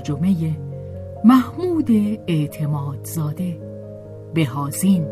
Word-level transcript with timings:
ترجمه 0.00 0.56
محمود 1.24 1.90
اعتمادزاده 2.26 3.60
بهازین 4.34 5.04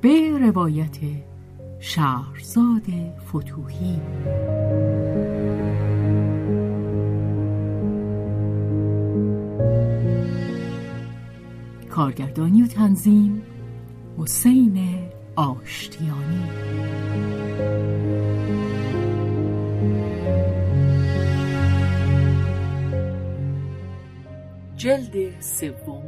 به 0.00 0.38
روایت 0.40 0.96
شهرزاد 1.78 2.82
فتوهی. 3.28 4.00
کارگردانی 11.94 12.62
و 12.62 12.66
تنظیم 12.66 13.42
حسین 14.18 14.98
آشتیانی. 15.36 16.42
جلد 24.76 25.40
سوم. 25.40 26.02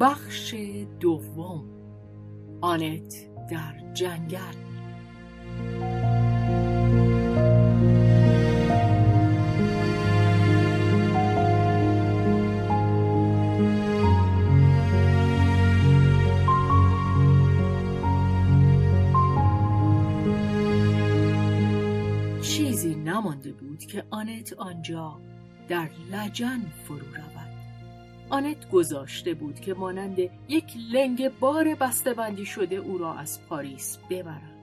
بخش 0.00 0.54
دوم. 1.00 1.64
آنت 2.60 3.14
در 3.50 3.92
جنگل. 3.94 4.67
آنت 24.18 24.52
آنجا 24.52 25.20
در 25.68 25.90
لجن 26.10 26.60
فرو 26.84 27.14
رود. 27.14 27.48
آنت 28.30 28.70
گذاشته 28.70 29.34
بود 29.34 29.60
که 29.60 29.74
مانند 29.74 30.18
یک 30.48 30.76
لنگ 30.92 31.28
بار 31.28 31.74
بسته‌بندی 31.74 32.46
شده 32.46 32.76
او 32.76 32.98
را 32.98 33.14
از 33.14 33.46
پاریس 33.46 33.98
ببرد. 34.10 34.58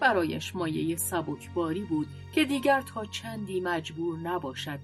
برایش 0.00 0.56
مایه 0.56 0.96
سبکباری 0.96 1.84
بود 1.84 2.06
که 2.34 2.44
دیگر 2.44 2.82
تا 2.82 3.04
چندی 3.04 3.60
مجبور 3.60 4.18
نباشد 4.18 4.80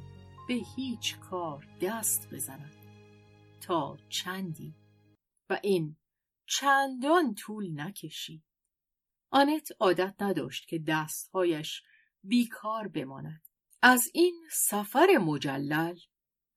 به 0.48 0.54
هیچ 0.76 1.18
کار 1.18 1.66
دست 1.82 2.28
بزند. 2.34 2.74
تا 3.60 3.98
چندی. 4.08 4.74
و 5.50 5.60
این 5.62 5.96
چندان 6.46 7.34
طول 7.34 7.80
نکشید. 7.80 8.42
آنت 9.30 9.68
عادت 9.80 10.22
نداشت 10.22 10.68
که 10.68 10.78
دستهایش 10.78 11.82
بیکار 12.24 12.88
بماند. 12.88 13.47
از 13.82 14.10
این 14.14 14.48
سفر 14.52 15.06
مجلل 15.20 15.98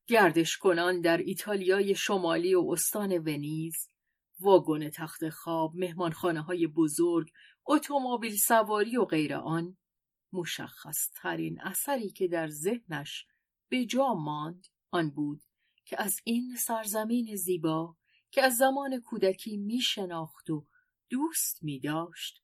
گردش 0.07 0.57
کنان 0.57 1.01
در 1.01 1.17
ایتالیای 1.17 1.95
شمالی 1.95 2.55
و 2.55 2.69
استان 2.71 3.17
ونیز 3.17 3.89
واگن 4.39 4.89
تخت 4.89 5.29
خواب 5.29 5.75
مهمانخانه 5.75 6.41
های 6.41 6.67
بزرگ 6.67 7.31
اتومبیل 7.67 8.37
سواری 8.37 8.97
و 8.97 9.05
غیر 9.05 9.33
آن 9.35 9.77
مشخص 10.33 11.11
ترین 11.15 11.61
اثری 11.61 12.09
که 12.09 12.27
در 12.27 12.47
ذهنش 12.47 13.25
به 13.69 13.85
جا 13.85 14.13
ماند 14.13 14.67
آن 14.91 15.09
بود 15.09 15.41
که 15.85 16.01
از 16.01 16.15
این 16.23 16.55
سرزمین 16.55 17.35
زیبا 17.35 17.97
که 18.31 18.43
از 18.43 18.55
زمان 18.55 19.01
کودکی 19.01 19.57
می 19.57 19.81
شناخت 19.81 20.49
و 20.49 20.67
دوست 21.09 21.63
می 21.63 21.79
داشت 21.79 22.43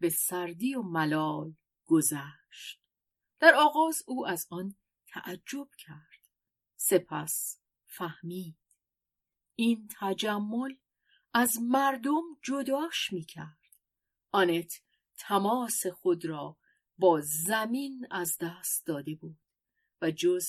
به 0.00 0.08
سردی 0.08 0.74
و 0.74 0.82
ملال 0.82 1.54
گذشت. 1.86 2.81
در 3.42 3.54
آغاز 3.54 4.02
او 4.06 4.26
از 4.26 4.46
آن 4.50 4.74
تعجب 5.08 5.68
کرد. 5.78 6.28
سپس 6.76 7.60
فهمید. 7.86 8.56
این 9.54 9.88
تجمل 10.00 10.74
از 11.34 11.58
مردم 11.62 12.22
جداش 12.42 13.12
می 13.12 13.24
کرد 13.24 13.58
آنت 14.32 14.72
تماس 15.18 15.86
خود 15.86 16.24
را 16.24 16.56
با 16.98 17.20
زمین 17.20 18.06
از 18.10 18.38
دست 18.40 18.86
داده 18.86 19.14
بود 19.14 19.40
و 20.02 20.10
جز 20.10 20.46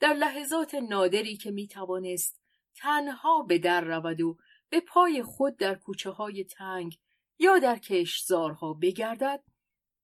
در 0.00 0.12
لحظات 0.12 0.74
نادری 0.74 1.36
که 1.36 1.50
می 1.50 1.68
توانست 1.68 2.40
تنها 2.76 3.42
به 3.42 3.58
در 3.58 3.80
رود 3.80 4.20
و 4.20 4.38
به 4.68 4.80
پای 4.80 5.22
خود 5.22 5.56
در 5.56 5.74
کوچه 5.74 6.10
های 6.10 6.44
تنگ 6.44 6.98
یا 7.38 7.58
در 7.58 7.78
کشزارها 7.78 8.72
بگردد 8.74 9.44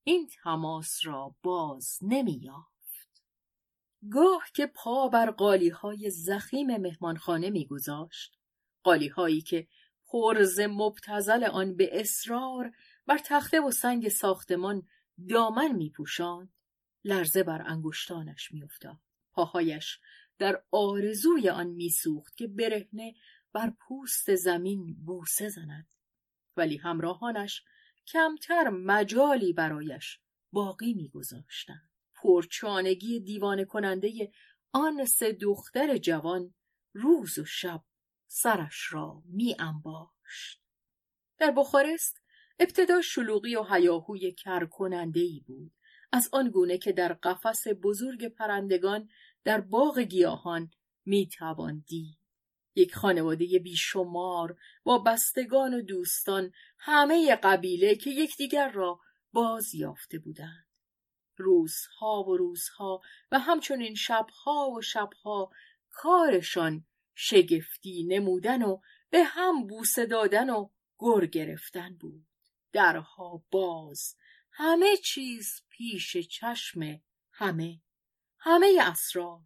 این 0.03 0.29
تماس 0.43 0.99
را 1.03 1.35
باز 1.43 1.99
نمییافت. 2.01 3.23
گاه 4.11 4.43
که 4.53 4.65
پا 4.65 5.07
بر 5.07 5.31
قالی 5.31 5.69
های 5.69 6.09
زخیم 6.09 6.77
مهمانخانه 6.77 7.49
میگذاشت 7.49 8.37
قالی 8.83 9.07
هایی 9.07 9.41
که 9.41 9.67
پرز 10.07 10.59
مبتزل 10.59 11.43
آن 11.43 11.75
به 11.75 11.99
اصرار 11.99 12.71
بر 13.05 13.17
تخته 13.17 13.61
و 13.61 13.71
سنگ 13.71 14.09
ساختمان 14.09 14.87
دامن 15.29 15.71
میپوشاند 15.71 16.53
لرزه 17.03 17.43
بر 17.43 17.61
انگشتانش 17.61 18.51
میافتاد. 18.51 18.97
پاهایش 19.31 19.99
در 20.37 20.63
آرزوی 20.71 21.49
آن 21.49 21.67
میسوخت 21.67 22.37
که 22.37 22.47
برهنه 22.47 23.15
بر 23.53 23.73
پوست 23.79 24.35
زمین 24.35 24.95
بوسه 25.05 25.49
زند 25.49 25.87
ولی 26.57 26.77
همراهانش 26.77 27.63
کمتر 28.07 28.69
مجالی 28.69 29.53
برایش 29.53 30.19
باقی 30.51 30.93
میگذاشتند. 30.93 31.89
پرچانگی 32.15 33.19
دیوانه 33.19 33.65
کننده 33.65 34.31
آن 34.71 35.05
سه 35.05 35.31
دختر 35.31 35.97
جوان 35.97 36.53
روز 36.93 37.39
و 37.39 37.45
شب 37.45 37.83
سرش 38.27 38.93
را 38.93 39.23
می 39.25 39.55
انباشت. 39.59 40.61
در 41.37 41.51
بخارست 41.51 42.21
ابتدا 42.59 43.01
شلوغی 43.01 43.55
و 43.55 43.63
هیاهوی 43.63 44.31
کر 44.31 44.65
کننده 44.65 45.19
ای 45.19 45.43
بود. 45.47 45.71
از 46.11 46.29
آن 46.31 46.49
گونه 46.49 46.77
که 46.77 46.91
در 46.91 47.13
قفس 47.13 47.63
بزرگ 47.83 48.27
پرندگان 48.27 49.09
در 49.43 49.61
باغ 49.61 49.99
گیاهان 49.99 50.71
می 51.05 51.27
توان 51.27 51.83
دید. 51.87 52.22
یک 52.75 52.95
خانواده 52.95 53.59
بیشمار 53.59 54.57
با 54.83 54.97
بستگان 54.97 55.73
و 55.73 55.81
دوستان 55.81 56.51
همه 56.77 57.35
قبیله 57.35 57.95
که 57.95 58.09
یکدیگر 58.09 58.69
را 58.69 58.99
باز 59.33 59.75
یافته 59.75 60.19
بودند. 60.19 60.67
روزها 61.37 62.23
و 62.23 62.37
روزها 62.37 63.01
و 63.31 63.39
همچنین 63.39 63.95
شبها 63.95 64.69
و 64.69 64.81
شبها 64.81 65.51
کارشان 65.91 66.85
شگفتی 67.15 68.03
نمودن 68.03 68.61
و 68.61 68.79
به 69.09 69.23
هم 69.23 69.67
بوسه 69.67 70.05
دادن 70.05 70.49
و 70.49 70.69
گر 70.99 71.25
گرفتن 71.25 71.95
بود. 71.95 72.25
درها 72.71 73.43
باز 73.51 74.15
همه 74.51 74.97
چیز 74.97 75.61
پیش 75.69 76.17
چشم 76.17 77.01
همه 77.31 77.81
همه 78.39 78.77
اسرار. 78.81 79.41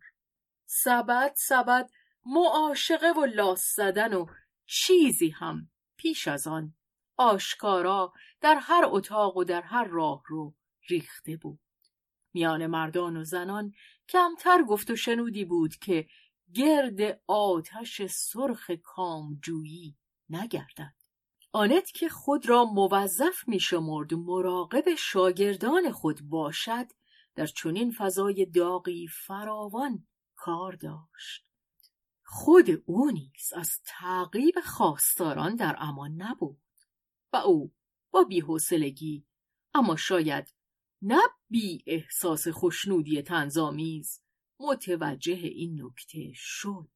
سبد 0.66 1.34
سبد 1.36 1.90
معاشقه 2.28 3.12
و 3.12 3.26
لاس 3.26 3.76
زدن 3.76 4.14
و 4.14 4.26
چیزی 4.66 5.30
هم 5.30 5.70
پیش 5.98 6.28
از 6.28 6.48
آن 6.48 6.74
آشکارا 7.18 8.14
در 8.42 8.56
هر 8.62 8.84
اتاق 8.88 9.38
و 9.38 9.44
در 9.44 9.62
هر 9.62 9.84
راه 9.84 10.24
رو 10.28 10.56
ریخته 10.90 11.38
بود. 11.38 11.60
میان 12.34 12.68
مردان 12.68 13.18
و 13.18 13.24
زنان 13.24 13.74
کمتر 14.10 14.64
گفت 14.64 14.90
و 14.90 14.96
شنودی 14.96 15.46
بود 15.46 15.76
که 15.76 16.08
گرد 16.54 17.22
آتش 17.28 18.02
سرخ 18.06 18.72
کامجویی 18.84 19.98
نگردد. 20.30 20.94
آنت 21.52 21.92
که 21.92 22.10
خود 22.10 22.50
را 22.50 22.66
موظف 22.66 23.48
می 23.48 23.60
شمرد 23.60 24.14
مراقب 24.14 24.96
شاگردان 24.96 25.92
خود 25.92 26.22
باشد 26.22 26.86
در 27.36 27.46
چنین 27.46 27.92
فضای 27.92 28.46
داغی 28.46 29.08
فراوان 29.08 30.08
کار 30.36 30.72
داشت. 30.72 31.48
خود 32.30 32.84
او 32.86 33.12
نیز 33.12 33.54
از 33.56 33.82
تعقیب 33.86 34.56
خواستاران 34.66 35.56
در 35.56 35.76
امان 35.80 36.12
نبود 36.22 36.62
و 37.34 37.38
او 37.38 37.74
با 38.12 38.24
بیحوصلگی 38.24 39.26
اما 39.74 39.96
شاید 39.96 40.54
نه 41.02 41.22
بی 41.50 41.84
احساس 41.88 42.48
خوشنودی 42.48 43.22
تنظامیز 43.22 44.22
متوجه 44.60 45.34
این 45.34 45.82
نکته 45.84 46.32
شد. 46.34 46.90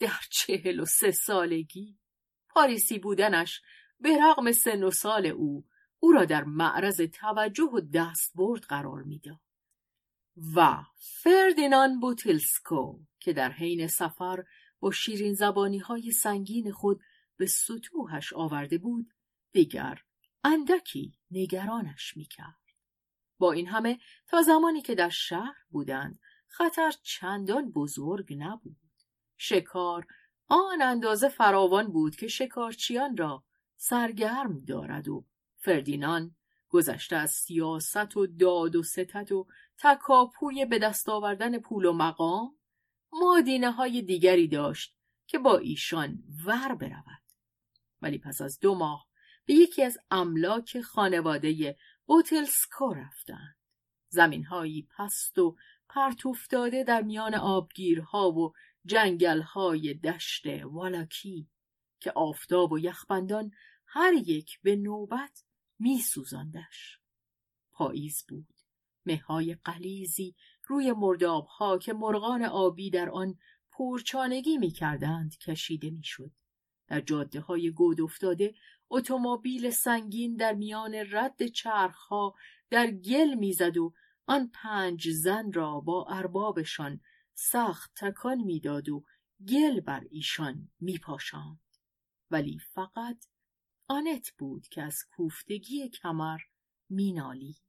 در 0.00 0.20
چهل 0.30 0.80
و 0.80 0.84
سه 0.84 1.10
سالگی 1.10 1.98
پاریسی 2.48 2.98
بودنش 2.98 3.60
به 4.00 4.08
رغم 4.22 4.52
سن 4.52 4.82
و 4.82 4.90
سال 4.90 5.26
او 5.26 5.66
او 5.98 6.12
را 6.12 6.24
در 6.24 6.44
معرض 6.44 7.00
توجه 7.00 7.70
و 7.72 7.80
دستبرد 7.80 8.62
قرار 8.62 9.02
می‌داد 9.02 9.40
و 10.56 10.82
فردینان 10.96 12.00
بوتلسکو 12.00 12.98
که 13.20 13.32
در 13.32 13.52
حین 13.52 13.86
سفر 13.86 14.44
با 14.80 14.90
شیرین 14.90 15.34
زبانی 15.34 15.78
های 15.78 16.10
سنگین 16.10 16.72
خود 16.72 17.00
به 17.36 17.46
سطوحش 17.46 18.32
آورده 18.32 18.78
بود 18.78 19.10
دیگر 19.52 20.02
اندکی 20.44 21.18
نگرانش 21.30 22.16
می‌کرد. 22.16 22.56
با 23.38 23.52
این 23.52 23.66
همه 23.66 23.98
تا 24.26 24.42
زمانی 24.42 24.82
که 24.82 24.94
در 24.94 25.08
شهر 25.08 25.56
بودند 25.70 26.18
خطر 26.46 26.92
چندان 27.02 27.70
بزرگ 27.70 28.34
نبود. 28.38 28.76
شکار 29.36 30.06
آن 30.48 30.82
اندازه 30.82 31.28
فراوان 31.28 31.86
بود 31.92 32.16
که 32.16 32.28
شکارچیان 32.28 33.16
را 33.16 33.44
سرگرم 33.76 34.58
دارد 34.58 35.08
و 35.08 35.24
فردینان 35.56 36.36
گذشته 36.68 37.16
از 37.16 37.30
سیاست 37.30 38.16
و 38.16 38.26
داد 38.26 38.76
و 38.76 38.82
ستت 38.82 39.32
و 39.32 39.46
تکاپوی 39.78 40.64
به 40.64 40.78
دست 40.78 41.08
آوردن 41.08 41.58
پول 41.58 41.84
و 41.84 41.92
مقام 41.92 42.56
مادینه 43.12 43.70
های 43.70 44.02
دیگری 44.02 44.48
داشت 44.48 44.96
که 45.26 45.38
با 45.38 45.58
ایشان 45.58 46.22
ور 46.44 46.74
برود 46.74 47.22
ولی 48.02 48.18
پس 48.18 48.40
از 48.40 48.60
دو 48.60 48.74
ماه 48.74 49.06
به 49.44 49.54
یکی 49.54 49.82
از 49.82 49.98
املاک 50.10 50.80
خانواده 50.80 51.76
اوتلسکو 52.04 52.94
رفتند 52.94 53.56
زمینهایی 54.08 54.88
پست 54.96 55.38
و 55.38 55.56
پرتوفتاده 55.88 56.84
در 56.84 57.02
میان 57.02 57.34
آبگیرها 57.34 58.30
و 58.30 58.52
جنگلهای 58.84 59.94
دشت 59.94 60.46
والاکی 60.64 61.48
که 62.00 62.12
آفتاب 62.12 62.72
و 62.72 62.78
یخبندان 62.78 63.50
هر 63.86 64.12
یک 64.12 64.60
به 64.62 64.76
نوبت 64.76 65.44
می 65.78 65.98
سوزندش. 65.98 67.00
پاییز 67.72 68.24
بود. 68.28 68.48
مههای 69.06 69.56
قلیزی 69.64 70.34
روی 70.66 70.92
مردابها 70.92 71.78
که 71.78 71.92
مرغان 71.92 72.42
آبی 72.42 72.90
در 72.90 73.10
آن 73.10 73.38
پرچانگی 73.72 74.58
می 74.58 74.70
کردند 74.70 75.38
کشیده 75.38 75.90
می 75.90 76.04
شد. 76.04 76.30
در 76.88 77.00
جاده 77.00 77.40
های 77.40 77.70
گود 77.70 78.00
افتاده 78.00 78.54
اتومبیل 78.90 79.70
سنگین 79.70 80.36
در 80.36 80.54
میان 80.54 80.94
رد 80.94 81.46
چرخها 81.46 82.34
در 82.70 82.90
گل 82.90 83.34
می‌زد 83.34 83.76
و 83.76 83.92
آن 84.26 84.50
پنج 84.54 85.10
زن 85.10 85.52
را 85.52 85.80
با 85.80 86.06
اربابشان 86.08 87.00
سخت 87.34 87.92
تکان 87.96 88.38
می‌داد 88.40 88.88
و 88.88 89.04
گل 89.48 89.80
بر 89.80 90.06
ایشان 90.10 90.70
میپاشاند 90.80 91.60
ولی 92.30 92.58
فقط 92.58 93.26
آنت 93.88 94.30
بود 94.38 94.68
که 94.68 94.82
از 94.82 95.04
کوفتگی 95.16 95.88
کمر 95.88 96.38
مینالید 96.88 97.62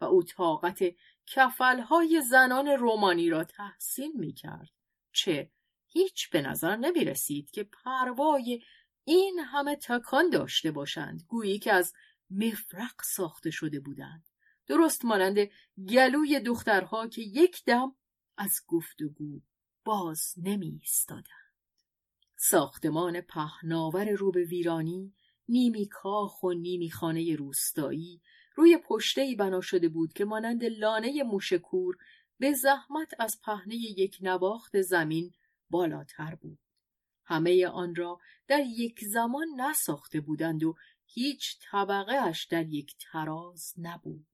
و 0.00 0.04
او 0.04 0.22
طاقت 0.22 0.84
کفلهای 1.30 2.22
زنان 2.30 2.68
رومانی 2.68 3.30
را 3.30 3.44
تحسین 3.44 4.12
می‌کرد. 4.14 4.70
چه؟ 5.12 5.50
هیچ 5.86 6.30
به 6.30 6.42
نظر 6.42 6.76
نمی 6.76 7.04
رسید 7.04 7.50
که 7.50 7.64
پروای 7.64 8.62
این 9.04 9.38
همه 9.38 9.76
تکان 9.76 10.30
داشته 10.30 10.70
باشند 10.70 11.22
گویی 11.28 11.58
که 11.58 11.72
از 11.72 11.94
مفرق 12.30 13.02
ساخته 13.02 13.50
شده 13.50 13.80
بودند. 13.80 14.28
درست 14.66 15.04
مانند 15.04 15.38
گلوی 15.88 16.40
دخترها 16.40 17.08
که 17.08 17.22
یک 17.22 17.64
دم 17.64 17.94
از 18.36 18.60
گفتگو 18.66 19.40
باز 19.84 20.34
نمی 20.36 20.80
استادند. 20.82 21.54
ساختمان 22.36 23.20
پهناور 23.20 24.10
رو 24.10 24.32
به 24.32 24.44
ویرانی 24.44 25.14
نیمی 25.48 25.88
کاخ 25.88 26.42
و 26.42 26.52
نیمی 26.52 26.90
خانه 26.90 27.36
روستایی 27.36 28.22
روی 28.58 28.76
پشته 28.76 29.34
بنا 29.38 29.60
شده 29.60 29.88
بود 29.88 30.12
که 30.12 30.24
مانند 30.24 30.64
لانه 30.64 31.22
موشکور 31.22 31.96
به 32.38 32.52
زحمت 32.52 33.14
از 33.18 33.40
پهنه 33.44 33.74
یک 33.74 34.18
نواخت 34.20 34.80
زمین 34.80 35.32
بالاتر 35.70 36.34
بود. 36.34 36.58
همه 37.24 37.66
آن 37.66 37.94
را 37.94 38.20
در 38.48 38.60
یک 38.60 39.04
زمان 39.04 39.46
نساخته 39.56 40.20
بودند 40.20 40.64
و 40.64 40.76
هیچ 41.06 41.58
طبقه 41.70 42.12
اش 42.12 42.44
در 42.44 42.66
یک 42.66 42.96
تراز 43.00 43.74
نبود. 43.78 44.26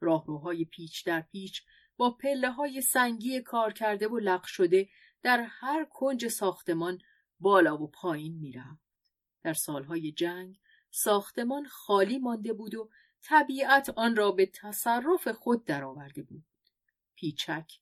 راهروهای 0.00 0.64
پیچ 0.64 1.06
در 1.06 1.20
پیچ 1.20 1.62
با 1.96 2.10
پله 2.10 2.50
های 2.50 2.82
سنگی 2.82 3.40
کار 3.40 3.72
کرده 3.72 4.08
و 4.08 4.18
لق 4.18 4.44
شده 4.44 4.88
در 5.22 5.46
هر 5.48 5.84
کنج 5.84 6.28
ساختمان 6.28 6.98
بالا 7.40 7.82
و 7.82 7.86
پایین 7.86 8.34
می‌رفت. 8.38 8.90
در 9.42 9.54
سالهای 9.54 10.12
جنگ 10.12 10.60
ساختمان 10.90 11.66
خالی 11.66 12.18
مانده 12.18 12.52
بود 12.52 12.74
و 12.74 12.90
طبیعت 13.22 13.90
آن 13.96 14.16
را 14.16 14.32
به 14.32 14.46
تصرف 14.46 15.28
خود 15.28 15.64
درآورده 15.64 16.22
بود. 16.22 16.44
پیچک 17.14 17.72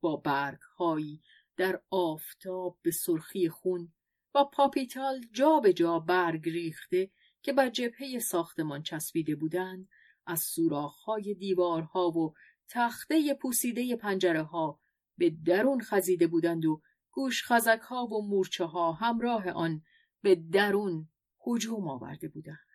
با 0.00 0.16
برگ 0.16 0.60
هایی 0.78 1.22
در 1.56 1.82
آفتاب 1.90 2.78
به 2.82 2.90
سرخی 2.90 3.48
خون 3.48 3.92
و 4.34 4.44
پاپیتال 4.44 5.20
جا 5.32 5.60
به 5.60 5.72
جا 5.72 5.98
برگ 5.98 6.48
ریخته 6.48 7.10
که 7.42 7.52
بر 7.52 7.68
جبهه 7.68 8.18
ساختمان 8.18 8.82
چسبیده 8.82 9.34
بودند 9.34 9.88
از 10.26 10.40
سوراخ‌های 10.40 11.34
دیوارها 11.34 12.10
و 12.10 12.34
تخته 12.68 13.34
پوسیده 13.34 13.96
پنجره 13.96 14.42
ها 14.42 14.80
به 15.18 15.30
درون 15.30 15.80
خزیده 15.80 16.26
بودند 16.26 16.64
و 16.64 16.82
گوش 17.10 17.44
خزک 17.44 17.80
ها 17.80 18.06
و 18.06 18.28
مورچه 18.28 18.64
ها 18.64 18.92
همراه 18.92 19.50
آن 19.50 19.82
به 20.22 20.34
درون 20.34 21.08
هجوم 21.46 21.88
آورده 21.88 22.28
بودند. 22.28 22.71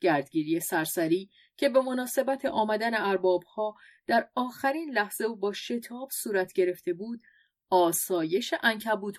گردگیری 0.00 0.60
سرسری 0.60 1.30
که 1.56 1.68
به 1.68 1.80
مناسبت 1.80 2.44
آمدن 2.44 2.94
ارباب 2.94 3.42
ها 3.42 3.74
در 4.06 4.30
آخرین 4.34 4.90
لحظه 4.90 5.24
و 5.24 5.36
با 5.36 5.52
شتاب 5.52 6.08
صورت 6.12 6.52
گرفته 6.52 6.92
بود 6.92 7.22
آسایش 7.70 8.54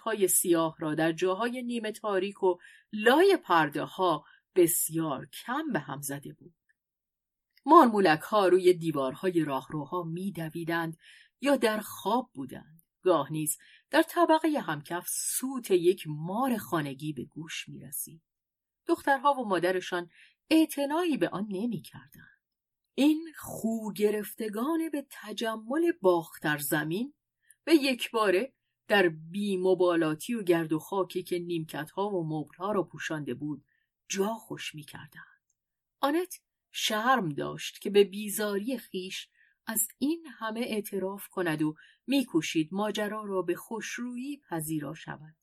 های 0.03 0.27
سیاه 0.27 0.75
را 0.79 0.95
در 0.95 1.11
جاهای 1.11 1.63
نیمه 1.63 1.91
تاریک 1.91 2.43
و 2.43 2.57
لای 2.93 3.37
پرده 3.43 3.83
ها 3.83 4.25
بسیار 4.55 5.25
کم 5.45 5.71
به 5.73 5.79
هم 5.79 6.01
زده 6.01 6.33
بود. 6.33 6.55
مارمولک 7.65 8.19
ها 8.19 8.47
روی 8.47 8.73
دیوارهای 8.73 9.43
راهروها 9.43 10.03
میدویدند 10.03 10.97
یا 11.41 11.55
در 11.55 11.79
خواب 11.79 12.29
بودند. 12.33 12.83
گاه 13.01 13.31
نیز 13.31 13.57
در 13.89 14.01
طبقه 14.01 14.47
همکف 14.47 15.07
سوت 15.09 15.71
یک 15.71 16.03
مار 16.07 16.57
خانگی 16.57 17.13
به 17.13 17.25
گوش 17.25 17.69
می 17.69 17.79
رسید. 17.79 18.21
دخترها 18.87 19.33
و 19.33 19.47
مادرشان 19.47 20.09
اعتنایی 20.49 21.17
به 21.17 21.29
آن 21.29 21.47
نمی 21.49 21.81
کردند. 21.81 22.41
این 22.95 23.33
خو 23.37 23.93
گرفتگان 23.93 24.89
به 24.89 25.05
تجمل 25.09 25.91
باختر 26.01 26.57
زمین 26.57 27.13
به 27.63 27.75
یک 27.75 28.11
باره 28.11 28.53
در 28.87 29.09
بی 29.09 29.57
مبالاتی 29.57 30.33
و 30.33 30.43
گرد 30.43 30.73
و 30.73 30.79
خاکی 30.79 31.23
که 31.23 31.39
نیمکت 31.39 31.91
ها 31.91 32.09
و 32.09 32.27
مبل 32.27 32.73
را 32.73 32.83
پوشانده 32.83 33.33
بود 33.33 33.65
جا 34.09 34.33
خوش 34.33 34.75
می 34.75 34.83
کردند. 34.83 35.41
آنت 35.99 36.39
شرم 36.71 37.29
داشت 37.29 37.81
که 37.81 37.89
به 37.89 38.03
بیزاری 38.03 38.77
خیش 38.77 39.29
از 39.65 39.87
این 39.97 40.25
همه 40.39 40.59
اعتراف 40.59 41.27
کند 41.27 41.61
و 41.61 41.75
میکوشید 42.07 42.69
ماجرا 42.71 43.23
را 43.23 43.41
به 43.41 43.55
خوشرویی 43.55 44.41
پذیرا 44.49 44.93
شود. 44.93 45.35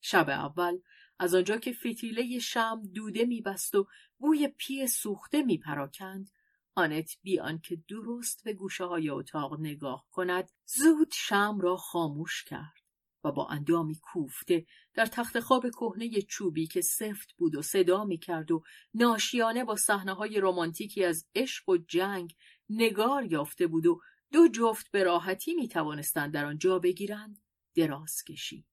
شب 0.00 0.28
اول 0.28 0.78
از 1.18 1.34
آنجا 1.34 1.56
که 1.56 1.72
فتیله 1.72 2.38
شم 2.38 2.82
دوده 2.94 3.24
میبست 3.24 3.74
و 3.74 3.88
بوی 4.18 4.48
پی 4.48 4.86
سوخته 4.86 5.42
میپراکند 5.42 6.30
آنت 6.74 7.10
بی 7.22 7.40
آنکه 7.40 7.82
درست 7.88 8.44
به 8.44 8.52
گوشه 8.52 8.84
های 8.84 9.10
اتاق 9.10 9.60
نگاه 9.60 10.06
کند 10.10 10.50
زود 10.66 11.12
شم 11.12 11.58
را 11.60 11.76
خاموش 11.76 12.44
کرد 12.44 12.82
و 13.24 13.32
با 13.32 13.48
اندامی 13.48 13.98
کوفته 14.02 14.66
در 14.94 15.06
تخت 15.06 15.40
خواب 15.40 15.70
کهنه 15.70 16.22
چوبی 16.22 16.66
که 16.66 16.80
سفت 16.80 17.32
بود 17.32 17.54
و 17.54 17.62
صدا 17.62 18.04
می 18.04 18.18
کرد 18.18 18.50
و 18.50 18.62
ناشیانه 18.94 19.64
با 19.64 19.76
صحنه 19.76 20.12
های 20.12 20.40
رمانتیکی 20.40 21.04
از 21.04 21.26
عشق 21.34 21.68
و 21.68 21.76
جنگ 21.76 22.34
نگار 22.70 23.24
یافته 23.24 23.66
بود 23.66 23.86
و 23.86 24.00
دو 24.32 24.48
جفت 24.48 24.90
به 24.90 25.04
راحتی 25.04 25.54
می 25.54 25.68
توانستند 25.68 26.34
در 26.34 26.44
آن 26.44 26.58
جا 26.58 26.78
بگیرند 26.78 27.42
دراز 27.74 28.24
کشید 28.24 28.71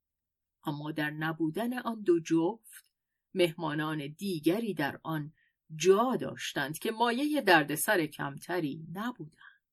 اما 0.63 0.91
در 0.91 1.11
نبودن 1.11 1.79
آن 1.79 2.01
دو 2.01 2.19
جفت 2.19 2.89
مهمانان 3.33 4.07
دیگری 4.07 4.73
در 4.73 4.99
آن 5.03 5.33
جا 5.75 6.15
داشتند 6.15 6.79
که 6.79 6.91
مایه 6.91 7.41
دردسر 7.41 8.05
کمتری 8.05 8.87
نبودند. 8.93 9.63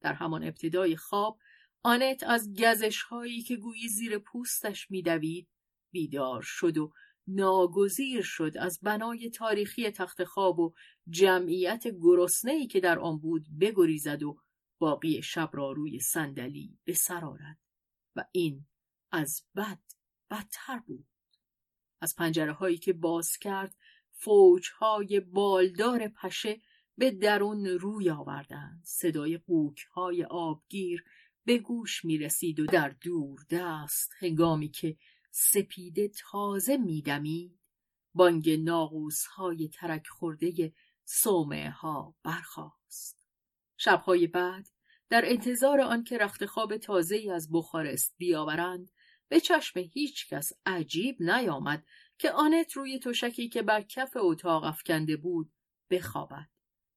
در 0.00 0.12
همان 0.12 0.44
ابتدای 0.44 0.96
خواب 0.96 1.38
آنت 1.82 2.22
از 2.22 2.54
گزش 2.58 3.02
هایی 3.02 3.42
که 3.42 3.56
گویی 3.56 3.88
زیر 3.88 4.18
پوستش 4.18 4.90
میدوید 4.90 5.48
بیدار 5.92 6.42
شد 6.42 6.78
و 6.78 6.92
ناگزیر 7.26 8.22
شد 8.22 8.52
از 8.58 8.78
بنای 8.82 9.30
تاریخی 9.30 9.90
تخت 9.90 10.24
خواب 10.24 10.58
و 10.58 10.74
جمعیت 11.08 11.84
گرسنه‌ای 12.00 12.66
که 12.66 12.80
در 12.80 12.98
آن 12.98 13.18
بود 13.18 13.46
بگریزد 13.60 14.22
و 14.22 14.40
باقی 14.78 15.22
شب 15.22 15.50
را 15.52 15.72
روی 15.72 16.00
صندلی 16.00 16.78
بسرارد 16.86 17.58
و 18.16 18.24
این 18.32 18.66
از 19.12 19.42
بد 19.56 19.80
بدتر 20.34 20.78
بود. 20.78 21.06
از 22.00 22.16
پنجره 22.16 22.52
هایی 22.52 22.78
که 22.78 22.92
باز 22.92 23.38
کرد 23.38 23.76
فوج 24.10 24.70
های 24.78 25.20
بالدار 25.20 26.08
پشه 26.08 26.60
به 26.96 27.10
درون 27.10 27.66
روی 27.66 28.10
آوردند. 28.10 28.82
صدای 28.84 29.38
قوک 29.38 29.86
های 29.92 30.24
آبگیر 30.24 31.04
به 31.44 31.58
گوش 31.58 32.04
می 32.04 32.18
رسید 32.18 32.60
و 32.60 32.66
در 32.66 32.88
دور 32.88 33.40
دست 33.50 34.12
هنگامی 34.18 34.68
که 34.68 34.96
سپیده 35.30 36.10
تازه 36.30 36.76
میدمید 36.76 37.60
بانگ 38.14 38.50
ناغوس 38.50 39.26
های 39.26 39.68
ترک 39.68 40.06
خورده 40.06 40.72
سومه 41.04 41.70
ها 41.70 42.14
برخاست. 42.22 43.20
شبهای 43.76 44.26
بعد 44.26 44.68
در 45.08 45.22
انتظار 45.26 45.80
آنکه 45.80 46.18
رخت 46.18 46.46
خواب 46.46 46.76
تازه 46.76 47.30
از 47.34 47.48
بخارست 47.52 48.14
بیاورند 48.18 48.90
به 49.34 49.40
چشم 49.40 49.80
هیچ 49.80 50.28
کس 50.28 50.52
عجیب 50.66 51.22
نیامد 51.22 51.84
که 52.18 52.30
آنت 52.30 52.72
روی 52.72 52.98
تشکی 52.98 53.48
که 53.48 53.62
بر 53.62 53.82
کف 53.82 54.16
اتاق 54.16 54.64
افکنده 54.64 55.16
بود 55.16 55.52
بخوابد. 55.90 56.48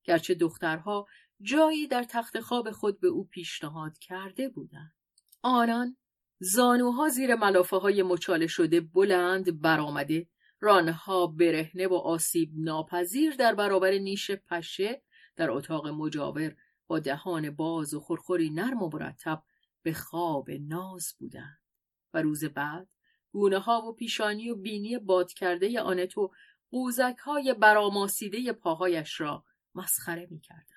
گرچه 0.03 0.33
دخترها 0.33 1.07
جایی 1.41 1.87
در 1.87 2.03
تخت 2.03 2.39
خواب 2.39 2.71
خود 2.71 2.99
به 2.99 3.07
او 3.07 3.23
پیشنهاد 3.23 3.97
کرده 3.97 4.49
بودند. 4.49 4.93
آنان 5.41 5.97
زانوها 6.39 7.09
زیر 7.09 7.35
ملافه 7.35 7.77
های 7.77 8.03
مچاله 8.03 8.47
شده 8.47 8.81
بلند 8.81 9.61
برآمده 9.61 10.27
رانها 10.59 11.27
برهنه 11.27 11.87
و 11.87 11.93
آسیب 11.93 12.51
ناپذیر 12.55 13.35
در 13.35 13.55
برابر 13.55 13.91
نیش 13.91 14.31
پشه 14.31 15.01
در 15.35 15.51
اتاق 15.51 15.87
مجاور 15.87 16.55
با 16.87 16.99
دهان 16.99 17.49
باز 17.49 17.93
و 17.93 17.99
خورخوری 17.99 18.49
نرم 18.49 18.83
و 18.83 18.89
مرتب 18.93 19.43
به 19.83 19.93
خواب 19.93 20.51
ناز 20.51 21.15
بودند. 21.19 21.66
و 22.13 22.21
روز 22.21 22.43
بعد 22.45 22.87
گونه 23.31 23.59
ها 23.59 23.81
و 23.81 23.93
پیشانی 23.93 24.49
و 24.49 24.55
بینی 24.55 24.97
باد 24.97 25.33
کرده 25.33 25.81
آنت 25.81 26.17
و 26.17 26.31
قوزک 26.71 27.17
های 27.17 27.53
براماسیده 27.53 28.53
پاهایش 28.53 29.21
را 29.21 29.45
مسخره 29.75 30.27
می 30.31 30.39
کردن. 30.39 30.75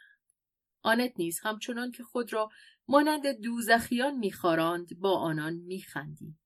آنت 0.83 1.13
نیز 1.17 1.41
همچنان 1.43 1.91
که 1.91 2.03
خود 2.03 2.33
را 2.33 2.51
مانند 2.89 3.27
دوزخیان 3.27 4.19
میخواراند 4.19 5.01
با 5.01 5.19
آنان 5.19 5.53
میخندید 5.53 6.39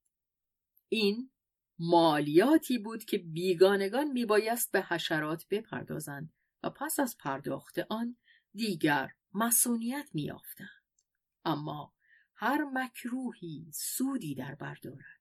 این 0.89 1.31
مالیاتی 1.79 2.79
بود 2.79 3.05
که 3.05 3.19
بیگانگان 3.19 4.13
میبایست 4.13 4.73
به 4.73 4.83
حشرات 4.83 5.45
بپردازند 5.51 6.33
و 6.63 6.71
پس 6.71 7.01
از 7.01 7.17
پرداخت 7.19 7.79
آن 7.79 8.17
دیگر 8.55 9.11
مسئولیت 9.35 10.09
میافتند 10.13 10.69
اما 11.45 11.94
هر 12.35 12.65
مکروهی 12.65 13.71
سودی 13.75 14.35
در 14.35 14.55
بردارد 14.55 15.21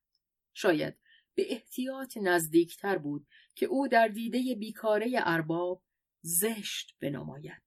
شاید 0.54 0.98
به 1.36 1.52
احتیاط 1.52 2.18
نزدیکتر 2.18 2.98
بود 2.98 3.28
که 3.56 3.66
او 3.66 3.88
در 3.88 4.08
دیده 4.08 4.56
بیکاره 4.56 5.12
ارباب 5.16 5.84
زشت 6.22 6.96
بنماید 7.00 7.64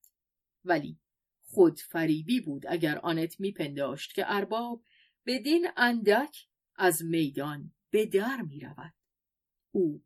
ولی 0.65 0.99
خود 1.43 1.79
فریبی 1.79 2.39
بود 2.39 2.63
اگر 2.67 2.97
آنت 2.97 3.39
میپنداشت 3.39 4.13
که 4.13 4.23
ارباب 4.27 4.83
بدین 5.25 5.67
اندک 5.77 6.47
از 6.75 7.05
میدان 7.05 7.73
به 7.89 8.05
در 8.05 8.41
می 8.41 8.59
رود. 8.59 8.93
او 9.71 10.03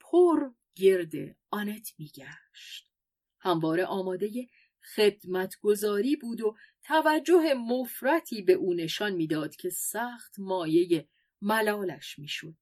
پر 0.00 0.50
گرد 0.74 1.36
آنت 1.50 1.94
میگشت. 1.98 2.92
همواره 3.40 3.84
آماده 3.84 4.48
خدمتگذاری 4.94 6.16
بود 6.16 6.40
و 6.40 6.56
توجه 6.82 7.54
مفرتی 7.54 8.42
به 8.42 8.52
او 8.52 8.74
نشان 8.74 9.12
می‌داد 9.12 9.56
که 9.56 9.70
سخت 9.70 10.34
مایه 10.38 11.08
ملالش 11.42 12.18
می‌شد 12.18 12.56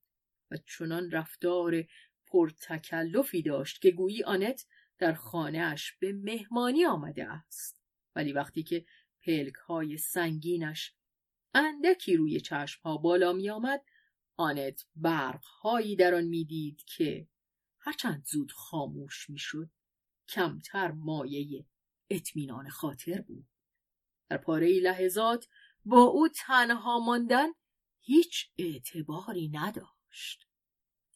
و 0.51 0.57
چنان 0.57 1.11
رفتار 1.11 1.85
پرتکلفی 2.27 3.43
داشت 3.43 3.83
که 3.83 3.91
گویی 3.91 4.23
آنت 4.23 4.67
در 4.99 5.15
خانهاش 5.15 5.93
به 5.93 6.13
مهمانی 6.13 6.85
آمده 6.85 7.25
است. 7.25 7.83
ولی 8.15 8.33
وقتی 8.33 8.63
که 8.63 8.87
پلک 9.23 9.55
های 9.55 9.99
سنگینش 9.99 10.95
اندکی 11.55 12.17
روی 12.17 12.41
چشم 12.41 12.81
ها 12.83 12.97
بالا 12.97 13.33
می 13.33 13.51
آمد 13.51 13.85
آنت 14.37 14.87
برق 14.97 15.45
هایی 15.45 15.97
در 15.97 16.15
آن 16.15 16.25
می‌دید 16.25 16.85
که 16.85 17.29
هرچند 17.79 18.25
زود 18.27 18.53
خاموش 18.53 19.31
می‌شد 19.31 19.71
کمتر 20.29 20.91
مایه 20.91 21.65
اطمینان 22.11 22.69
خاطر 22.69 23.21
بود. 23.21 23.47
در 24.29 24.37
پاره 24.37 24.81
لحظات 24.81 25.49
با 25.85 26.03
او 26.03 26.29
تنها 26.29 26.99
ماندن 26.99 27.49
هیچ 28.01 28.51
اعتباری 28.59 29.49
نداشت. 29.49 30.49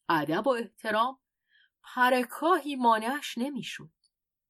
ادب 0.08 0.46
و 0.46 0.50
احترام 0.50 1.20
پرکاهی 1.82 2.76
مانعش 2.76 3.38
نمی‌شد. 3.38 3.90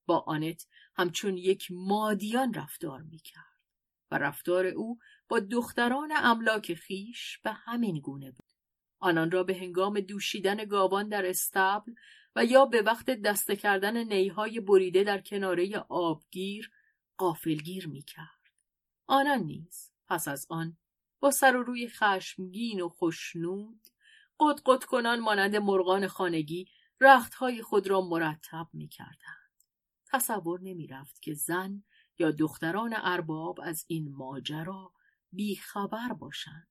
با 0.07 0.19
آنت 0.19 0.67
همچون 0.95 1.37
یک 1.37 1.67
مادیان 1.71 2.55
رفتار 2.55 3.03
می‌کرد 3.03 3.61
و 4.11 4.19
رفتار 4.19 4.67
او 4.67 4.99
با 5.29 5.41
دختران 5.41 6.13
املاک 6.17 6.75
خیش 6.75 7.39
به 7.39 7.53
همین 7.53 8.01
گونه 8.01 8.31
بود. 8.31 8.51
آنان 8.99 9.31
را 9.31 9.45
به 9.45 9.55
هنگام 9.55 10.01
دوشیدن 10.01 10.65
گاوان 10.65 11.09
در 11.09 11.27
استبل 11.27 11.93
و 12.37 12.45
یا 12.45 12.65
به 12.65 12.83
وقت 12.83 13.11
دسته 13.11 13.57
کردن 13.57 13.97
نیهای 13.97 14.61
بریده 14.61 15.05
در 15.05 15.21
کناره 15.21 15.79
آبگیر 15.89 16.71
قافلگیر 17.17 17.89
می‌کرد 17.89 18.41
آنان 19.07 19.39
نیز 19.39 19.91
پس 20.09 20.29
از 20.29 20.47
آن 20.51 20.77
با 21.21 21.31
سر 21.31 21.57
و 21.57 21.63
روی 21.63 21.89
خشمگین 21.89 22.81
و 22.81 22.89
خشنود 22.89 23.91
قد 24.41 24.85
کنان 24.85 25.21
مانند 25.21 25.57
مرغان 25.57 26.07
خانگی 26.07 26.69
رختهای 27.01 27.63
خود 27.63 27.87
را 27.87 28.01
مرتب 28.01 28.69
می‌کردند 28.73 29.65
تصور 30.07 30.61
نمی 30.61 30.87
رفت 30.87 31.23
که 31.23 31.35
زن 31.35 31.85
یا 32.19 32.31
دختران 32.31 32.95
ارباب 32.97 33.61
از 33.63 33.85
این 33.89 34.15
ماجرا 34.15 34.93
بیخبر 35.33 36.13
باشند. 36.13 36.69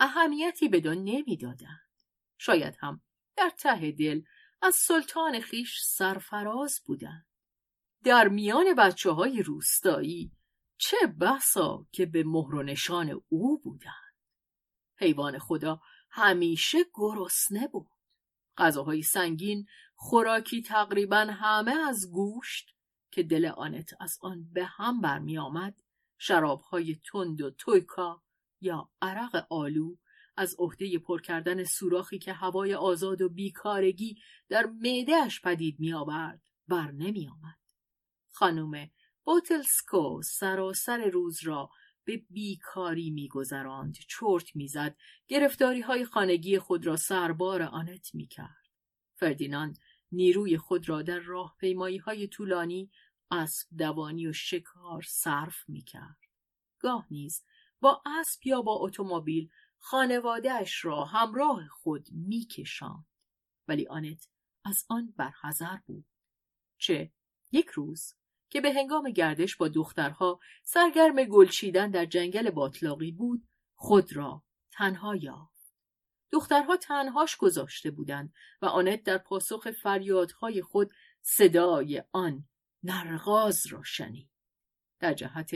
اهمیتی 0.00 0.68
بدان 0.68 0.98
نمی‌دادند. 1.04 1.90
شاید 2.38 2.76
هم 2.80 3.00
در 3.36 3.50
ته 3.50 3.90
دل 3.90 4.22
از 4.62 4.74
سلطان 4.74 5.40
خیش 5.40 5.80
سرفراز 5.82 6.80
بودند. 6.86 7.26
در 8.04 8.28
میان 8.28 8.74
بچه 8.74 9.10
های 9.10 9.42
روستایی 9.42 10.32
چه 10.78 10.96
بسا 11.20 11.86
که 11.92 12.06
به 12.06 12.24
مهر 12.24 12.54
و 12.54 12.62
نشان 12.62 13.22
او 13.28 13.60
بودند. 13.60 14.16
حیوان 14.96 15.38
خدا 15.38 15.80
همیشه 16.10 16.78
گرسنه 16.94 17.68
بود. 17.68 17.88
غذاهای 18.56 19.02
سنگین 19.02 19.66
خوراکی 19.94 20.62
تقریبا 20.62 21.16
همه 21.16 21.74
از 21.88 22.10
گوشت 22.10 22.74
که 23.10 23.22
دل 23.22 23.46
آنت 23.46 23.90
از 24.00 24.18
آن 24.20 24.50
به 24.52 24.64
هم 24.64 25.00
برمی 25.00 25.38
آمد 25.38 25.82
شرابهای 26.18 27.00
تند 27.12 27.40
و 27.40 27.50
تویکا 27.50 28.22
یا 28.60 28.90
عرق 29.02 29.46
آلو 29.50 29.96
از 30.42 30.56
عهده 30.58 30.98
پر 30.98 31.20
کردن 31.20 31.64
سوراخی 31.64 32.18
که 32.18 32.32
هوای 32.32 32.74
آزاد 32.74 33.22
و 33.22 33.28
بیکارگی 33.28 34.18
در 34.48 34.66
معدهش 34.66 35.40
پدید 35.40 35.80
می 35.80 35.92
آورد 35.92 36.42
بر 36.68 36.90
نمی 36.90 37.28
آمد. 37.28 37.58
خانم 38.30 38.90
بوتلسکو 39.24 40.22
سراسر 40.22 41.10
روز 41.10 41.42
را 41.42 41.70
به 42.04 42.22
بیکاری 42.30 43.10
میگذراند 43.10 43.96
چرت 44.08 44.56
می‌زد 44.56 44.96
گرفتاری 45.28 45.80
های 45.80 46.04
خانگی 46.04 46.58
خود 46.58 46.86
را 46.86 46.96
سربار 46.96 47.62
آنت 47.62 48.14
می‌کرد 48.14 48.68
فردیناند 49.14 49.78
نیروی 50.12 50.58
خود 50.58 50.88
را 50.88 51.02
در 51.02 51.18
راه 51.18 51.56
پیمایی 51.60 51.98
های 51.98 52.28
طولانی 52.28 52.90
اسب 53.30 53.68
دوانی 53.78 54.26
و 54.26 54.32
شکار 54.32 55.02
صرف 55.02 55.68
می 55.68 55.82
کرد. 55.82 56.18
گاه 56.78 57.06
نیز 57.10 57.44
با 57.80 58.02
اسب 58.06 58.46
یا 58.46 58.62
با 58.62 58.74
اتومبیل 58.74 59.50
خانوادهش 59.84 60.84
را 60.84 61.04
همراه 61.04 61.68
خود 61.68 62.08
می 62.12 62.46
کشاند. 62.46 63.06
ولی 63.68 63.86
آنت 63.86 64.28
از 64.64 64.84
آن 64.88 65.14
برحضر 65.16 65.76
بود. 65.86 66.04
چه 66.78 67.12
یک 67.52 67.66
روز 67.66 68.14
که 68.50 68.60
به 68.60 68.72
هنگام 68.72 69.10
گردش 69.10 69.56
با 69.56 69.68
دخترها 69.68 70.40
سرگرم 70.64 71.24
گلچیدن 71.24 71.90
در 71.90 72.04
جنگل 72.06 72.50
باطلاقی 72.50 73.12
بود 73.12 73.48
خود 73.74 74.16
را 74.16 74.44
تنها 74.72 75.16
یافت. 75.16 75.74
دخترها 76.32 76.76
تنهاش 76.76 77.36
گذاشته 77.36 77.90
بودند 77.90 78.32
و 78.62 78.66
آنت 78.66 79.02
در 79.02 79.18
پاسخ 79.18 79.70
فریادهای 79.70 80.62
خود 80.62 80.92
صدای 81.22 82.02
آن 82.12 82.48
نرغاز 82.82 83.66
را 83.66 83.82
شنید 83.82 84.30
در 85.00 85.14
جهت 85.14 85.50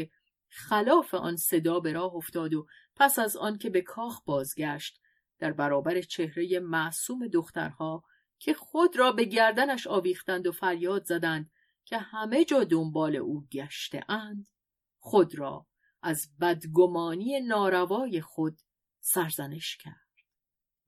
خلاف 0.49 1.14
آن 1.14 1.37
صدا 1.37 1.80
به 1.80 1.92
راه 1.92 2.14
افتاد 2.14 2.54
و 2.54 2.66
پس 2.97 3.19
از 3.19 3.37
آن 3.37 3.59
که 3.59 3.71
به 3.71 3.81
کاخ 3.83 4.23
بازگشت 4.25 5.00
در 5.38 5.53
برابر 5.53 6.00
چهره 6.00 6.61
معصوم 6.61 7.29
دخترها 7.29 8.05
که 8.38 8.55
خود 8.55 8.97
را 8.97 9.12
به 9.12 9.25
گردنش 9.25 9.87
آویختند 9.87 10.47
و 10.47 10.53
فریاد 10.53 11.05
زدند 11.05 11.50
که 11.85 11.99
همه 11.99 12.45
جا 12.45 12.65
دنبال 12.65 13.17
او 13.17 13.47
گشته 13.53 14.05
اند 14.09 14.49
خود 14.99 15.38
را 15.38 15.67
از 16.03 16.29
بدگمانی 16.41 17.41
ناروای 17.41 18.21
خود 18.21 18.61
سرزنش 19.00 19.76
کرد. 19.76 20.07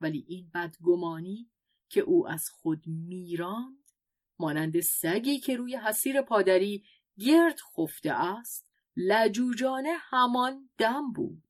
ولی 0.01 0.25
این 0.29 0.51
بدگمانی 0.55 1.51
که 1.89 2.01
او 2.01 2.29
از 2.29 2.49
خود 2.49 2.83
میراند 2.87 3.91
مانند 4.39 4.81
سگی 4.81 5.39
که 5.39 5.57
روی 5.57 5.77
حسیر 5.77 6.23
پادری 6.23 6.85
گرد 7.19 7.61
خفته 7.61 8.13
است 8.13 8.69
لجوجانه 8.97 9.93
همان 9.99 10.71
دم 10.79 11.13
بود. 11.13 11.48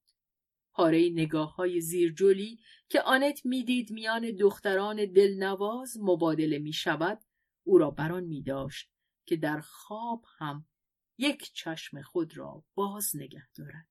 پاره 0.79 1.11
نگاه 1.13 1.55
های 1.55 1.83
که 2.89 3.01
آنت 3.01 3.47
می‌دید 3.47 3.91
میان 3.91 4.31
دختران 4.31 4.97
دلنواز 4.97 5.97
مبادله 6.01 6.59
می 6.59 6.73
شود 6.73 7.25
او 7.65 7.79
را 7.79 7.91
بران 7.91 8.25
می 8.25 8.43
داشت 8.43 8.91
که 9.27 9.37
در 9.37 9.61
خواب 9.61 10.25
هم 10.39 10.67
یک 11.19 11.53
چشم 11.53 12.03
خود 12.03 12.37
را 12.37 12.65
باز 12.75 13.17
نگه 13.17 13.49
دارد. 13.55 13.89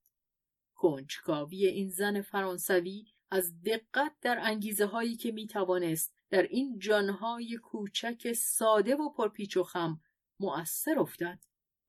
کنجکاوی 0.75 1.65
این 1.65 1.89
زن 1.89 2.21
فرانسوی 2.21 3.05
از 3.31 3.61
دقت 3.61 4.15
در 4.21 4.39
انگیزه 4.41 4.85
هایی 4.85 5.15
که 5.15 5.31
می 5.31 5.47
توانست 5.47 6.13
در 6.29 6.43
این 6.43 6.79
جانهای 6.79 7.57
کوچک 7.57 8.33
ساده 8.33 8.95
و 8.95 9.09
پرپیچ 9.09 9.57
و 9.57 9.63
خم 9.63 10.01
مؤثر 10.39 10.99
افتد 10.99 11.39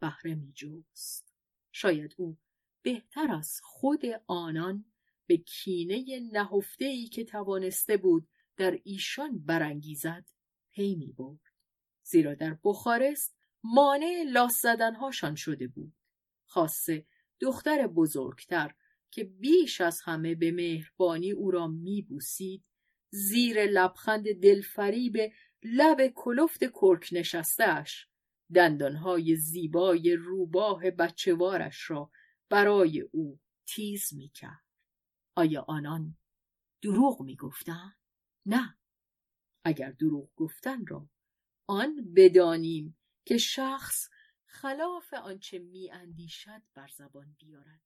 بهره 0.00 0.34
می 0.34 0.52
جوست. 0.52 1.34
شاید 1.72 2.14
او 2.16 2.38
بهتر 2.82 3.32
از 3.32 3.60
خود 3.62 4.02
آنان 4.26 4.87
به 5.28 5.36
کینه 5.36 6.20
نهفته 6.32 6.84
ای 6.84 7.06
که 7.06 7.24
توانسته 7.24 7.96
بود 7.96 8.28
در 8.56 8.78
ایشان 8.84 9.38
برانگیزد 9.38 10.24
پی 10.70 10.94
می 10.94 11.12
برد. 11.12 11.40
زیرا 12.02 12.34
در 12.34 12.58
بخارست 12.64 13.36
مانع 13.64 14.24
لاس 14.32 14.60
زدنهاشان 14.62 15.34
شده 15.34 15.68
بود. 15.68 15.92
خاصه 16.44 17.06
دختر 17.40 17.86
بزرگتر 17.86 18.74
که 19.10 19.24
بیش 19.24 19.80
از 19.80 20.00
همه 20.04 20.34
به 20.34 20.52
مهربانی 20.52 21.32
او 21.32 21.50
را 21.50 21.66
میبوسید 21.66 22.64
زیر 23.10 23.66
لبخند 23.66 24.32
دلفریب 24.42 25.32
لب 25.62 26.06
کلفت 26.14 26.64
کرک 26.64 27.08
نشستهاش 27.12 28.08
دندانهای 28.54 29.36
زیبای 29.36 30.16
روباه 30.16 30.90
بچهوارش 30.90 31.90
را 31.90 32.10
برای 32.48 33.00
او 33.00 33.40
تیز 33.66 34.14
می‌کرد 34.14 34.67
آیا 35.38 35.64
آنان 35.68 36.16
دروغ 36.82 37.22
می‌گفتند؟ 37.22 37.96
نه. 38.46 38.78
اگر 39.64 39.90
دروغ 39.90 40.30
گفتن 40.36 40.86
را 40.86 41.08
آن 41.66 42.12
بدانیم 42.16 42.98
که 43.24 43.38
شخص 43.38 44.08
خلاف 44.46 45.14
آنچه 45.14 45.58
میاندیشد 45.58 46.62
بر 46.74 46.88
زبان 46.88 47.36
بیارد. 47.38 47.80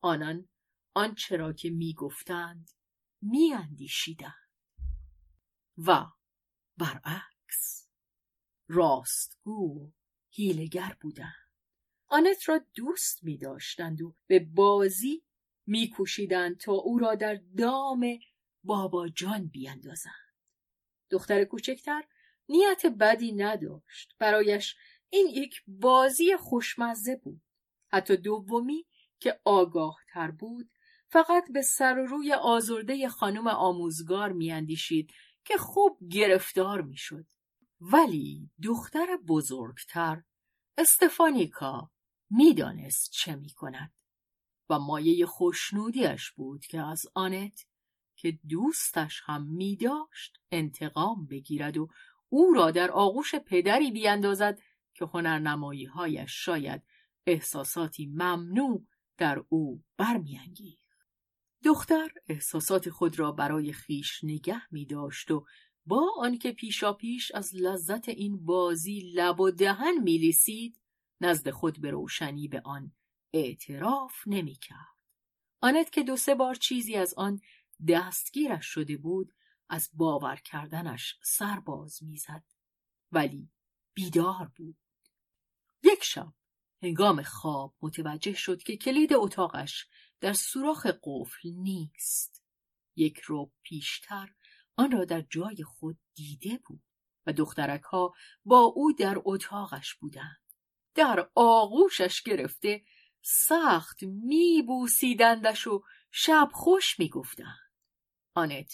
آنان 0.00 0.48
آنچه 0.94 1.36
را 1.36 1.52
که 1.52 1.70
می‌گفتند 1.70 2.70
میاندیشیدند. 3.20 4.50
و 5.78 6.06
برعکس 6.76 7.88
راستگو 8.68 9.92
هیلگر 10.30 10.96
بودند. 11.00 11.50
آنت 12.08 12.48
را 12.48 12.60
دوست 12.74 13.24
می 13.24 13.38
داشتند 13.38 14.02
و 14.02 14.14
به 14.26 14.38
بازی 14.38 15.24
میکوشیدند 15.72 16.56
تا 16.56 16.72
او 16.72 16.98
را 16.98 17.14
در 17.14 17.40
دام 17.56 18.18
بابا 18.64 19.08
جان 19.08 19.46
بیاندازند 19.46 20.32
دختر 21.10 21.44
کوچکتر 21.44 22.02
نیت 22.48 22.86
بدی 22.86 23.32
نداشت. 23.32 24.14
برایش 24.18 24.76
این 25.10 25.26
یک 25.26 25.62
بازی 25.66 26.36
خوشمزه 26.36 27.16
بود. 27.16 27.42
حتی 27.88 28.16
دومی 28.16 28.86
که 29.20 29.40
آگاه 29.44 29.96
تر 30.12 30.30
بود 30.30 30.70
فقط 31.08 31.52
به 31.52 31.62
سر 31.62 31.98
و 31.98 32.06
روی 32.06 32.32
آزرده 32.32 33.08
خانم 33.08 33.48
آموزگار 33.48 34.32
میاندیشید 34.32 35.12
که 35.44 35.56
خوب 35.56 35.98
گرفتار 36.10 36.82
می‌شد. 36.82 37.26
ولی 37.80 38.50
دختر 38.62 39.16
بزرگتر 39.28 40.22
استفانیکا 40.78 41.90
می‌دانست 42.30 43.10
چه 43.10 43.36
می‌کند. 43.36 44.01
و 44.70 44.78
مایه 44.78 45.26
خوشنودیش 45.26 46.30
بود 46.30 46.66
که 46.66 46.80
از 46.80 47.06
آنت 47.14 47.66
که 48.16 48.38
دوستش 48.48 49.22
هم 49.24 49.46
می 49.46 49.76
داشت 49.76 50.38
انتقام 50.50 51.26
بگیرد 51.26 51.76
و 51.76 51.88
او 52.28 52.52
را 52.52 52.70
در 52.70 52.90
آغوش 52.90 53.34
پدری 53.34 53.90
بیاندازد 53.90 54.58
که 54.94 55.04
هنرنمایی 55.04 55.84
هایش 55.84 56.44
شاید 56.44 56.82
احساساتی 57.26 58.06
ممنوع 58.06 58.86
در 59.18 59.44
او 59.48 59.82
برمیانگیخت. 59.96 60.82
دختر 61.64 62.08
احساسات 62.28 62.90
خود 62.90 63.18
را 63.18 63.32
برای 63.32 63.72
خیش 63.72 64.24
نگه 64.24 64.62
می 64.70 64.86
داشت 64.86 65.30
و 65.30 65.46
با 65.86 66.10
آنکه 66.16 66.52
پیشا 66.52 66.92
پیش 66.92 67.32
از 67.34 67.54
لذت 67.54 68.08
این 68.08 68.44
بازی 68.44 69.12
لب 69.14 69.40
و 69.40 69.50
دهن 69.50 70.02
می 70.02 70.34
نزد 71.20 71.50
خود 71.50 71.80
به 71.80 71.90
روشنی 71.90 72.48
به 72.48 72.62
آن 72.64 72.92
اعتراف 73.32 74.12
نمی 74.26 74.54
کرد. 74.54 74.96
آنت 75.60 75.92
که 75.92 76.02
دو 76.02 76.16
سه 76.16 76.34
بار 76.34 76.54
چیزی 76.54 76.96
از 76.96 77.14
آن 77.14 77.40
دستگیرش 77.88 78.66
شده 78.66 78.96
بود 78.96 79.32
از 79.68 79.90
باور 79.94 80.36
کردنش 80.36 81.18
سرباز 81.22 82.02
می‌زد. 82.02 82.44
ولی 83.12 83.50
بیدار 83.94 84.52
بود. 84.56 84.76
یک 85.82 86.04
شب 86.04 86.32
هنگام 86.82 87.22
خواب 87.22 87.74
متوجه 87.82 88.32
شد 88.32 88.62
که 88.62 88.76
کلید 88.76 89.14
اتاقش 89.14 89.86
در 90.20 90.32
سوراخ 90.32 90.86
قفل 91.02 91.48
نیست. 91.48 92.42
یک 92.96 93.18
رو 93.18 93.52
پیشتر 93.62 94.34
آن 94.76 94.90
را 94.90 95.04
در 95.04 95.20
جای 95.20 95.62
خود 95.62 95.98
دیده 96.14 96.60
بود 96.66 96.82
و 97.26 97.32
دخترک 97.32 97.82
ها 97.82 98.14
با 98.44 98.58
او 98.58 98.92
در 98.92 99.16
اتاقش 99.24 99.94
بودند. 99.94 100.40
در 100.94 101.30
آغوشش 101.34 102.22
گرفته 102.22 102.84
سخت 103.22 104.02
میبوسیدندش 104.02 105.66
و 105.66 105.82
شب 106.10 106.48
خوش 106.52 106.98
می‌گفتند. 106.98 107.72
آنت 108.34 108.72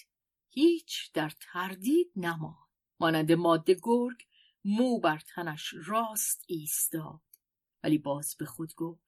هیچ 0.48 1.12
در 1.12 1.32
تردید 1.40 2.12
نماند. 2.16 2.68
مانند 3.00 3.32
ماده 3.32 3.76
گرگ 3.82 4.26
مو 4.64 5.00
بر 5.00 5.18
تنش 5.18 5.74
راست 5.86 6.44
ایستاد. 6.46 7.20
ولی 7.82 7.98
باز 7.98 8.36
به 8.38 8.46
خود 8.46 8.74
گفت 8.74 9.02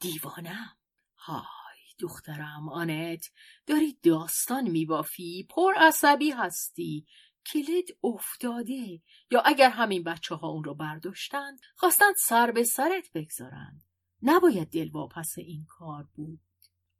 دیوانم. 0.00 0.76
های 1.16 1.94
دخترم 1.98 2.68
آنت 2.68 3.30
داری 3.66 3.98
داستان 4.02 4.68
میبافی؟ 4.68 5.46
پر 5.50 5.74
عصبی 5.76 6.30
هستی. 6.30 7.06
کلید 7.46 7.98
افتاده. 8.04 9.02
یا 9.30 9.40
اگر 9.40 9.70
همین 9.70 10.02
بچه 10.02 10.34
ها 10.34 10.48
اون 10.48 10.64
رو 10.64 10.74
برداشتند 10.74 11.60
خواستند 11.76 12.14
سر 12.18 12.50
به 12.50 12.64
سرت 12.64 13.12
بگذارند. 13.14 13.85
نباید 14.22 14.94
واپس 14.94 15.38
این 15.38 15.64
کار 15.64 16.08
بود. 16.14 16.40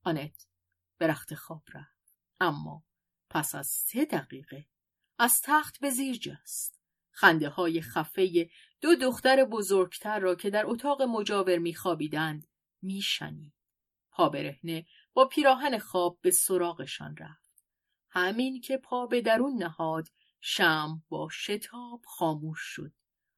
آنت 0.02 0.46
به 0.98 1.06
رخت 1.06 1.34
خواب 1.34 1.62
رفت. 1.74 2.18
اما 2.40 2.84
پس 3.30 3.54
از 3.54 3.66
سه 3.66 4.04
دقیقه 4.04 4.66
از 5.18 5.40
تخت 5.44 5.80
به 5.80 5.90
زیر 5.90 6.16
جست. 6.16 6.80
خنده 7.10 7.48
های 7.48 7.80
خفه 7.80 8.50
دو 8.80 8.94
دختر 8.94 9.44
بزرگتر 9.44 10.18
را 10.18 10.34
که 10.34 10.50
در 10.50 10.66
اتاق 10.66 11.02
مجاور 11.02 11.58
میخوابیدند 11.58 12.46
میشنید. 12.82 13.54
پا 14.10 14.28
برهنه 14.28 14.86
با 15.12 15.28
پیراهن 15.28 15.78
خواب 15.78 16.18
به 16.20 16.30
سراغشان 16.30 17.16
رفت. 17.16 17.64
همین 18.08 18.60
که 18.60 18.76
پا 18.76 19.06
به 19.06 19.20
درون 19.20 19.62
نهاد 19.62 20.08
شم 20.40 21.02
با 21.08 21.28
شتاب 21.32 22.02
خاموش 22.06 22.60
شد. 22.60 22.92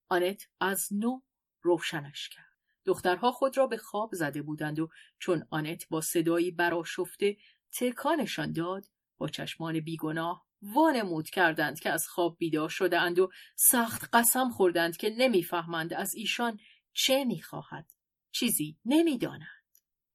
آنت 0.08 0.48
از 0.60 0.88
نو 0.90 1.20
روشنش 1.62 2.28
کرد. 2.28 2.47
دخترها 2.88 3.32
خود 3.32 3.56
را 3.56 3.66
به 3.66 3.76
خواب 3.76 4.14
زده 4.14 4.42
بودند 4.42 4.80
و 4.80 4.88
چون 5.18 5.46
آنت 5.50 5.88
با 5.88 6.00
صدایی 6.00 6.50
براشفته 6.50 7.36
تکانشان 7.72 8.52
داد 8.52 8.84
با 9.18 9.28
چشمان 9.28 9.80
بیگناه 9.80 10.46
وانمود 10.62 11.30
کردند 11.30 11.80
که 11.80 11.90
از 11.90 12.08
خواب 12.08 12.36
بیدار 12.38 12.68
شده 12.68 13.00
اند 13.00 13.18
و 13.18 13.30
سخت 13.56 14.08
قسم 14.12 14.50
خوردند 14.50 14.96
که 14.96 15.10
نمی‌فهمند 15.10 15.94
از 15.94 16.14
ایشان 16.14 16.58
چه 16.92 17.24
می‌خواهد 17.24 17.92
چیزی 18.30 18.76
نمی‌دانند. 18.84 19.48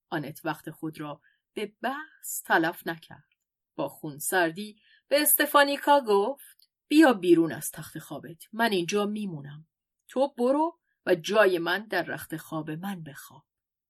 آنت 0.09 0.41
وقت 0.43 0.69
خود 0.69 0.99
را 0.99 1.21
به 1.53 1.73
بحث 1.81 2.43
تلف 2.45 2.87
نکرد. 2.87 3.27
با 3.75 3.89
خون 3.89 4.17
سردی 4.17 4.79
به 5.07 5.21
استفانیکا 5.21 6.01
گفت 6.01 6.69
بیا 6.87 7.13
بیرون 7.13 7.51
از 7.51 7.71
تخت 7.71 7.99
خوابت 7.99 8.43
من 8.53 8.71
اینجا 8.71 9.05
میمونم. 9.05 9.67
تو 10.07 10.27
برو 10.37 10.79
و 11.05 11.15
جای 11.15 11.59
من 11.59 11.85
در 11.85 12.03
رخت 12.03 12.37
خواب 12.37 12.71
من 12.71 13.03
بخواب. 13.03 13.45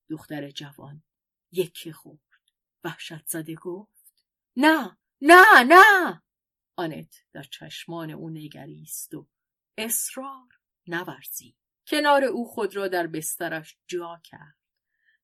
دختر 0.09 0.49
جوان 0.49 1.03
یکی 1.51 1.91
خورد. 1.91 2.19
وحشت 2.83 3.27
زده 3.27 3.55
گفت 3.55 4.25
نه 4.55 4.97
نه 5.21 5.63
نه! 5.63 6.23
آنت 6.75 7.15
در 7.33 7.43
چشمان 7.43 8.11
او 8.11 8.29
نگریست 8.29 9.13
و 9.13 9.27
اصرار 9.77 10.47
نورزی 10.87 11.55
کنار 11.87 12.23
او 12.23 12.47
خود 12.47 12.75
را 12.75 12.87
در 12.87 13.07
بسترش 13.07 13.77
جا 13.87 14.21
کرد. 14.23 14.57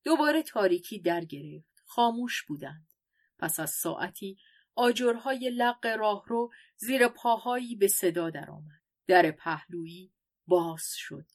دوباره 0.04 0.43
تاریکی 0.43 0.99
در 0.99 1.25
گرفت. 1.25 1.84
خاموش 1.86 2.43
بودند. 2.43 2.93
پس 3.39 3.60
از 3.60 3.69
ساعتی 3.69 4.38
آجرهای 4.75 5.49
لق 5.49 5.86
راهرو 5.86 6.52
زیر 6.78 7.08
پاهایی 7.08 7.75
به 7.75 7.88
صدا 7.88 8.30
درآمد. 8.30 8.82
در 9.08 9.32
پهلویی 9.32 10.13
باز 10.47 10.84
شد. 10.95 11.25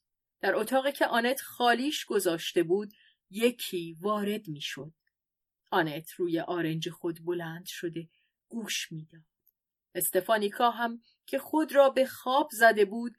در 0.45 0.57
اتاقی 0.57 0.93
که 0.93 1.07
آنت 1.07 1.41
خالیش 1.41 2.05
گذاشته 2.05 2.63
بود 2.63 2.93
یکی 3.31 3.97
وارد 4.01 4.49
می‌شد. 4.49 4.93
آنت 5.71 6.11
روی 6.11 6.41
آرنج 6.41 6.91
خود 6.91 7.25
بلند 7.25 7.67
شده 7.67 8.09
گوش 8.49 8.93
می‌داد. 8.93 9.23
استفانیکا 9.95 10.71
هم 10.71 11.03
که 11.27 11.39
خود 11.39 11.75
را 11.75 11.91
به 11.91 12.07
خواب 12.07 12.49
زده 12.53 12.85
بود 12.85 13.17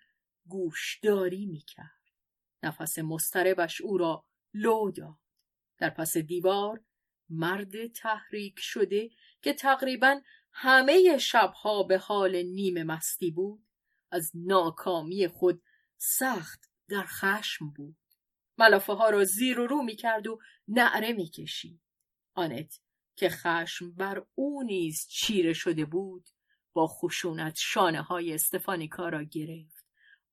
گوشداری 0.47 1.45
می‌کرد. 1.45 2.01
نفس 2.63 2.99
مستربش 2.99 3.81
او 3.81 3.97
را 3.97 4.25
لو 4.53 4.91
داد. 4.91 5.19
در 5.77 5.89
پس 5.89 6.17
دیوار 6.17 6.83
مرد 7.29 7.87
تحریک 7.87 8.59
شده 8.59 9.09
که 9.41 9.53
تقریبا 9.53 10.21
همه 10.51 11.17
شبها 11.17 11.83
به 11.83 11.97
حال 11.97 12.35
نیمه 12.35 12.83
مستی 12.83 13.31
بود 13.31 13.67
از 14.11 14.31
ناکامی 14.33 15.27
خود 15.27 15.63
سخت 15.97 16.74
در 16.87 17.03
خشم 17.03 17.69
بود. 17.69 17.97
ملافه 18.57 18.93
ها 18.93 19.09
را 19.09 19.23
زیر 19.23 19.59
و 19.59 19.67
رو 19.67 19.83
می 19.83 19.95
کرد 19.95 20.27
و 20.27 20.39
نعره 20.67 21.13
می 21.13 21.29
کشید. 21.29 21.81
آنت 22.33 22.79
که 23.15 23.29
خشم 23.29 23.91
بر 23.91 24.25
او 24.35 24.63
نیز 24.63 25.07
چیره 25.07 25.53
شده 25.53 25.85
بود 25.85 26.29
با 26.73 26.87
خشونت 26.87 27.55
شانه 27.57 28.01
های 28.01 28.33
استفانیکا 28.33 29.09
را 29.09 29.23
گرفت. 29.23 29.85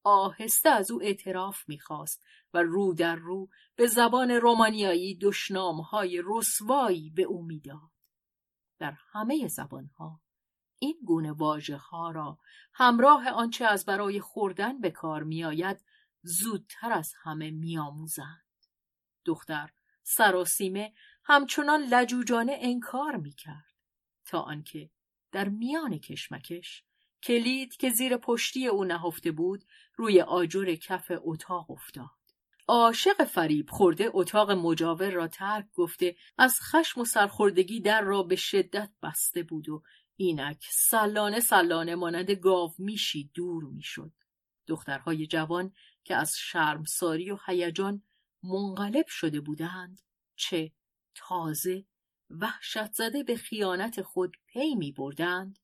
آهسته 0.04 0.68
از 0.68 0.90
او 0.90 1.02
اعتراف 1.02 1.68
می‌خواست 1.68 2.24
و 2.54 2.62
رو 2.62 2.94
در 2.94 3.16
رو 3.16 3.48
به 3.76 3.86
زبان 3.86 4.30
رومانیایی 4.30 5.18
های 5.90 6.22
رسوایی 6.24 7.10
به 7.10 7.22
او 7.22 7.42
می‌داد. 7.42 7.90
در 8.78 8.96
همه 9.12 9.48
زبانها 9.48 10.20
این 10.78 11.00
گونه 11.04 11.32
واژه 11.32 11.76
ها 11.76 12.10
را 12.10 12.38
همراه 12.72 13.28
آنچه 13.28 13.64
از 13.64 13.84
برای 13.84 14.20
خوردن 14.20 14.80
به 14.80 14.90
کار 14.90 15.22
میآید 15.22 15.84
زودتر 16.22 16.92
از 16.92 17.14
همه 17.22 17.50
میآموزند. 17.50 18.42
دختر 19.24 19.70
سراسیمه 20.02 20.92
همچنان 21.24 21.82
لجوجانه 21.82 22.56
انکار 22.60 23.16
می‌کرد 23.16 23.74
تا 24.24 24.40
آنکه 24.40 24.90
در 25.32 25.48
میان 25.48 25.98
کشمکش 25.98 26.84
کلید 27.22 27.76
که 27.76 27.90
زیر 27.90 28.16
پشتی 28.16 28.66
او 28.66 28.84
نهفته 28.84 29.32
بود 29.32 29.64
روی 29.96 30.20
آجر 30.20 30.74
کف 30.74 31.12
اتاق 31.24 31.70
افتاد. 31.70 32.10
عاشق 32.68 33.24
فریب 33.24 33.70
خورده 33.70 34.10
اتاق 34.12 34.50
مجاور 34.50 35.10
را 35.10 35.28
ترک 35.28 35.66
گفته 35.74 36.16
از 36.38 36.60
خشم 36.60 37.00
و 37.00 37.04
سرخوردگی 37.04 37.80
در 37.80 38.02
را 38.02 38.22
به 38.22 38.36
شدت 38.36 38.90
بسته 39.02 39.42
بود 39.42 39.68
و 39.68 39.82
اینک 40.16 40.66
سلانه 40.70 41.40
سلانه 41.40 41.94
مانند 41.94 42.30
گاو 42.30 42.74
میشی 42.78 43.30
دور 43.34 43.64
می‌شد. 43.64 44.12
دخترهای 44.72 45.26
جوان 45.26 45.72
که 46.04 46.16
از 46.16 46.36
شرمساری 46.36 47.30
و 47.30 47.38
هیجان 47.46 48.02
منقلب 48.42 49.06
شده 49.06 49.40
بودند 49.40 50.00
چه 50.36 50.72
تازه 51.14 51.84
وحشت 52.30 52.92
زده 52.92 53.22
به 53.22 53.36
خیانت 53.36 54.02
خود 54.02 54.36
پی 54.46 54.74
می 54.74 54.92
بردند 54.92 55.58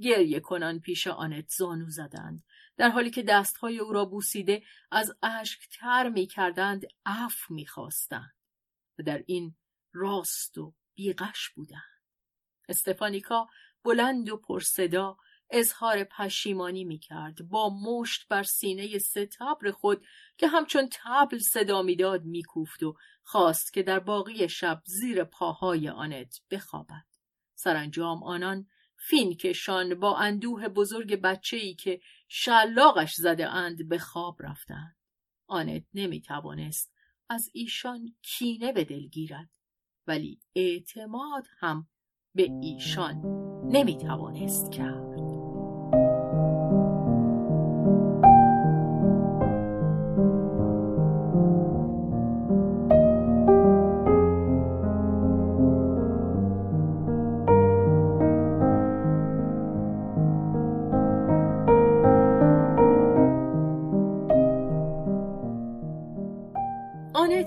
گریه 0.00 0.40
کنان 0.40 0.80
پیش 0.80 1.06
آنت 1.06 1.48
زانو 1.48 1.90
زدند 1.90 2.44
در 2.76 2.88
حالی 2.88 3.10
که 3.10 3.22
دستهای 3.22 3.78
او 3.78 3.92
را 3.92 4.04
بوسیده 4.04 4.62
از 4.90 5.16
اشک 5.22 5.68
تر 5.72 6.08
می 6.08 6.26
کردند 6.26 6.86
اف 7.06 7.50
می 7.50 7.66
خواستند 7.66 8.36
و 8.98 9.02
در 9.02 9.24
این 9.26 9.56
راست 9.92 10.58
و 10.58 10.74
بیغش 10.94 11.48
بودند. 11.48 12.02
استفانیکا 12.68 13.48
بلند 13.84 14.30
و 14.30 14.36
پرصدا 14.36 15.16
اظهار 15.50 16.04
پشیمانی 16.04 16.84
می 16.84 16.98
کرد 16.98 17.48
با 17.48 17.70
مشت 17.82 18.28
بر 18.28 18.42
سینه 18.42 18.98
سه 18.98 19.26
تبر 19.26 19.70
خود 19.70 20.06
که 20.36 20.48
همچون 20.48 20.88
تبل 20.92 21.38
صدا 21.38 21.82
می‌داد 21.82 22.24
میکوفت 22.24 22.82
و 22.82 22.96
خواست 23.22 23.72
که 23.72 23.82
در 23.82 23.98
باقی 23.98 24.48
شب 24.48 24.82
زیر 24.84 25.24
پاهای 25.24 25.88
آنت 25.88 26.40
بخوابد. 26.50 27.04
سرانجام 27.54 28.22
آنان 28.22 28.66
فینکشان 28.96 29.94
با 30.00 30.16
اندوه 30.16 30.68
بزرگ 30.68 31.14
بچه 31.14 31.56
ای 31.56 31.74
که 31.74 32.00
شلاقش 32.28 33.14
زده 33.14 33.48
اند 33.48 33.88
به 33.88 33.98
خواب 33.98 34.36
رفتند. 34.40 34.96
آنت 35.46 35.84
نمی 35.94 36.20
توانست 36.20 36.92
از 37.28 37.50
ایشان 37.52 38.14
کینه 38.22 38.72
به 38.72 38.84
دل 38.84 39.06
گیرد 39.06 39.50
ولی 40.06 40.40
اعتماد 40.54 41.46
هم 41.58 41.88
به 42.34 42.50
ایشان 42.62 43.22
نمی 43.64 43.98
توانست 43.98 44.72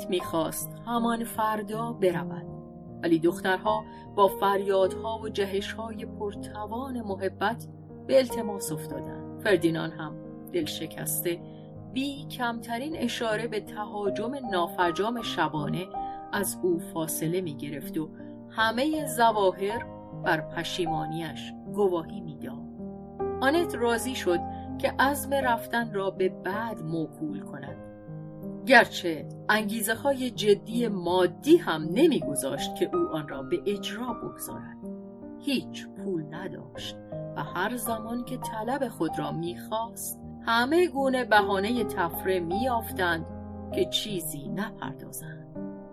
کرد 0.02 0.10
می‌خواست 0.10 0.76
همان 0.86 1.24
فردا 1.24 1.94
برود. 1.94 2.46
ولی 3.04 3.20
دخترها 3.20 3.84
با 4.16 4.28
فریادها 4.28 5.20
و 5.20 5.30
جهشهای 5.30 6.06
پرتوان 6.06 7.02
محبت 7.02 7.68
به 8.08 8.18
التماس 8.18 8.72
افتادند. 8.72 9.42
فردینان 9.44 9.92
هم 9.92 10.16
دل 10.54 10.66
شکسته 10.66 11.40
بی 11.94 12.26
کمترین 12.26 12.98
اشاره 12.98 13.48
به 13.48 13.60
تهاجم 13.60 14.32
نافرجام 14.52 15.22
شبانه 15.22 15.86
از 16.32 16.58
او 16.64 16.80
فاصله 16.94 17.42
می 17.42 17.56
گرفت 17.56 17.98
و 17.98 18.10
همه 18.50 19.06
زواهر 19.06 19.86
بر 20.24 20.42
پشیمانیش 20.42 21.54
گواهی 21.74 22.22
می‌داد. 22.22 22.62
آنت 23.42 23.76
راضی 23.76 24.16
شد 24.16 24.40
که 24.78 24.94
عزم 25.00 25.34
رفتن 25.34 25.94
را 25.94 26.12
به 26.12 26.30
بعد 26.30 26.82
موکول 26.82 27.40
کند. 27.40 27.78
گرچه 28.66 29.26
انگیزه 29.50 29.94
های 29.94 30.32
جدی 30.32 30.88
مادی 30.88 31.58
هم 31.58 31.90
نمیگذاشت 31.92 32.76
که 32.76 32.90
او 32.96 33.08
آن 33.08 33.28
را 33.28 33.44
به 33.44 33.62
اجرا 33.66 34.14
بگذارد. 34.14 34.78
هیچ 35.40 35.88
پول 35.88 36.24
نداشت 36.36 36.96
و 37.36 37.44
هر 37.44 37.76
زمان 37.76 38.26
که 38.26 38.38
طلب 38.38 38.88
خود 38.88 39.20
را 39.20 39.32
می‌خواست 39.32 40.20
همه 40.46 40.88
گونه 40.88 41.26
بهانه 41.26 41.84
تفره 41.84 42.40
میافتند 42.40 43.26
که 43.76 43.86
چیزی 43.86 44.50
نپردازند. 44.50 45.42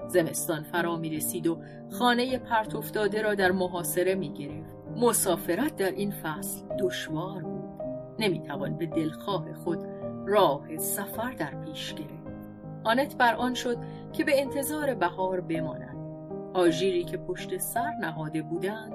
زمستان 0.09 0.63
فرا 0.63 0.97
می 0.97 1.11
رسید 1.11 1.47
و 1.47 1.59
خانه 1.99 2.39
پرت 2.39 2.75
افتاده 2.75 3.23
را 3.23 3.35
در 3.35 3.53
محاصره 3.53 4.15
می 4.15 4.33
گرفت. 4.33 4.77
مسافرت 4.97 5.77
در 5.77 5.91
این 5.91 6.11
فصل 6.11 6.67
دشوار 6.79 7.43
بود. 7.43 7.69
نمی 8.19 8.41
توان 8.41 8.77
به 8.77 8.87
دلخواه 8.87 9.55
خود 9.55 9.79
راه 10.27 10.77
سفر 10.77 11.33
در 11.33 11.65
پیش 11.65 11.95
گرفت. 11.95 12.18
آنت 12.89 13.17
بر 13.17 13.35
آن 13.35 13.55
شد 13.55 13.79
که 14.13 14.25
به 14.25 14.41
انتظار 14.41 14.95
بهار 14.95 15.41
بماند. 15.41 15.97
آژیری 16.55 17.05
که 17.05 17.17
پشت 17.17 17.59
سر 17.59 17.91
نهاده 17.91 18.43
بودند 18.43 18.93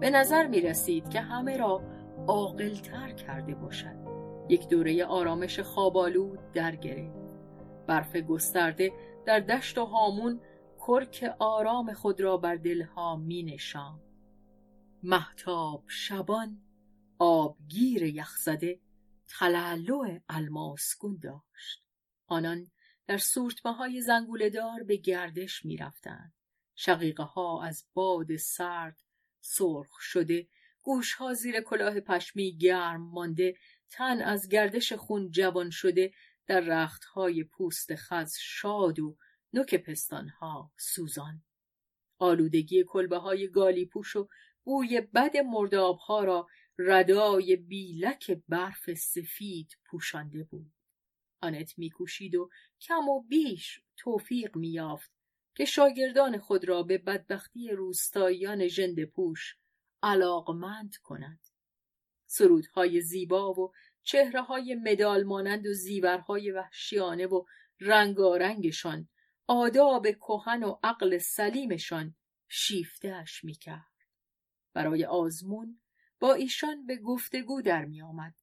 به 0.00 0.10
نظر 0.10 0.46
می 0.46 0.60
رسید 0.60 1.08
که 1.08 1.20
همه 1.20 1.56
را 1.56 1.82
عاقلتر 2.28 3.12
کرده 3.12 3.54
باشد. 3.54 3.96
یک 4.48 4.68
دوره 4.68 5.04
آرامش 5.04 5.60
خوابالود 5.60 6.38
در 6.52 6.76
گرفت. 6.76 7.38
برف 7.86 8.16
گسترده 8.16 8.92
در 9.26 9.40
دشت 9.40 9.78
و 9.78 9.84
هامون 9.84 10.40
کرک 10.86 11.34
آرام 11.38 11.92
خود 11.92 12.20
را 12.20 12.36
بر 12.36 12.56
دلها 12.56 13.16
می 13.16 13.42
نشان. 13.42 14.00
محتاب 15.02 15.84
شبان 15.86 16.62
آبگیر 17.18 18.02
یخزده 18.02 18.80
تلالو 19.38 20.18
الماسگون 20.28 21.18
داشت. 21.22 21.84
آنان 22.26 22.66
در 23.06 23.20
های 23.64 24.00
زنگولدار 24.00 24.82
به 24.82 24.96
گردش 24.96 25.64
می 25.64 25.76
رفتن. 25.76 26.32
شقیقه 26.74 27.22
ها 27.22 27.62
از 27.62 27.84
باد 27.94 28.36
سرد 28.36 29.02
سرخ 29.40 30.00
شده 30.00 30.48
گوشها 30.82 31.34
زیر 31.34 31.60
کلاه 31.60 32.00
پشمی 32.00 32.56
گرم 32.56 33.02
مانده 33.02 33.56
تن 33.90 34.20
از 34.22 34.48
گردش 34.48 34.92
خون 34.92 35.30
جوان 35.30 35.70
شده 35.70 36.12
در 36.46 36.60
رختهای 36.60 37.44
پوست 37.44 37.94
خز 37.94 38.34
شاد 38.40 39.00
و 39.00 39.16
نوک 39.52 39.74
پستانها 39.74 40.72
سوزان 40.76 41.42
آلودگی 42.18 42.84
کلبه 42.84 43.18
های 43.18 43.48
گالی 43.48 43.86
پوش 43.86 44.16
و 44.16 44.28
بوی 44.64 45.00
بد 45.00 45.36
مردابها 45.36 46.24
را 46.24 46.48
ردای 46.78 47.56
بیلک 47.56 48.30
برف 48.48 48.94
سفید 48.94 49.76
پوشانده 49.86 50.44
بود 50.44 50.72
آنت 51.44 51.78
میکوشید 51.78 52.34
و 52.34 52.50
کم 52.80 53.08
و 53.08 53.22
بیش 53.22 53.80
توفیق 53.96 54.56
میافت 54.56 55.10
که 55.54 55.64
شاگردان 55.64 56.38
خود 56.38 56.68
را 56.68 56.82
به 56.82 56.98
بدبختی 56.98 57.70
روستاییان 57.70 58.68
ژنده 58.68 59.06
پوش 59.06 59.56
علاقمند 60.02 60.96
کند. 60.96 61.40
سرودهای 62.26 63.00
زیبا 63.00 63.52
و 63.52 63.72
چهره 64.02 64.42
های 64.42 64.74
مدال 64.74 65.24
مانند 65.24 65.66
و 65.66 65.72
زیورهای 65.72 66.50
وحشیانه 66.50 67.26
و 67.26 67.44
رنگارنگشان 67.80 69.08
آداب 69.46 70.06
کهن 70.10 70.62
و 70.62 70.76
عقل 70.82 71.18
سلیمشان 71.18 72.16
شیفتهاش 72.48 73.44
می‌کرد. 73.44 73.94
برای 74.72 75.04
آزمون 75.04 75.80
با 76.20 76.34
ایشان 76.34 76.86
به 76.86 76.96
گفتگو 76.96 77.62
در 77.62 77.84
میآمد. 77.84 78.34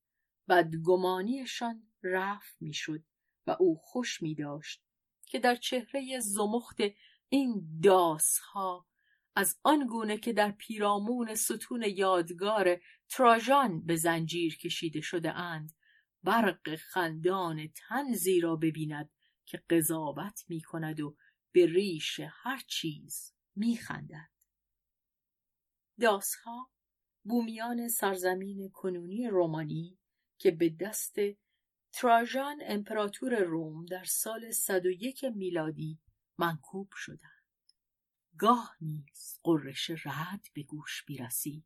بدگمانیشان 0.51 1.87
رفت 2.03 2.55
می‌شد 2.61 3.03
و 3.47 3.55
او 3.59 3.77
خوش 3.81 4.21
می 4.21 4.35
داشت 4.35 4.83
که 5.25 5.39
در 5.39 5.55
چهره 5.55 6.19
زمخت 6.19 6.77
این 7.29 7.79
داسها 7.83 8.87
از 9.35 9.59
آن 9.63 9.87
گونه 9.87 10.17
که 10.17 10.33
در 10.33 10.51
پیرامون 10.51 11.35
ستون 11.35 11.83
یادگار 11.87 12.81
تراژان 13.09 13.85
به 13.85 13.95
زنجیر 13.95 14.57
کشیده 14.57 15.01
شده 15.01 15.31
اند 15.31 15.71
برق 16.23 16.75
خندان 16.75 17.67
تنزی 17.67 18.39
را 18.39 18.55
ببیند 18.55 19.09
که 19.45 19.63
قضاوت 19.69 20.43
می 20.47 20.61
کند 20.61 20.99
و 20.99 21.15
به 21.51 21.65
ریش 21.65 22.19
هر 22.29 22.61
چیز 22.67 23.33
می 23.55 23.77
خندد. 23.77 24.31
داسها 25.99 26.71
بومیان 27.23 27.87
سرزمین 27.87 28.69
کنونی 28.69 29.27
رومانی 29.27 30.00
که 30.41 30.51
به 30.51 30.69
دست 30.69 31.15
تراژان 31.91 32.61
امپراتور 32.65 33.39
روم 33.39 33.85
در 33.85 34.03
سال 34.03 34.51
101 34.51 35.23
میلادی 35.23 35.99
منکوب 36.37 36.91
شدند. 36.95 37.71
گاه 38.37 38.75
نیز 38.81 39.39
قررش 39.43 39.89
رد 39.89 40.47
به 40.53 40.63
گوش 40.63 41.03
بیرسید. 41.03 41.65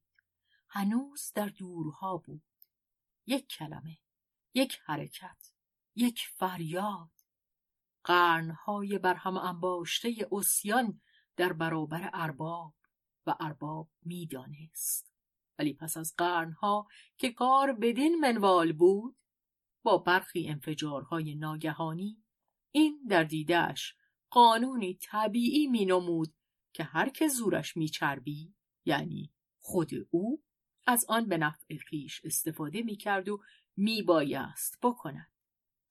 هنوز 0.70 1.32
در 1.36 1.48
دورها 1.48 2.18
بود. 2.18 2.44
یک 3.26 3.48
کلمه، 3.48 3.98
یک 4.54 4.80
حرکت، 4.86 5.52
یک 5.96 6.28
فریاد. 6.34 7.12
قرنهای 8.04 9.00
برهم 9.00 9.38
انباشته 9.38 10.28
اسیان 10.32 11.02
در 11.36 11.54
برابر 11.54 12.10
ارباب 12.14 12.76
و 13.26 13.36
ارباب 13.40 13.90
می‌دانست. 14.02 15.14
ولی 15.60 15.74
پس 15.74 15.98
از 15.98 16.15
قرنها 16.18 16.88
که 17.18 17.32
کار 17.32 17.74
بدین 17.74 18.20
منوال 18.20 18.74
بود 18.74 19.18
با 19.84 19.98
برخی 19.98 20.48
انفجارهای 20.50 21.36
ناگهانی 21.36 22.24
این 22.72 23.06
در 23.10 23.24
دیدش 23.24 23.96
قانونی 24.30 24.94
طبیعی 25.02 25.68
می 25.68 25.86
نمود 25.86 26.34
که 26.74 26.84
هر 26.84 27.10
که 27.10 27.28
زورش 27.28 27.78
می 27.78 27.89
چربی 27.89 28.56
یعنی 28.86 29.34
خود 29.60 29.91
او 30.10 30.44
از 30.88 31.06
آن 31.10 31.26
به 31.26 31.38
نفع 31.38 31.78
خیش 31.78 32.22
استفاده 32.24 32.82
می 32.82 32.96
کرد 32.96 33.30
و 33.30 33.41
می 33.78 34.02
بایست 34.02 34.80
بکند. 34.84 35.32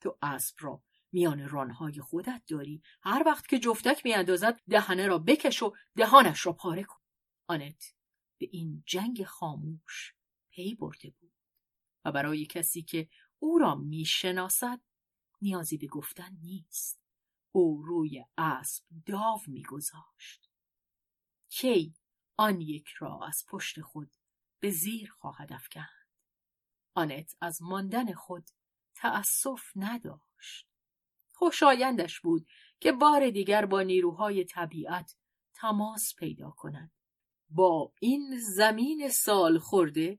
تو 0.00 0.18
اسب 0.22 0.56
را 0.60 0.82
میان 1.12 1.48
رانهای 1.48 2.00
خودت 2.00 2.42
داری. 2.48 2.82
هر 3.02 3.22
وقت 3.26 3.48
که 3.48 3.58
جفتک 3.58 4.02
اندازد 4.04 4.60
دهنه 4.70 5.06
را 5.06 5.18
بکش 5.18 5.62
و 5.62 5.74
دهانش 5.96 6.46
را 6.46 6.52
پاره 6.52 6.84
کن. 6.84 7.00
آنت 7.46 7.93
به 8.44 8.50
این 8.52 8.82
جنگ 8.86 9.24
خاموش 9.24 10.14
پی 10.50 10.74
برده 10.74 11.10
بود 11.10 11.32
و 12.04 12.12
برای 12.12 12.46
کسی 12.46 12.82
که 12.82 13.08
او 13.38 13.58
را 13.58 13.74
می‌شناسد 13.74 14.80
نیازی 15.42 15.78
به 15.78 15.86
گفتن 15.86 16.36
نیست. 16.42 17.00
او 17.52 17.82
روی 17.82 18.24
اسب 18.38 18.84
داو 19.06 19.40
میگذاشت. 19.46 20.50
کی 21.48 21.94
آن 22.36 22.60
یک 22.60 22.88
را 22.88 23.20
از 23.26 23.44
پشت 23.48 23.80
خود 23.80 24.10
به 24.60 24.70
زیر 24.70 25.10
خواهد 25.10 25.52
افکند؟ 25.52 26.08
آنت 26.94 27.36
از 27.40 27.62
ماندن 27.62 28.12
خود 28.12 28.50
تأسف 28.94 29.62
نداشت. 29.76 30.68
خوشایندش 31.32 32.20
بود 32.20 32.46
که 32.80 32.92
بار 32.92 33.30
دیگر 33.30 33.66
با 33.66 33.82
نیروهای 33.82 34.44
طبیعت 34.44 35.16
تماس 35.54 36.14
پیدا 36.14 36.50
کند. 36.50 36.92
با 37.50 37.92
این 38.00 38.38
زمین 38.56 39.08
سال 39.08 39.58
خورده 39.58 40.18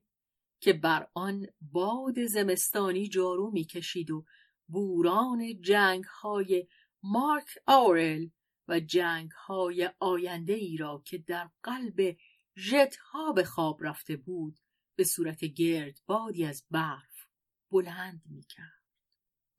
که 0.60 0.72
بر 0.72 1.08
آن 1.14 1.46
باد 1.60 2.24
زمستانی 2.24 3.08
جارو 3.08 3.50
می‌کشید 3.50 4.10
و 4.10 4.24
بوران 4.68 5.60
جنگ 5.60 6.04
های 6.04 6.68
مارک 7.02 7.48
آورل 7.66 8.28
و 8.68 8.80
جنگ 8.80 9.30
های 9.30 9.90
آینده 10.00 10.52
ای 10.52 10.76
را 10.76 11.02
که 11.06 11.18
در 11.18 11.50
قلب 11.62 12.16
ژتها 12.58 13.32
به 13.32 13.44
خواب 13.44 13.84
رفته 13.84 14.16
بود 14.16 14.58
به 14.96 15.04
صورت 15.04 15.44
گرد 15.44 16.00
بادی 16.06 16.44
از 16.44 16.64
برف 16.70 17.26
بلند 17.70 18.22
می‌کرد. 18.26 18.82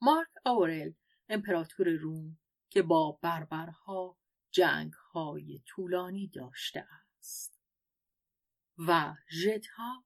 مارک 0.02 0.30
آورل 0.46 0.92
امپراتور 1.30 1.90
روم 1.90 2.38
که 2.70 2.82
با 2.82 3.20
بربرها 3.22 4.18
جنگ 4.52 4.94
های 4.94 5.62
طولانی 5.66 6.28
داشته 6.28 6.88
است. 7.20 7.57
و 8.78 9.16
ژتها 9.32 10.04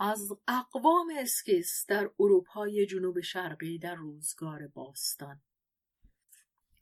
از 0.00 0.32
اقوام 0.48 1.12
اسکیس 1.18 1.84
در 1.88 2.10
اروپای 2.20 2.86
جنوب 2.86 3.20
شرقی 3.20 3.78
در 3.78 3.94
روزگار 3.94 4.66
باستان. 4.66 5.40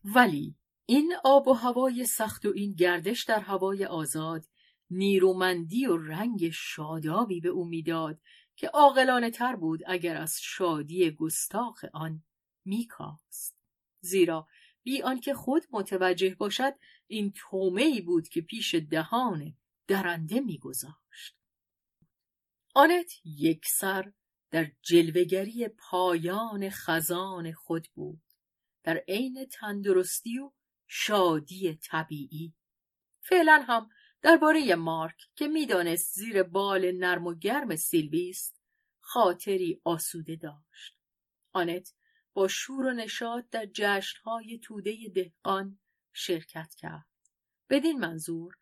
ولی 0.04 0.56
این 0.86 1.14
آب 1.24 1.48
و 1.48 1.52
هوای 1.52 2.06
سخت 2.06 2.46
و 2.46 2.52
این 2.54 2.72
گردش 2.72 3.24
در 3.24 3.40
هوای 3.40 3.84
آزاد 3.84 4.46
نیرومندی 4.90 5.86
و 5.86 5.96
رنگ 5.96 6.50
شادابی 6.50 7.40
به 7.40 7.48
او 7.48 7.64
می‌داد 7.64 8.20
که 8.56 8.68
عاقلانه 8.68 9.30
تر 9.30 9.56
بود 9.56 9.80
اگر 9.86 10.16
از 10.16 10.38
شادی 10.42 11.10
گستاخ 11.10 11.84
آن 11.92 12.22
میکاست. 12.64 13.56
زیرا 14.00 14.48
بی 14.82 15.02
آنکه 15.02 15.34
خود 15.34 15.62
متوجه 15.70 16.34
باشد 16.34 16.74
این 17.06 17.32
تومه 17.36 18.00
بود 18.00 18.28
که 18.28 18.40
پیش 18.40 18.74
دهان 18.74 19.56
درنده 19.86 20.40
میگذاشت. 20.40 21.36
آنت 22.74 23.12
یک 23.24 23.66
سر 23.66 24.12
در 24.50 24.70
جلوگری 24.82 25.68
پایان 25.68 26.70
خزان 26.70 27.52
خود 27.52 27.88
بود. 27.94 28.22
در 28.82 29.04
عین 29.08 29.46
تندرستی 29.52 30.38
و 30.38 30.52
شادی 30.86 31.74
طبیعی. 31.74 32.54
فعلا 33.20 33.64
هم 33.68 33.88
درباره 34.22 34.74
مارک 34.74 35.16
که 35.34 35.48
می‌دانست 35.48 36.14
زیر 36.14 36.42
بال 36.42 36.92
نرم 36.92 37.26
و 37.26 37.34
گرم 37.34 37.76
سیلویست 37.76 38.60
خاطری 39.00 39.80
آسوده 39.84 40.36
داشت. 40.36 40.98
آنت 41.52 41.94
با 42.32 42.48
شور 42.48 42.86
و 42.86 42.92
نشاط 42.92 43.44
در 43.50 43.66
جشنهای 43.74 44.58
توده 44.58 44.96
دهقان 45.14 45.78
شرکت 46.12 46.74
کرد. 46.74 47.06
بدین 47.70 47.98
منظور 47.98 48.56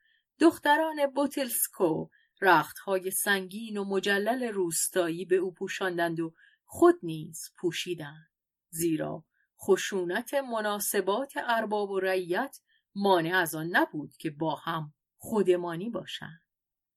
دختران 0.44 1.07
بوتلسکو 1.14 2.09
رختهای 2.40 3.11
سنگین 3.11 3.76
و 3.78 3.85
مجلل 3.85 4.44
روستایی 4.48 5.24
به 5.24 5.37
او 5.37 5.54
پوشاندند 5.54 6.20
و 6.20 6.35
خود 6.64 6.94
نیز 7.02 7.50
پوشیدند. 7.59 8.30
زیرا 8.70 9.24
خشونت 9.61 10.35
مناسبات 10.35 11.33
ارباب 11.37 11.90
و 11.90 12.00
رعیت 12.00 12.61
مانع 12.94 13.37
از 13.37 13.54
آن 13.54 13.66
نبود 13.76 14.16
که 14.16 14.30
با 14.30 14.54
هم 14.54 14.94
خودمانی 15.16 15.90
باشند. 15.90 16.42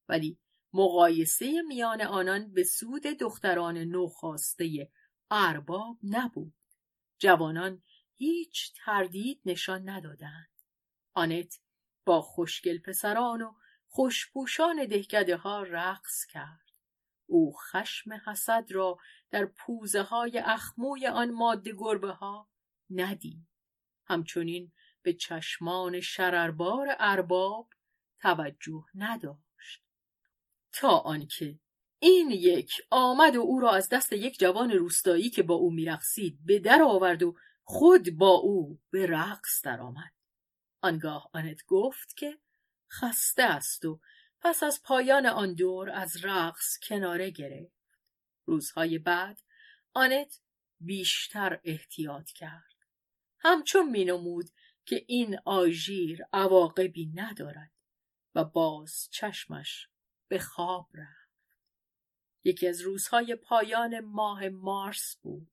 ولی 0.08 0.38
مقایسه 0.72 1.62
میان 1.68 2.00
آنان 2.00 2.52
به 2.52 2.64
سود 2.64 3.02
دختران 3.02 3.78
نوخاسته 3.78 4.90
ارباب 5.30 5.98
نبود. 6.02 6.54
جوانان 7.18 7.82
هیچ 8.14 8.72
تردید 8.84 9.40
نشان 9.44 9.88
ندادند. 9.88 10.48
آنت 11.14 11.58
با 12.08 12.22
خوشگل 12.22 12.78
پسران 12.78 13.42
و 13.42 13.52
خوشپوشان 13.86 14.86
دهکده 14.86 15.36
ها 15.36 15.62
رقص 15.62 16.26
کرد. 16.26 16.70
او 17.26 17.52
خشم 17.56 18.12
حسد 18.26 18.72
را 18.72 18.98
در 19.30 19.44
پوزه 19.44 20.02
های 20.02 20.38
اخموی 20.38 21.06
آن 21.06 21.30
ماده 21.30 21.72
گربه 21.72 22.12
ها 22.12 22.48
ندید. 22.90 23.46
همچنین 24.04 24.72
به 25.02 25.12
چشمان 25.12 26.00
شرربار 26.00 26.96
ارباب 26.98 27.68
توجه 28.20 28.84
نداشت. 28.94 29.82
تا 30.72 30.98
آنکه 30.98 31.58
این 31.98 32.30
یک 32.30 32.72
آمد 32.90 33.36
و 33.36 33.40
او 33.40 33.60
را 33.60 33.70
از 33.70 33.88
دست 33.88 34.12
یک 34.12 34.38
جوان 34.38 34.70
روستایی 34.70 35.30
که 35.30 35.42
با 35.42 35.54
او 35.54 35.70
میرقصید 35.70 36.38
به 36.46 36.58
در 36.58 36.82
آورد 36.82 37.22
و 37.22 37.36
خود 37.62 38.10
با 38.10 38.30
او 38.30 38.80
به 38.90 39.06
رقص 39.06 39.62
درآمد. 39.64 40.17
آنگاه 40.80 41.30
آنت 41.32 41.66
گفت 41.66 42.16
که 42.16 42.38
خسته 42.90 43.42
است 43.42 43.84
و 43.84 44.00
پس 44.40 44.62
از 44.62 44.82
پایان 44.82 45.26
آن 45.26 45.54
دور 45.54 45.90
از 45.90 46.24
رقص 46.24 46.78
کناره 46.88 47.30
گرفت. 47.30 47.78
روزهای 48.44 48.98
بعد 48.98 49.42
آنت 49.92 50.40
بیشتر 50.80 51.60
احتیاط 51.64 52.30
کرد. 52.30 52.74
همچون 53.38 53.90
مینمود 53.90 54.50
که 54.84 55.04
این 55.06 55.38
آژیر 55.44 56.22
عواقبی 56.32 57.12
ندارد 57.14 57.72
و 58.34 58.44
باز 58.44 59.08
چشمش 59.10 59.88
به 60.28 60.38
خواب 60.38 60.88
رفت. 60.94 61.28
یکی 62.44 62.68
از 62.68 62.80
روزهای 62.80 63.34
پایان 63.34 64.00
ماه 64.00 64.48
مارس 64.48 65.16
بود. 65.22 65.50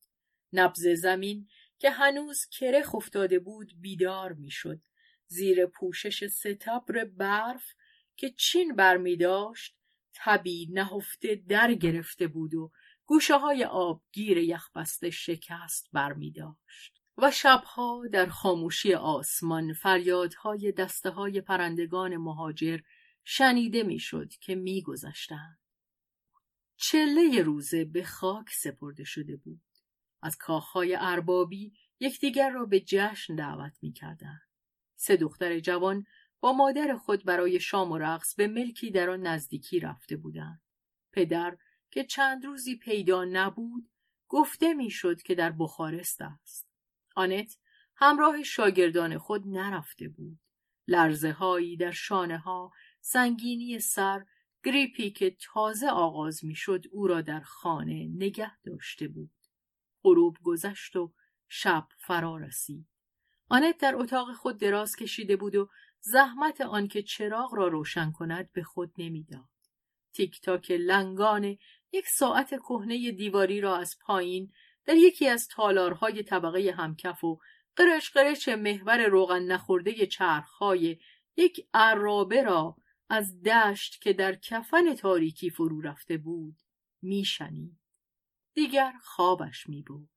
نبز 0.53 0.88
زمین 0.88 1.49
که 1.79 1.89
هنوز 1.89 2.45
کرخ 2.45 2.95
افتاده 2.95 3.39
بود 3.39 3.71
بیدار 3.81 4.33
می‌شد. 4.33 4.81
زیر 5.27 5.65
پوشش 5.65 6.27
ستبر 6.27 7.05
برف 7.05 7.63
که 8.17 8.29
چین 8.29 8.75
برمی 8.75 9.17
داشت 9.17 9.77
تبی 10.15 10.69
نهفته 10.71 11.35
در 11.35 11.73
گرفته 11.73 12.27
بود 12.27 12.53
و 12.53 12.71
گوشه 13.05 13.38
های 13.38 13.63
آبگیر 13.63 14.38
یخبسته 14.38 15.09
شکست 15.09 15.89
برمی 15.93 16.31
داشت 16.31 17.01
و 17.17 17.31
شبها 17.31 18.07
در 18.11 18.25
خاموشی 18.25 18.93
آسمان 18.93 19.73
فریادهای 19.73 20.71
دسته 20.71 21.09
های 21.09 21.41
پرندگان 21.41 22.17
مهاجر 22.17 22.79
شنیده 23.23 23.83
می‌شد 23.83 24.29
که 24.29 24.55
میگذشتند. 24.55 25.59
چله 26.77 27.41
روزه 27.41 27.85
به 27.85 28.03
خاک 28.03 28.49
سپرده 28.49 29.03
شده 29.03 29.35
بود. 29.35 29.61
از 30.21 30.38
کاخهای 30.38 30.97
اربابی 30.99 31.73
یکدیگر 31.99 32.49
را 32.49 32.65
به 32.65 32.79
جشن 32.79 33.35
دعوت 33.35 33.73
می‌کردند. 33.81 34.41
سه 34.95 35.17
دختر 35.17 35.60
جوان 35.60 36.05
با 36.39 36.53
مادر 36.53 36.97
خود 36.97 37.25
برای 37.25 37.60
شام 37.60 37.91
و 37.91 37.97
رقص 37.97 38.36
به 38.36 38.47
ملکی 38.47 38.91
در 38.91 39.10
آن 39.10 39.27
نزدیکی 39.27 39.79
رفته 39.79 40.17
بودند. 40.17 40.62
پدر 41.12 41.58
که 41.91 42.03
چند 42.03 42.45
روزی 42.45 42.75
پیدا 42.75 43.25
نبود 43.25 43.89
گفته 44.27 44.73
می‌شد 44.73 45.21
که 45.21 45.36
در 45.36 45.51
بخارست 45.51 46.21
است. 46.21 46.67
آنت 47.15 47.58
همراه 47.95 48.43
شاگردان 48.43 49.17
خود 49.17 49.47
نرفته 49.47 50.10
بود. 50.10 50.39
لرزه 50.88 51.31
هایی 51.31 51.77
در 51.77 51.91
شانه 51.91 52.38
ها، 52.38 52.71
سنگینی 53.01 53.79
سر، 53.79 54.25
گریپی 54.63 55.12
که 55.12 55.38
تازه 55.39 55.88
آغاز 55.88 56.45
می‌شد 56.45 56.86
او 56.91 57.08
را 57.08 57.21
در 57.21 57.39
خانه 57.39 58.08
نگه 58.08 58.62
داشته 58.62 59.08
بود. 59.08 59.31
غروب 60.03 60.38
گذشت 60.43 60.95
و 60.95 61.13
شب 61.47 61.88
فرا 61.97 62.38
رسید. 62.38 62.88
آنت 63.49 63.77
در 63.77 63.95
اتاق 63.95 64.34
خود 64.34 64.58
دراز 64.58 64.95
کشیده 64.95 65.36
بود 65.36 65.55
و 65.55 65.69
زحمت 65.99 66.62
آنکه 66.62 67.03
چراغ 67.03 67.53
را 67.53 67.67
روشن 67.67 68.12
کند 68.12 68.51
به 68.51 68.63
خود 68.63 68.93
نمی‌داد. 68.97 69.49
تیک 70.13 70.41
تاک 70.41 70.71
لنگان 70.71 71.58
یک 71.91 72.08
ساعت 72.08 72.49
کهنه 72.49 73.12
دیواری 73.12 73.62
را 73.62 73.77
از 73.77 73.97
پایین 74.01 74.51
در 74.86 74.95
یکی 74.95 75.27
از 75.27 75.47
تالارهای 75.47 76.23
طبقه 76.23 76.73
همکف 76.77 77.23
و 77.23 77.39
قرش 77.75 78.10
قرش 78.10 78.47
محور 78.47 79.05
روغن 79.05 79.43
نخورده 79.43 80.05
چرخهای 80.05 80.97
یک 81.38 81.67
عرابه 81.73 82.43
را 82.43 82.75
از 83.10 83.41
دشت 83.41 84.01
که 84.01 84.13
در 84.13 84.36
کفن 84.36 84.93
تاریکی 84.93 85.49
فرو 85.49 85.81
رفته 85.81 86.17
بود 86.17 86.55
میشنید. 87.01 87.79
دیگر 88.53 88.93
خوابش 89.03 89.69
می 89.69 89.81
بود. 89.81 90.10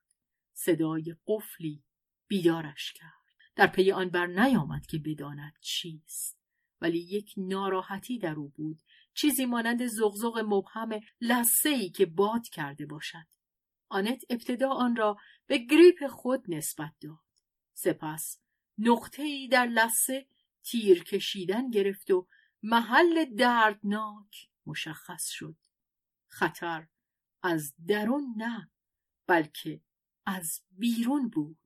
صدای 0.53 1.17
قفلی 1.27 1.83
بیدارش 2.29 2.93
کرد. 2.93 3.18
در 3.59 3.67
پی 3.67 3.93
آن 3.93 4.09
بر 4.09 4.27
نیامد 4.27 4.87
که 4.87 4.99
بداند 4.99 5.53
چیست. 5.61 6.39
ولی 6.81 6.99
یک 6.99 7.35
ناراحتی 7.37 8.19
در 8.19 8.35
او 8.35 8.49
بود 8.49 8.83
چیزی 9.15 9.47
مانند 9.47 9.87
زغزغ 9.87 10.45
مبهم 10.47 11.01
لسه 11.21 11.69
ای 11.69 11.91
که 11.91 12.07
باد 12.07 12.49
کرده 12.49 12.87
باشد. 12.87 13.27
آنت 13.89 14.25
ابتدا 14.31 14.71
آن 14.71 14.97
را 14.97 15.17
به 15.47 15.59
گریپ 15.59 16.07
خود 16.07 16.45
نسبت 16.49 16.93
داد. 17.01 17.19
سپس 17.75 18.41
نقطه 18.79 19.23
ای 19.23 19.49
در 19.49 19.67
لسه 19.67 20.27
تیر 20.63 21.05
کشیدن 21.05 21.71
گرفت 21.71 22.11
و 22.11 22.29
محل 22.63 23.25
دردناک 23.25 24.51
مشخص 24.67 25.29
شد. 25.29 25.57
خطر 26.29 26.87
از 27.43 27.75
درون 27.87 28.35
نه 28.37 28.71
بلکه 29.27 29.81
از 30.27 30.63
بیرون 30.71 31.29
بود. 31.29 31.59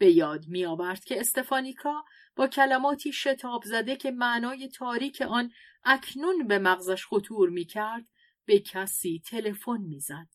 به 0.00 0.10
یاد 0.10 0.48
می 0.48 0.66
آورد 0.66 1.04
که 1.04 1.20
استفانیکا 1.20 2.04
با 2.36 2.46
کلماتی 2.46 3.12
شتاب 3.12 3.64
زده 3.64 3.96
که 3.96 4.10
معنای 4.10 4.68
تاریک 4.68 5.22
آن 5.22 5.52
اکنون 5.84 6.46
به 6.46 6.58
مغزش 6.58 7.06
خطور 7.06 7.50
می 7.50 7.64
کرد 7.64 8.08
به 8.44 8.58
کسی 8.58 9.22
تلفن 9.26 9.80
می‌زد 9.80 10.28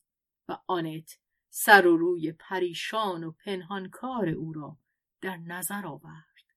و 0.47 0.58
آنت 0.67 1.19
سر 1.49 1.88
و 1.88 1.97
روی 1.97 2.32
پریشان 2.32 3.23
و 3.23 3.32
پنهانکار 3.32 4.30
او 4.30 4.54
را 4.54 4.78
در 5.21 5.38
نظر 5.38 5.86
آورد. 5.86 6.54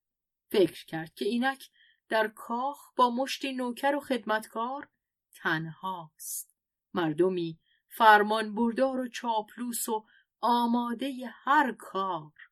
فکر 0.50 0.86
کرد 0.86 1.14
که 1.14 1.24
اینک 1.24 1.70
در 2.08 2.28
کاخ 2.28 2.94
با 2.96 3.10
مشتی 3.10 3.52
نوکر 3.52 3.94
و 3.94 4.00
خدمتکار 4.00 4.88
تنهاست. 5.34 6.56
مردمی 6.94 7.58
فرمان 7.88 8.54
بردار 8.54 9.00
و 9.00 9.08
چاپلوس 9.08 9.88
و 9.88 10.06
آماده 10.40 11.12
هر 11.44 11.72
کار 11.72 12.47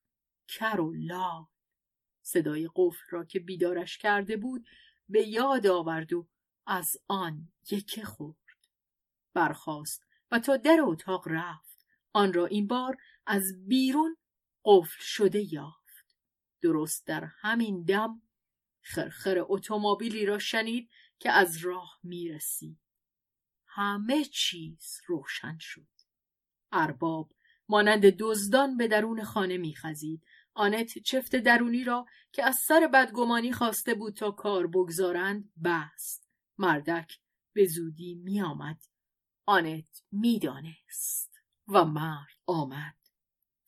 کر 0.48 0.80
و 0.80 0.92
لال. 0.92 1.44
صدای 2.22 2.70
قفل 2.74 3.04
را 3.11 3.24
که 3.24 3.40
بیدارش 3.40 3.98
کرده 3.98 4.37
بود 4.37 4.66
به 5.09 5.28
یاد 5.28 5.66
آورد 5.66 6.12
و 6.12 6.28
از 6.66 6.96
آن 7.09 7.48
یکه 7.70 8.04
خورد. 8.04 8.37
برخاست 9.35 10.06
و 10.30 10.38
تا 10.38 10.56
در 10.56 10.78
اتاق 10.80 11.28
رفت. 11.28 11.87
آن 12.12 12.32
را 12.32 12.46
این 12.46 12.66
بار 12.66 12.96
از 13.26 13.66
بیرون 13.66 14.16
قفل 14.64 15.00
شده 15.00 15.54
یافت. 15.54 16.16
درست 16.62 17.06
در 17.06 17.24
همین 17.24 17.85
دم 17.85 18.22
خرخر 18.80 19.37
اتومبیلی 19.48 20.26
را 20.26 20.38
شنید 20.38 20.90
که 21.18 21.30
از 21.30 21.56
راه 21.56 21.98
می‌رسید. 22.02 22.78
همه 23.66 24.24
چیز 24.24 25.00
روشن 25.06 25.59
شد. 25.61 25.88
ارباب 26.72 27.32
مانند 27.68 28.06
دزدان 28.18 28.76
به 28.76 28.88
درون 28.88 29.24
خانه 29.24 29.56
میخزید. 29.56 30.22
آنت 30.56 30.98
چفت 30.98 31.36
درونی 31.36 31.84
را 31.84 32.06
که 32.32 32.44
از 32.44 32.56
سر 32.56 32.86
بدگمانی 32.86 33.52
خواسته 33.52 33.94
بود 33.94 34.14
تا 34.14 34.30
کار 34.30 34.66
بگذارند 34.66 35.52
بست. 35.64 36.28
مردک 36.58 37.18
به 37.52 37.66
زودی 37.66 38.14
می 38.14 38.40
آمد. 38.40 38.82
آنت 39.46 40.02
می‌دانست 40.12 41.40
و 41.68 41.84
مرد 41.84 42.36
آمد. 42.46 42.96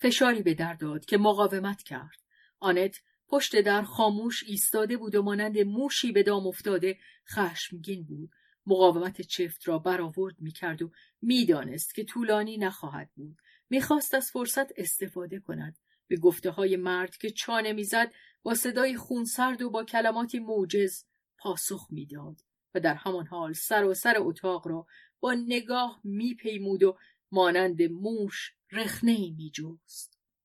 فشاری 0.00 0.42
به 0.42 0.54
در 0.54 0.74
داد 0.74 1.04
که 1.04 1.18
مقاومت 1.18 1.82
کرد. 1.82 2.22
آنت 2.58 2.96
پشت 3.28 3.60
در 3.60 3.82
خاموش 3.82 4.44
ایستاده 4.46 4.96
بود 4.96 5.14
و 5.14 5.22
مانند 5.22 5.58
موشی 5.58 6.12
به 6.12 6.22
دام 6.22 6.46
افتاده 6.46 6.98
خشمگین 7.34 8.04
بود. 8.04 8.30
مقاومت 8.66 9.20
چفت 9.20 9.68
را 9.68 9.78
برآورد 9.78 10.34
می‌کرد 10.38 10.82
و 10.82 10.90
می‌دانست 11.22 11.94
که 11.94 12.04
طولانی 12.04 12.58
نخواهد 12.58 13.10
بود. 13.14 13.36
می‌خواست 13.70 14.14
از 14.14 14.30
فرصت 14.30 14.66
استفاده 14.76 15.40
کند. 15.40 15.78
به 16.08 16.16
گفته 16.16 16.50
های 16.50 16.76
مرد 16.76 17.16
که 17.16 17.30
چانه 17.30 17.72
می‌زد 17.72 18.12
با 18.42 18.54
صدای 18.54 18.96
خونسرد 18.96 19.62
و 19.62 19.70
با 19.70 19.84
کلماتی 19.84 20.38
موجز 20.38 21.04
پاسخ 21.38 21.86
می‌داد 21.90 22.40
و 22.74 22.80
در 22.80 22.94
همان 22.94 23.26
حال 23.26 23.52
سر 23.52 23.84
و 23.84 23.94
سر 23.94 24.14
اتاق 24.18 24.68
را 24.68 24.86
با 25.20 25.34
نگاه 25.34 26.00
میپیمود 26.04 26.82
و 26.82 26.98
مانند 27.32 27.82
موش 27.82 28.54
رخنه 28.72 29.12
ای 29.12 29.30
می 29.30 29.52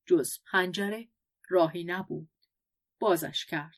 جز 0.06 0.40
پنجره 0.52 1.08
راهی 1.50 1.84
نبود. 1.84 2.30
بازش 3.00 3.46
کرد. 3.46 3.78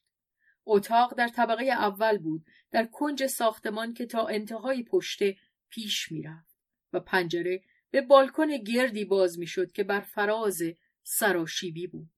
اتاق 0.65 1.13
در 1.13 1.27
طبقه 1.27 1.63
اول 1.63 2.17
بود 2.17 2.45
در 2.71 2.85
کنج 2.85 3.25
ساختمان 3.25 3.93
که 3.93 4.05
تا 4.05 4.27
انتهای 4.27 4.83
پشته 4.83 5.37
پیش 5.69 6.11
می‌رفت 6.11 6.57
و 6.93 6.99
پنجره 6.99 7.63
به 7.91 8.01
بالکن 8.01 8.57
گردی 8.57 9.05
باز 9.05 9.39
می‌شد 9.39 9.71
که 9.71 9.83
بر 9.83 9.99
فراز 9.99 10.63
سراشیبی 11.05 11.87
بود. 11.87 12.09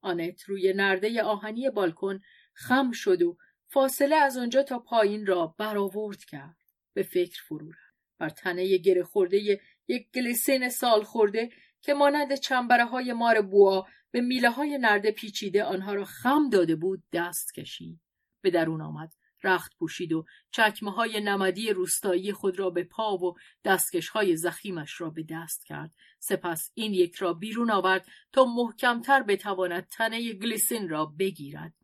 آنت 0.00 0.42
روی 0.42 0.72
نرده 0.72 1.22
آهنی 1.22 1.70
بالکن 1.70 2.20
خم 2.54 2.90
شد 2.90 3.22
و 3.22 3.36
فاصله 3.66 4.16
از 4.16 4.36
آنجا 4.36 4.62
تا 4.62 4.78
پایین 4.78 5.26
را 5.26 5.54
برآورد 5.58 6.24
کرد. 6.24 6.56
به 6.92 7.02
فکر 7.02 7.42
فرو 7.48 7.70
رفت. 7.70 7.88
بر 8.18 8.28
تنه 8.28 8.76
گره 8.76 9.04
خورده 9.04 9.60
یک 9.88 10.10
گلیسین 10.14 10.68
سال 10.68 11.02
خورده 11.02 11.50
که 11.80 11.94
مانند 11.94 12.34
چنبره 12.34 12.84
های 12.84 13.12
مار 13.12 13.42
بوا 13.42 13.86
به 14.10 14.20
میله 14.20 14.50
های 14.50 14.78
نرده 14.78 15.10
پیچیده 15.10 15.64
آنها 15.64 15.94
را 15.94 16.04
خم 16.04 16.48
داده 16.50 16.76
بود 16.76 17.02
دست 17.12 17.54
کشید. 17.54 18.00
به 18.40 18.50
درون 18.50 18.80
آمد 18.80 19.12
رخت 19.44 19.76
پوشید 19.78 20.12
و 20.12 20.24
چکمه 20.50 20.90
های 20.90 21.20
نمدی 21.20 21.70
روستایی 21.70 22.32
خود 22.32 22.58
را 22.58 22.70
به 22.70 22.84
پا 22.84 23.16
و 23.16 23.34
دستکش 23.64 24.08
های 24.08 24.36
زخیمش 24.36 25.00
را 25.00 25.10
به 25.10 25.26
دست 25.30 25.66
کرد. 25.66 25.90
سپس 26.18 26.70
این 26.74 26.94
یک 26.94 27.14
را 27.14 27.32
بیرون 27.32 27.70
آورد 27.70 28.06
تا 28.32 28.44
محکمتر 28.44 29.22
بتواند 29.22 29.86
تنه 29.86 30.32
گلیسین 30.32 30.88
را 30.88 31.06
بگیرد. 31.06 31.74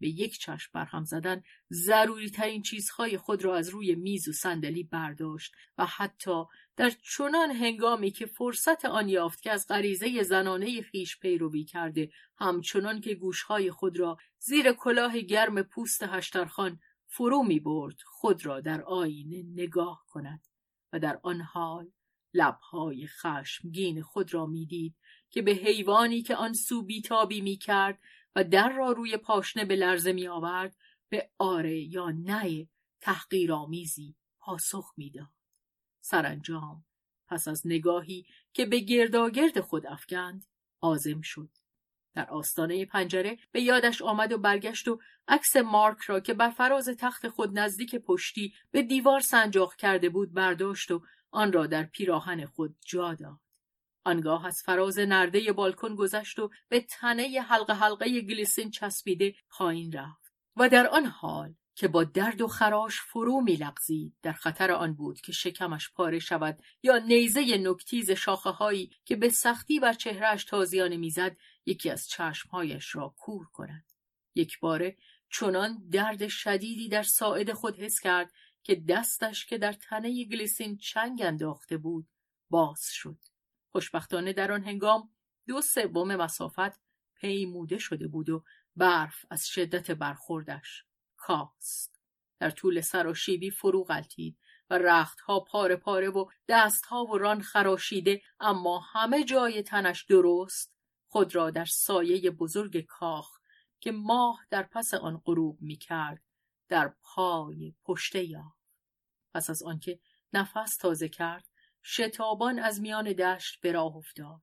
به 0.00 0.08
یک 0.08 0.38
چشم 0.38 0.70
برهم 0.74 1.04
زدن 1.04 1.42
ضروری 1.72 2.30
ترین 2.30 2.62
چیزهای 2.62 3.16
خود 3.16 3.44
را 3.44 3.56
از 3.56 3.68
روی 3.68 3.94
میز 3.94 4.28
و 4.28 4.32
صندلی 4.32 4.82
برداشت 4.82 5.52
و 5.78 5.86
حتی 5.86 6.44
در 6.76 6.92
چنان 7.16 7.50
هنگامی 7.50 8.10
که 8.10 8.26
فرصت 8.26 8.84
آن 8.84 9.08
یافت 9.08 9.42
که 9.42 9.52
از 9.52 9.66
غریزه 9.68 10.22
زنانه 10.22 10.82
خیش 10.82 11.18
پیروی 11.18 11.64
کرده 11.64 12.10
همچنان 12.38 13.00
که 13.00 13.14
گوشهای 13.14 13.70
خود 13.70 13.98
را 13.98 14.16
زیر 14.38 14.72
کلاه 14.72 15.20
گرم 15.20 15.62
پوست 15.62 16.02
هشترخان 16.02 16.80
فرو 17.06 17.42
می 17.42 17.60
برد 17.60 17.96
خود 18.06 18.46
را 18.46 18.60
در 18.60 18.82
آینه 18.82 19.42
نگاه 19.62 20.04
کند 20.08 20.46
و 20.92 20.98
در 20.98 21.20
آن 21.22 21.40
حال 21.40 21.90
لبهای 22.34 23.06
خشمگین 23.06 24.02
خود 24.02 24.34
را 24.34 24.46
می‌دید 24.46 24.94
که 25.30 25.42
به 25.42 25.50
حیوانی 25.50 26.22
که 26.22 26.36
آن 26.36 26.52
سو 26.52 26.82
بیتابی 26.82 27.40
می 27.40 27.56
کرد 27.56 27.98
و 28.36 28.44
در 28.44 28.68
را 28.68 28.92
روی 28.92 29.16
پاشنه 29.16 29.64
به 29.64 29.76
لرزه 29.76 30.12
می 30.12 30.28
آورد 30.28 30.76
به 31.08 31.30
آره 31.38 31.80
یا 31.80 32.10
نه 32.10 32.68
تحقیرآمیزی 33.00 34.16
پاسخ 34.38 34.94
می‌داد. 34.96 35.32
سرانجام 36.00 36.84
پس 37.28 37.48
از 37.48 37.62
نگاهی 37.64 38.26
که 38.52 38.66
به 38.66 38.78
گرداگرد 38.78 39.60
خود 39.60 39.86
افکند 39.86 40.46
آزم 40.80 41.20
شد. 41.20 41.50
در 42.14 42.30
آستانه 42.30 42.84
پنجره 42.84 43.38
به 43.52 43.60
یادش 43.60 44.02
آمد 44.02 44.32
و 44.32 44.38
برگشت 44.38 44.88
و 44.88 45.00
عکس 45.28 45.56
مارک 45.56 45.98
را 45.98 46.20
که 46.20 46.34
بر 46.34 46.50
فراز 46.50 46.88
تخت 46.88 47.28
خود 47.28 47.58
نزدیک 47.58 47.94
پشتی 47.94 48.54
به 48.70 48.82
دیوار 48.82 49.20
سنجاق 49.20 49.74
کرده 49.74 50.08
بود 50.08 50.32
برداشت 50.32 50.90
و 50.90 51.02
آن 51.34 51.52
را 51.52 51.66
در 51.66 51.82
پیراهن 51.82 52.46
خود 52.46 52.76
جا 52.86 53.14
داد. 53.14 53.40
آنگاه 54.04 54.46
از 54.46 54.62
فراز 54.62 54.98
نرده 54.98 55.52
بالکن 55.52 55.94
گذشت 55.94 56.38
و 56.38 56.50
به 56.68 56.80
تنه 56.80 57.40
حلقه 57.48 57.72
حلقه 57.72 58.20
گلیسین 58.20 58.70
چسبیده 58.70 59.34
پایین 59.50 59.92
رفت 59.92 60.32
و 60.56 60.68
در 60.68 60.86
آن 60.86 61.06
حال 61.06 61.54
که 61.74 61.88
با 61.88 62.04
درد 62.04 62.40
و 62.40 62.48
خراش 62.48 63.00
فرو 63.00 63.40
میلغزید 63.40 64.14
در 64.22 64.32
خطر 64.32 64.72
آن 64.72 64.94
بود 64.94 65.20
که 65.20 65.32
شکمش 65.32 65.90
پاره 65.90 66.18
شود 66.18 66.62
یا 66.82 66.98
نیزه 66.98 67.58
نکتیز 67.58 68.10
شاخه 68.10 68.50
هایی 68.50 68.90
که 69.04 69.16
به 69.16 69.28
سختی 69.28 69.80
بر 69.80 69.92
چهرهش 69.92 70.44
تازیانه 70.44 70.96
می‌زد 70.96 71.36
یکی 71.66 71.90
از 71.90 72.08
چشمهایش 72.08 72.94
را 72.94 73.14
کور 73.18 73.46
کند 73.52 73.84
یک 74.34 74.60
باره 74.60 74.96
چنان 75.30 75.88
درد 75.90 76.28
شدیدی 76.28 76.88
در 76.88 77.02
ساعد 77.02 77.52
خود 77.52 77.76
حس 77.76 78.00
کرد 78.00 78.32
که 78.64 78.74
دستش 78.74 79.46
که 79.46 79.58
در 79.58 79.72
تنه 79.72 80.24
گلیسین 80.24 80.76
چنگ 80.76 81.22
انداخته 81.22 81.76
بود 81.76 82.08
باز 82.50 82.82
شد. 82.92 83.18
خوشبختانه 83.72 84.32
در 84.32 84.52
آن 84.52 84.64
هنگام 84.64 85.10
دو 85.48 85.60
سوم 85.60 86.16
مسافت 86.16 86.80
پیموده 87.14 87.78
شده 87.78 88.08
بود 88.08 88.30
و 88.30 88.44
برف 88.76 89.24
از 89.30 89.46
شدت 89.46 89.90
برخوردش 89.90 90.84
کاست. 91.16 92.00
در 92.38 92.50
طول 92.50 92.80
سراشیبی 92.80 93.50
فرو 93.50 93.84
غلطید 93.84 94.38
و 94.70 94.78
رختها 94.78 95.40
پاره 95.40 95.76
پاره 95.76 96.10
و 96.10 96.26
دستها 96.48 97.04
و 97.04 97.18
ران 97.18 97.42
خراشیده 97.42 98.22
اما 98.40 98.78
همه 98.78 99.24
جای 99.24 99.62
تنش 99.62 100.04
درست 100.04 100.74
خود 101.06 101.34
را 101.34 101.50
در 101.50 101.64
سایه 101.64 102.30
بزرگ 102.30 102.80
کاخ 102.80 103.38
که 103.80 103.92
ماه 103.92 104.46
در 104.50 104.62
پس 104.62 104.94
آن 104.94 105.22
غروب 105.24 105.62
می 105.62 105.76
کرد 105.76 106.22
در 106.68 106.94
پای 107.02 107.74
پشته 107.84 108.24
یافت 108.24 108.53
پس 109.34 109.50
از 109.50 109.62
آنکه 109.62 110.00
نفس 110.32 110.76
تازه 110.76 111.08
کرد 111.08 111.44
شتابان 111.84 112.58
از 112.58 112.80
میان 112.80 113.12
دشت 113.12 113.60
به 113.60 113.72
راه 113.72 113.96
افتاد. 113.96 114.42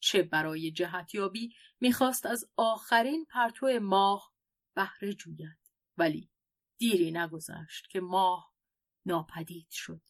چه 0.00 0.22
برای 0.22 0.70
جهتیابی 0.70 1.54
می‌خواست 1.80 2.26
از 2.26 2.50
آخرین 2.56 3.24
پرتو 3.24 3.80
ماه 3.80 4.32
بهره 4.74 5.12
جوید 5.12 5.58
ولی 5.96 6.30
دیری 6.78 7.10
نگذشت 7.10 7.88
که 7.90 8.00
ماه 8.00 8.52
ناپدید 9.06 9.68
شد 9.70 10.00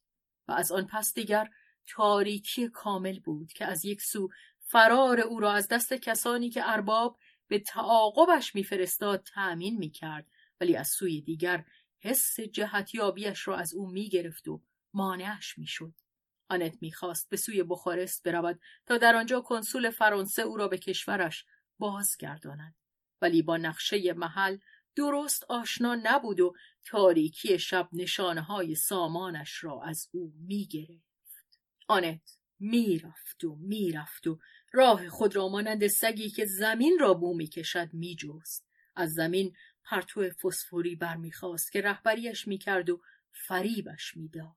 و 0.49 0.53
از 0.53 0.73
آن 0.73 0.87
پس 0.87 1.15
دیگر 1.15 1.51
تاریکی 1.87 2.69
کامل 2.69 3.21
بود 3.21 3.53
که 3.53 3.65
از 3.65 3.85
یک 3.85 4.03
سو 4.03 4.29
فرار 4.61 5.21
او 5.21 5.41
را 5.41 5.53
از 5.53 5.69
دست 5.69 5.93
کسانی 5.95 6.51
که 6.51 6.71
ارباب 6.71 7.19
به 7.47 7.59
تعاقبش 7.59 8.55
میفرستاد 8.55 9.23
تأمین 9.35 9.79
می‌کرد 9.79 10.27
ولی 10.61 10.77
از 10.77 10.89
سوی 10.89 11.21
دیگر 11.21 11.65
حس 12.01 12.41
جهتیابیش 12.41 13.49
را 13.49 13.57
از 13.57 13.75
او 13.75 13.91
می‌گرفت 13.91 14.49
و 14.49 14.63
مانعش 14.95 15.59
می‌شد. 15.59 15.95
آنت 16.49 16.79
می‌خواست 16.81 17.29
به 17.29 17.37
سوی 17.37 17.63
بخارست 17.63 18.23
برود 18.23 18.61
تا 18.87 18.99
در 18.99 19.17
آنجا 19.17 19.41
کنسول 19.41 19.91
فرانسه 19.91 20.43
او 20.43 20.57
را 20.57 20.69
به 20.69 20.79
کشورش 20.79 21.45
بازگرداند. 21.79 22.75
ولی 23.23 23.43
با 23.43 23.57
نقشه 23.57 24.13
محل 24.13 24.59
درست 24.97 25.45
آشنا 25.49 26.01
نبود 26.03 26.41
و 26.41 26.55
تاریکی 26.85 27.59
شب 27.59 27.89
نشانه 27.93 28.41
های 28.41 28.75
سامانش 28.75 29.65
را 29.65 29.83
از 29.83 30.09
او 30.13 30.33
می‌گرفت. 30.37 31.59
آنت 31.89 32.39
می‌رفت 32.59 33.45
و 33.45 33.57
می‌رفت 33.57 34.27
و 34.27 34.39
راه 34.73 35.09
خود 35.09 35.37
را 35.37 35.49
مانند 35.49 35.87
سگی 35.87 36.31
که 36.31 36.47
زمین 36.47 36.99
را 37.01 37.15
بو 37.15 37.35
می‌کشد 37.35 37.89
میجست. 37.93 38.69
از 38.97 39.15
زمین 39.15 39.57
پرتو 39.91 40.31
فسفوری 40.31 40.97
برمیخواست 40.97 41.73
که 41.73 41.81
رهبریش 41.81 42.49
می‌کرد 42.49 42.91
و 42.91 43.03
فریبش 43.33 44.17
می‌داد. 44.17 44.57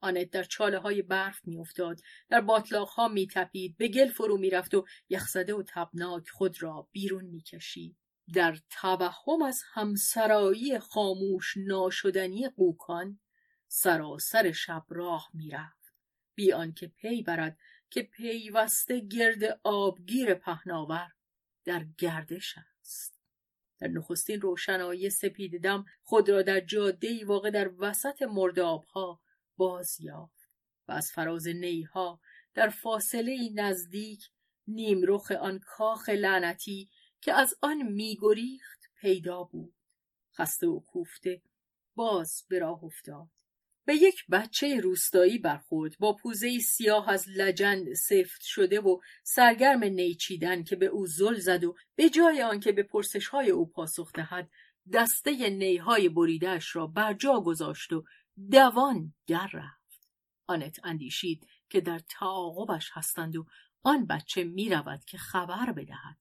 آنت 0.00 0.30
در 0.30 0.44
چاله 0.44 0.78
های 0.78 1.02
برف 1.02 1.40
میافتاد 1.44 2.00
در 2.28 2.40
باطلاق 2.40 2.88
ها 2.88 3.08
میتپید 3.08 3.76
به 3.76 3.88
گل 3.88 4.08
فرو 4.08 4.36
می‌رفت 4.36 4.74
و 4.74 4.86
یخزده 5.08 5.54
و 5.54 5.62
تبناک 5.68 6.28
خود 6.28 6.62
را 6.62 6.88
بیرون 6.92 7.24
می‌کشید. 7.24 7.96
در 8.34 8.58
توهم 8.70 9.42
از 9.42 9.62
همسرایی 9.72 10.78
خاموش 10.78 11.54
ناشدنی 11.56 12.48
قوکان 12.48 13.20
سراسر 13.68 14.52
شب 14.52 14.84
راه 14.88 15.30
می‌رفت. 15.34 15.92
بی 16.34 16.52
آنکه 16.52 16.86
پی 16.86 17.22
برد 17.22 17.58
که 17.90 18.02
پیوسته 18.02 19.00
گرد 19.00 19.60
آبگیر 19.64 20.34
پهناور 20.34 21.12
در 21.64 21.86
گردش 21.98 22.58
است 22.58 22.77
در 23.80 23.88
نخستین 23.88 24.40
روشنایی 24.40 25.10
سپید 25.10 25.62
دم 25.62 25.84
خود 26.02 26.30
را 26.30 26.42
در 26.42 26.60
جاده 26.60 27.24
واقع 27.24 27.50
در 27.50 27.70
وسط 27.78 28.22
مردابها 28.22 29.20
باز 29.56 30.00
یافت 30.00 30.48
و 30.88 30.92
از 30.92 31.12
فراز 31.12 31.46
نیها 31.46 32.20
در 32.54 32.68
فاصله 32.68 33.50
نزدیک 33.54 34.30
نیمرخ 34.68 35.30
آن 35.30 35.58
کاخ 35.58 36.08
لعنتی 36.08 36.88
که 37.20 37.32
از 37.32 37.54
آن 37.62 37.82
میگریخت 37.82 38.90
پیدا 39.00 39.44
بود. 39.44 39.74
خسته 40.34 40.66
و 40.66 40.80
کوفته 40.80 41.42
باز 41.94 42.44
به 42.48 42.58
راه 42.58 42.84
افتاد. 42.84 43.37
به 43.88 43.94
یک 43.94 44.26
بچه 44.30 44.80
روستایی 44.80 45.38
برخورد. 45.38 45.98
با 45.98 46.12
پوزه 46.12 46.58
سیاه 46.58 47.08
از 47.08 47.28
لجن 47.28 47.94
سفت 47.94 48.42
شده 48.42 48.80
و 48.80 49.00
سرگرم 49.22 49.84
نیچیدن 49.84 50.64
که 50.64 50.76
به 50.76 50.86
او 50.86 51.06
زل 51.06 51.34
زد 51.34 51.64
و 51.64 51.76
به 51.94 52.10
جای 52.10 52.42
آنکه 52.42 52.72
به 52.72 52.82
پرسش 52.82 53.28
های 53.28 53.50
او 53.50 53.66
پاسخ 53.66 54.12
دهد 54.12 54.50
دسته 54.92 55.50
نیهای 55.50 56.08
بریدهش 56.08 56.76
را 56.76 56.86
بر 56.86 57.14
جا 57.14 57.40
گذاشت 57.40 57.92
و 57.92 58.04
دوان 58.50 59.14
در 59.26 59.50
رفت. 59.52 60.08
آنت 60.46 60.80
اندیشید 60.84 61.46
که 61.70 61.80
در 61.80 61.98
تعاقبش 61.98 62.90
هستند 62.92 63.36
و 63.36 63.46
آن 63.82 64.06
بچه 64.06 64.44
می 64.44 64.68
رود 64.68 65.04
که 65.04 65.18
خبر 65.18 65.72
بدهد. 65.72 66.18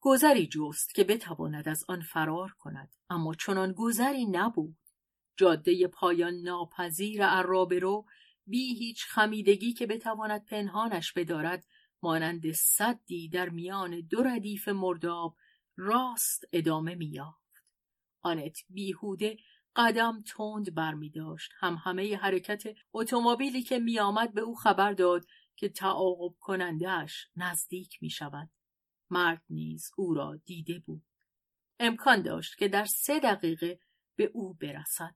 گذری 0.00 0.46
جست 0.46 0.94
که 0.94 1.04
بتواند 1.04 1.68
از 1.68 1.84
آن 1.88 2.00
فرار 2.00 2.54
کند 2.58 2.94
اما 3.10 3.34
چنان 3.34 3.72
گذری 3.72 4.26
نبود. 4.26 4.77
جاده 5.38 5.86
پایان 5.86 6.34
ناپذیر 6.34 7.42
رو 7.80 8.06
بی 8.46 8.74
هیچ 8.74 9.04
خمیدگی 9.06 9.72
که 9.72 9.86
بتواند 9.86 10.44
پنهانش 10.44 11.12
بدارد 11.12 11.66
مانند 12.02 12.52
صدی 12.52 13.28
در 13.28 13.48
میان 13.48 14.00
دو 14.00 14.22
ردیف 14.22 14.68
مرداب 14.68 15.36
راست 15.76 16.44
ادامه 16.52 16.94
میافت 16.94 17.64
آنت 18.22 18.58
بیهوده 18.70 19.36
قدم 19.76 20.22
تند 20.22 20.74
بر 20.74 20.94
می 20.94 21.10
داشت. 21.10 21.52
هم 21.58 21.78
همه 21.84 22.16
حرکت 22.16 22.62
اتومبیلی 22.92 23.62
که 23.62 23.78
می 23.78 23.98
آمد 23.98 24.34
به 24.34 24.40
او 24.40 24.54
خبر 24.54 24.92
داد 24.92 25.26
که 25.56 25.68
تعاقب 25.68 26.34
کنندهش 26.40 27.26
نزدیک 27.36 28.02
می 28.02 28.10
شود. 28.10 28.50
مرد 29.10 29.42
نیز 29.50 29.90
او 29.96 30.14
را 30.14 30.36
دیده 30.44 30.78
بود. 30.78 31.04
امکان 31.78 32.22
داشت 32.22 32.58
که 32.58 32.68
در 32.68 32.84
سه 32.84 33.20
دقیقه 33.20 33.80
به 34.16 34.30
او 34.34 34.54
برسد. 34.54 35.14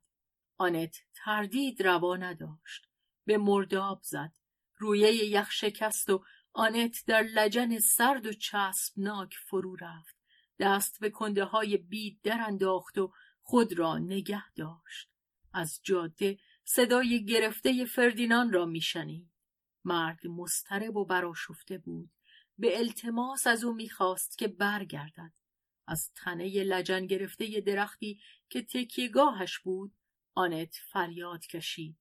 آنت 0.62 0.96
تردید 1.14 1.82
روا 1.82 2.16
نداشت. 2.16 2.88
به 3.24 3.38
مرداب 3.38 4.00
زد. 4.02 4.32
رویه 4.78 5.14
یخ 5.14 5.50
شکست 5.50 6.10
و 6.10 6.24
آنت 6.52 7.04
در 7.06 7.22
لجن 7.22 7.78
سرد 7.78 8.26
و 8.26 8.32
چسبناک 8.32 9.34
فرو 9.34 9.76
رفت. 9.76 10.16
دست 10.58 11.00
به 11.00 11.10
کنده 11.10 11.44
های 11.44 11.76
بید 11.76 12.20
در 12.22 12.44
انداخت 12.46 12.98
و 12.98 13.12
خود 13.40 13.78
را 13.78 13.98
نگه 13.98 14.52
داشت 14.52 15.08
از 15.52 15.80
جاده 15.82 16.38
صدای 16.64 17.24
گرفته 17.24 17.84
فردینان 17.84 18.52
را 18.52 18.66
میشنید 18.66 19.30
مرد 19.84 20.26
مسترب 20.26 20.96
و 20.96 21.04
براشفته 21.04 21.78
بود 21.78 22.10
به 22.58 22.78
التماس 22.78 23.46
از 23.46 23.64
او 23.64 23.72
می‌خواست 23.74 24.38
که 24.38 24.48
برگردد 24.48 25.32
از 25.86 26.12
تنه 26.14 26.64
لجن 26.64 27.06
گرفته 27.06 27.60
درختی 27.60 28.20
که 28.48 28.62
تکیگاهش 28.62 29.58
بود 29.58 29.92
آنت 30.34 30.76
فریاد 30.92 31.46
کشید. 31.46 31.96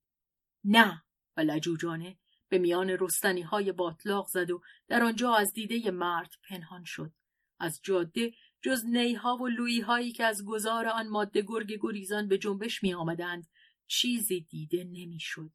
نه 0.64 1.02
و 1.36 1.40
لجوجانه 1.40 2.18
به 2.48 2.58
میان 2.58 2.90
رستنی 2.90 3.42
های 3.42 3.72
باطلاق 3.72 4.28
زد 4.28 4.50
و 4.50 4.62
در 4.88 5.02
آنجا 5.02 5.34
از 5.34 5.52
دیده 5.52 5.90
مرد 5.90 6.30
پنهان 6.48 6.84
شد. 6.84 7.12
از 7.58 7.80
جاده 7.82 8.34
جز 8.62 8.84
نیها 8.84 9.36
و 9.36 9.48
لویی 9.48 9.80
هایی 9.80 10.12
که 10.12 10.24
از 10.24 10.44
گذار 10.44 10.88
آن 10.88 11.08
ماده 11.08 11.42
گرگ 11.42 11.78
گریزان 11.80 12.28
به 12.28 12.38
جنبش 12.38 12.82
می 12.82 12.94
آمدند 12.94 13.48
چیزی 13.86 14.40
دیده 14.40 14.84
نمی‌شد. 14.84 15.50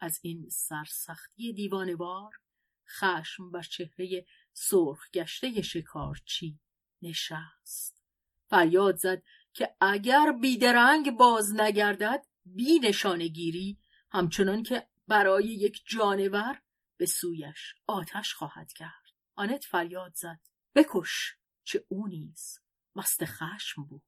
از 0.00 0.20
این 0.22 0.48
سرسختی 0.48 1.52
دیوانوار 1.52 2.30
خشم 2.88 3.50
بر 3.50 3.62
چهره 3.62 4.26
سرخ 4.52 5.10
گشته 5.10 5.62
شکارچی 5.62 6.60
نشست. 7.02 8.02
فریاد 8.46 8.96
زد 8.96 9.22
که 9.54 9.76
اگر 9.80 10.32
بیدرنگ 10.32 11.10
باز 11.10 11.54
نگردد 11.54 12.26
بی 12.44 12.78
نشانگیری 12.78 13.78
همچنان 14.10 14.62
که 14.62 14.88
برای 15.08 15.44
یک 15.44 15.82
جانور 15.86 16.62
به 16.96 17.06
سویش 17.06 17.74
آتش 17.86 18.34
خواهد 18.34 18.72
کرد. 18.72 19.02
آنت 19.34 19.64
فریاد 19.64 20.12
زد. 20.14 20.40
بکش 20.74 21.36
چه 21.64 21.84
او 21.88 22.06
نیز. 22.06 22.58
مست 22.96 23.24
خشم 23.24 23.84
بود. 23.84 24.02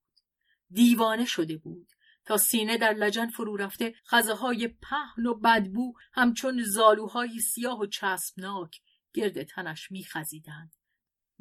دیوانه 0.71 1.25
شده 1.25 1.57
بود. 1.57 1.89
تا 2.25 2.37
سینه 2.37 2.79
در 2.79 2.93
لجن 2.93 3.29
فرو 3.29 3.57
رفته 3.57 3.95
خزه 4.07 4.35
های 4.35 4.69
پهن 4.69 5.27
و 5.27 5.35
بدبو 5.35 5.95
همچون 6.13 6.63
زالوهای 6.63 7.41
سیاه 7.41 7.79
و 7.79 7.87
چسبناک 7.87 8.81
گرد 9.15 9.43
تنش 9.43 9.91
میخزیدند. 9.91 10.75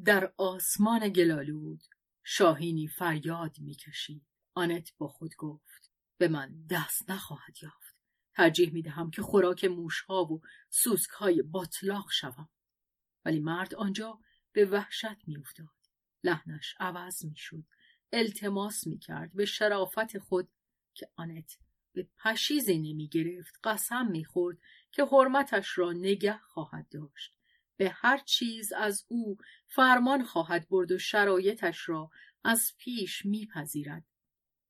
در 0.05 0.33
آسمان 0.37 1.09
گلالود 1.09 1.83
شاهینی 2.23 2.87
فریاد 2.87 3.59
می‌کشید. 3.59 4.25
آنت 4.53 4.93
با 4.97 5.07
خود 5.07 5.35
گفت 5.35 5.91
به 6.17 6.27
من 6.27 6.65
دست 6.69 7.09
نخواهد 7.09 7.57
یافت. 7.61 7.95
ترجیح 8.35 8.73
می‌دهم 8.73 9.11
که 9.11 9.21
خوراک 9.21 9.65
موشها 9.65 10.23
و 10.23 10.41
سوسکهای 10.69 11.41
باطلاق 11.41 12.11
شوم. 12.11 12.49
ولی 13.25 13.39
مرد 13.39 13.75
آنجا 13.75 14.19
به 14.51 14.65
وحشت 14.65 15.27
میافتاد. 15.27 15.67
لحنش 16.23 16.75
عوض 16.79 17.25
می‌شد. 17.25 17.65
التماس 18.11 18.87
می‌کرد 18.87 19.33
به 19.33 19.45
شرافت 19.45 20.17
خود 20.17 20.49
که 20.93 21.09
آنت 21.15 21.57
به 21.93 22.07
پشیزی 22.23 22.77
نمی 22.77 23.07
گرفت 23.07 23.59
قسم 23.63 24.07
می 24.07 24.25
خورد 24.25 24.57
که 24.91 25.05
حرمتش 25.05 25.77
را 25.77 25.91
نگه 25.91 26.37
خواهد 26.37 26.89
داشت. 26.89 27.37
به 27.83 27.89
هر 27.89 28.17
چیز 28.17 28.73
از 28.73 29.05
او 29.07 29.37
فرمان 29.67 30.23
خواهد 30.23 30.69
برد 30.69 30.91
و 30.91 30.97
شرایطش 30.97 31.89
را 31.89 32.09
از 32.43 32.73
پیش 32.77 33.25
میپذیرد. 33.25 34.03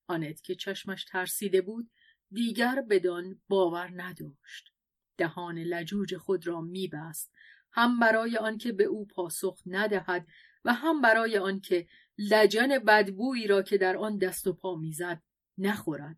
آنت 0.07 0.41
که 0.41 0.55
چشمش 0.55 1.05
ترسیده 1.05 1.61
بود 1.61 1.91
دیگر 2.31 2.81
بدان 2.89 3.41
باور 3.47 3.91
نداشت. 3.95 4.73
دهان 5.17 5.57
لجوج 5.57 6.17
خود 6.17 6.47
را 6.47 6.61
میبست. 6.61 7.31
هم 7.71 7.99
برای 7.99 8.37
آنکه 8.37 8.71
به 8.71 8.83
او 8.83 9.07
پاسخ 9.07 9.61
ندهد 9.65 10.27
و 10.65 10.73
هم 10.73 11.01
برای 11.01 11.37
آنکه 11.37 11.87
لجن 12.17 12.79
بدبویی 12.79 13.47
را 13.47 13.61
که 13.61 13.77
در 13.77 13.97
آن 13.97 14.17
دست 14.17 14.47
و 14.47 14.53
پا 14.53 14.75
می‌زد 14.75 15.21
نخورد. 15.57 16.17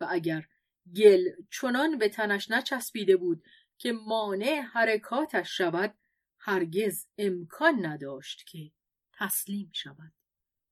و 0.00 0.06
اگر 0.10 0.46
گل 0.96 1.24
چنان 1.50 1.98
به 1.98 2.08
تنش 2.08 2.50
نچسبیده 2.50 3.16
بود 3.16 3.42
که 3.78 3.92
مانع 3.92 4.60
حرکاتش 4.60 5.56
شود 5.56 5.94
هرگز 6.48 7.06
امکان 7.18 7.86
نداشت 7.86 8.46
که 8.46 8.70
تسلیم 9.12 9.70
شود. 9.74 10.12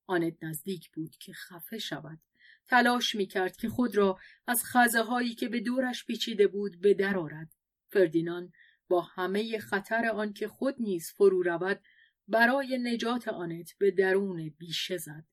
آنت 0.06 0.44
نزدیک 0.44 0.90
بود 0.90 1.16
که 1.16 1.32
خفه 1.32 1.78
شود. 1.78 2.18
تلاش 2.66 3.14
می 3.14 3.26
کرد 3.26 3.56
که 3.56 3.68
خود 3.68 3.96
را 3.96 4.18
از 4.46 4.64
خزه 4.64 5.02
هایی 5.02 5.34
که 5.34 5.48
به 5.48 5.60
دورش 5.60 6.04
پیچیده 6.04 6.46
بود 6.46 6.80
به 6.80 6.94
در 6.94 7.18
آرد. 7.18 7.54
فردینان 7.88 8.52
با 8.88 9.00
همه 9.00 9.58
خطر 9.58 10.06
آن 10.06 10.32
که 10.32 10.48
خود 10.48 10.74
نیز 10.78 11.10
فرو 11.10 11.42
رود 11.42 11.80
برای 12.28 12.78
نجات 12.78 13.28
آنت 13.28 13.72
به 13.78 13.90
درون 13.90 14.48
بیشه 14.58 14.96
زد 14.96 15.24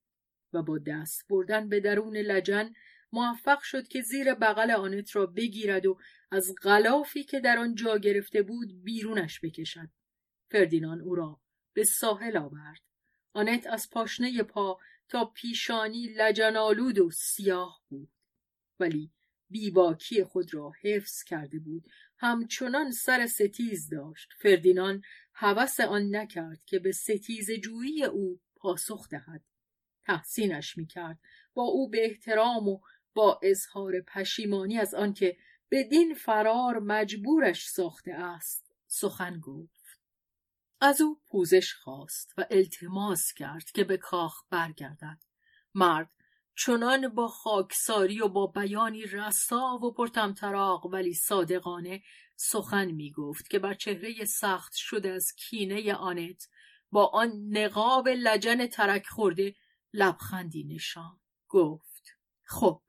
و 0.53 0.63
با 0.63 0.77
دست 0.77 1.27
بردن 1.29 1.69
به 1.69 1.79
درون 1.79 2.17
لجن 2.17 2.73
موفق 3.11 3.61
شد 3.61 3.87
که 3.87 4.01
زیر 4.01 4.33
بغل 4.33 4.71
آنت 4.71 5.15
را 5.15 5.25
بگیرد 5.25 5.85
و 5.85 5.97
از 6.31 6.55
غلافی 6.63 7.23
که 7.23 7.39
در 7.39 7.57
آن 7.57 7.75
جا 7.75 7.97
گرفته 7.97 8.41
بود 8.41 8.83
بیرونش 8.83 9.39
بکشد. 9.43 9.89
فردینان 10.51 11.01
او 11.01 11.15
را 11.15 11.39
به 11.73 11.83
ساحل 11.83 12.37
آورد. 12.37 12.81
آنت 13.33 13.67
از 13.67 13.89
پاشنه 13.89 14.43
پا 14.43 14.79
تا 15.09 15.25
پیشانی 15.25 16.07
لجنالود 16.07 16.99
و 16.99 17.11
سیاه 17.11 17.81
بود. 17.89 18.09
ولی 18.79 19.11
بیباکی 19.49 20.23
خود 20.23 20.53
را 20.53 20.71
حفظ 20.81 21.23
کرده 21.23 21.59
بود. 21.59 21.83
همچنان 22.17 22.91
سر 22.91 23.27
ستیز 23.27 23.89
داشت. 23.89 24.29
فردینان 24.39 25.01
هوس 25.33 25.79
آن 25.79 26.15
نکرد 26.15 26.63
که 26.65 26.79
به 26.79 26.91
ستیز 26.91 27.51
جویی 27.51 28.03
او 28.03 28.39
پاسخ 28.55 29.09
دهد. 29.09 29.43
تحسینش 30.03 30.77
می‌کرد. 30.77 31.19
با 31.53 31.63
او 31.63 31.89
به 31.89 32.05
احترام 32.05 32.67
و 32.67 32.79
با 33.13 33.39
اظهار 33.43 34.01
پشیمانی 34.01 34.77
از 34.77 34.93
آنکه 34.93 35.37
بدین 35.71 36.13
فرار 36.13 36.79
مجبورش 36.79 37.67
ساخته 37.67 38.13
است 38.13 38.71
سخن 38.87 39.39
گفت. 39.39 39.80
از 40.81 41.01
او 41.01 41.21
پوزش 41.27 41.73
خواست 41.73 42.33
و 42.37 42.45
التماس 42.51 43.33
کرد 43.33 43.71
که 43.71 43.83
به 43.83 43.97
کاخ 43.97 44.43
برگردد. 44.49 45.23
مرد 45.73 46.09
چنان 46.55 47.07
با 47.07 47.27
خاکساری 47.27 48.21
و 48.21 48.27
با 48.27 48.47
بیانی 48.47 49.03
رسا 49.03 49.79
و 49.83 49.93
پرتمطراق 49.93 50.85
ولی 50.85 51.13
صادقانه 51.13 52.03
سخن 52.35 52.91
می 52.91 53.11
گفت 53.11 53.49
که 53.49 53.59
بر 53.59 53.73
چهره 53.73 54.25
سخت 54.25 54.73
شده 54.75 55.09
از 55.09 55.33
کینه 55.37 55.93
آنت 55.93 56.47
با 56.91 57.05
آن 57.05 57.31
نقاب 57.49 58.09
لجن 58.09 58.67
ترک 58.67 59.07
خورده 59.07 59.55
لبخندی 59.93 60.63
نشان 60.63 61.19
گفت. 61.47 62.03
خب 62.43 62.81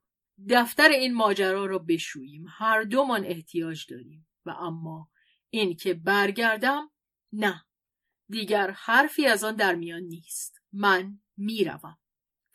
دفتر 0.49 0.89
این 0.89 1.13
ماجرا 1.13 1.65
را 1.65 1.79
بشوییم. 1.79 2.45
هر 2.49 2.83
دومان 2.83 3.25
احتیاج 3.25 3.85
داریم. 3.89 4.27
و 4.45 4.49
اما 4.49 5.09
این 5.49 5.75
که 5.75 5.93
برگردم 5.93 6.91
نه. 7.33 7.65
دیگر 8.29 8.71
حرفی 8.71 9.25
از 9.25 9.43
آن 9.43 9.55
در 9.55 9.75
میان 9.75 10.01
نیست. 10.01 10.61
من 10.73 11.19
می‌روم. 11.37 11.97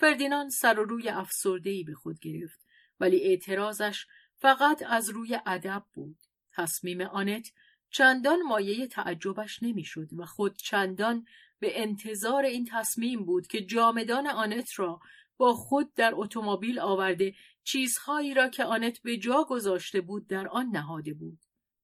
فردینان 0.00 0.50
سر 0.50 0.78
و 0.78 0.84
روی 0.84 1.08
افسردهای 1.08 1.84
به 1.84 1.94
خود 1.94 2.20
گرفت 2.20 2.66
ولی 3.00 3.20
اعتراضش 3.20 4.06
فقط 4.36 4.82
از 4.86 5.08
روی 5.08 5.40
ادب 5.46 5.84
بود. 5.94 6.18
تصمیم 6.52 7.00
آنت 7.00 7.52
چندان 7.90 8.42
مایه 8.42 8.86
تعجبش 8.86 9.62
نمی‌شد 9.62 10.08
و 10.16 10.26
خود 10.26 10.56
چندان 10.56 11.26
به 11.58 11.82
انتظار 11.82 12.44
این 12.44 12.68
تصمیم 12.70 13.24
بود 13.24 13.46
که 13.46 13.60
جامدان 13.60 14.26
آنت 14.26 14.78
را 14.78 15.00
با 15.36 15.54
خود 15.54 15.94
در 15.94 16.12
اتومبیل 16.14 16.78
آورده 16.78 17.34
چیزهایی 17.64 18.34
را 18.34 18.48
که 18.48 18.64
آنت 18.64 19.02
به 19.02 19.16
جا 19.16 19.46
گذاشته 19.48 20.00
بود 20.00 20.26
در 20.26 20.48
آن 20.48 20.66
نهاده 20.66 21.14
بود. 21.14 21.38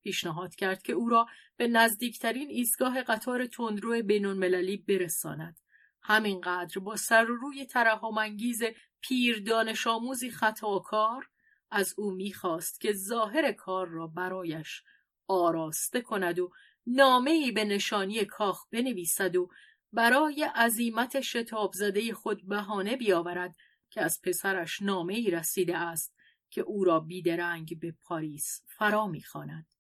پیشنهاد 0.05 0.55
کرد 0.55 0.83
که 0.83 0.93
او 0.93 1.09
را 1.09 1.27
به 1.57 1.69
نزدیکترین 1.69 2.49
ایستگاه 2.49 3.03
قطار 3.03 3.47
تندرو 3.47 4.03
بینالمللی 4.03 4.77
برساند. 4.77 5.61
همینقدر 6.03 6.81
با 6.81 6.97
سر 6.97 7.31
و 7.31 7.37
روی 7.37 7.67
ترحمانگیز 7.67 8.63
پیر 9.01 9.43
دانش 9.43 9.87
آموزی 9.87 10.31
خطاکار 10.31 11.29
از 11.71 11.95
او 11.97 12.11
می‌خواست 12.11 12.81
که 12.81 12.93
ظاهر 12.93 13.53
کار 13.53 13.89
را 13.89 14.07
برایش 14.07 14.83
آراسته 15.29 16.01
کند 16.01 16.39
و 16.39 16.51
نامهای 16.87 17.53
به 17.53 17.65
نشانی 17.65 18.25
کاخ 18.25 18.67
بنویسد 18.71 19.37
و 19.37 19.51
برای 19.93 20.45
عظیمت 20.45 21.21
شتاب 21.21 21.73
زده 21.73 22.15
خود 22.15 22.49
بهانه 22.49 22.97
بیاورد 22.97 23.57
که 23.91 24.03
از 24.03 24.23
پسرش 24.23 24.83
نامه 24.83 25.15
ای 25.15 25.31
رسیده 25.31 25.79
است 25.79 26.15
که 26.51 26.61
او 26.61 26.85
را 26.85 27.01
بیدرنگ 27.01 27.81
به 27.81 27.95
پاریس 28.03 28.63
فرا 28.67 29.07
می‌خواند. 29.07 29.74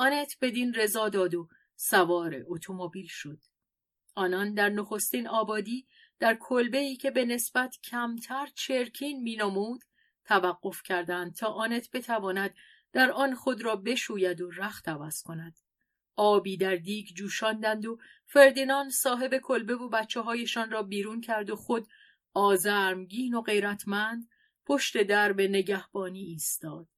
آنت 0.00 0.36
بدین 0.40 0.74
رضا 0.74 1.08
داد 1.08 1.34
و 1.34 1.48
سوار 1.76 2.42
اتومبیل 2.46 3.06
شد. 3.08 3.38
آنان 4.14 4.54
در 4.54 4.68
نخستین 4.68 5.28
آبادی 5.28 5.86
در 6.18 6.34
کلبه 6.40 6.78
ای 6.78 6.96
که 6.96 7.10
به 7.10 7.24
نسبت 7.24 7.76
کمتر 7.84 8.46
چرکین 8.54 9.22
مینمود 9.22 9.84
توقف 10.24 10.82
کردند 10.82 11.34
تا 11.34 11.48
آنت 11.48 11.90
بتواند 11.90 12.54
در 12.92 13.10
آن 13.10 13.34
خود 13.34 13.62
را 13.62 13.76
بشوید 13.76 14.40
و 14.40 14.50
رخت 14.50 14.88
عوض 14.88 15.22
کند. 15.22 15.58
آبی 16.16 16.56
در 16.56 16.76
دیگ 16.76 17.06
جوشاندند 17.06 17.86
و 17.86 17.98
فردینان 18.26 18.90
صاحب 18.90 19.38
کلبه 19.38 19.74
و 19.74 19.88
بچه 19.88 20.20
هایشان 20.20 20.70
را 20.70 20.82
بیرون 20.82 21.20
کرد 21.20 21.50
و 21.50 21.56
خود 21.56 21.88
آزرمگین 22.34 23.34
و 23.34 23.42
غیرتمند 23.42 24.28
پشت 24.66 25.02
درب 25.02 25.40
نگهبانی 25.40 26.22
ایستاد. 26.22 26.88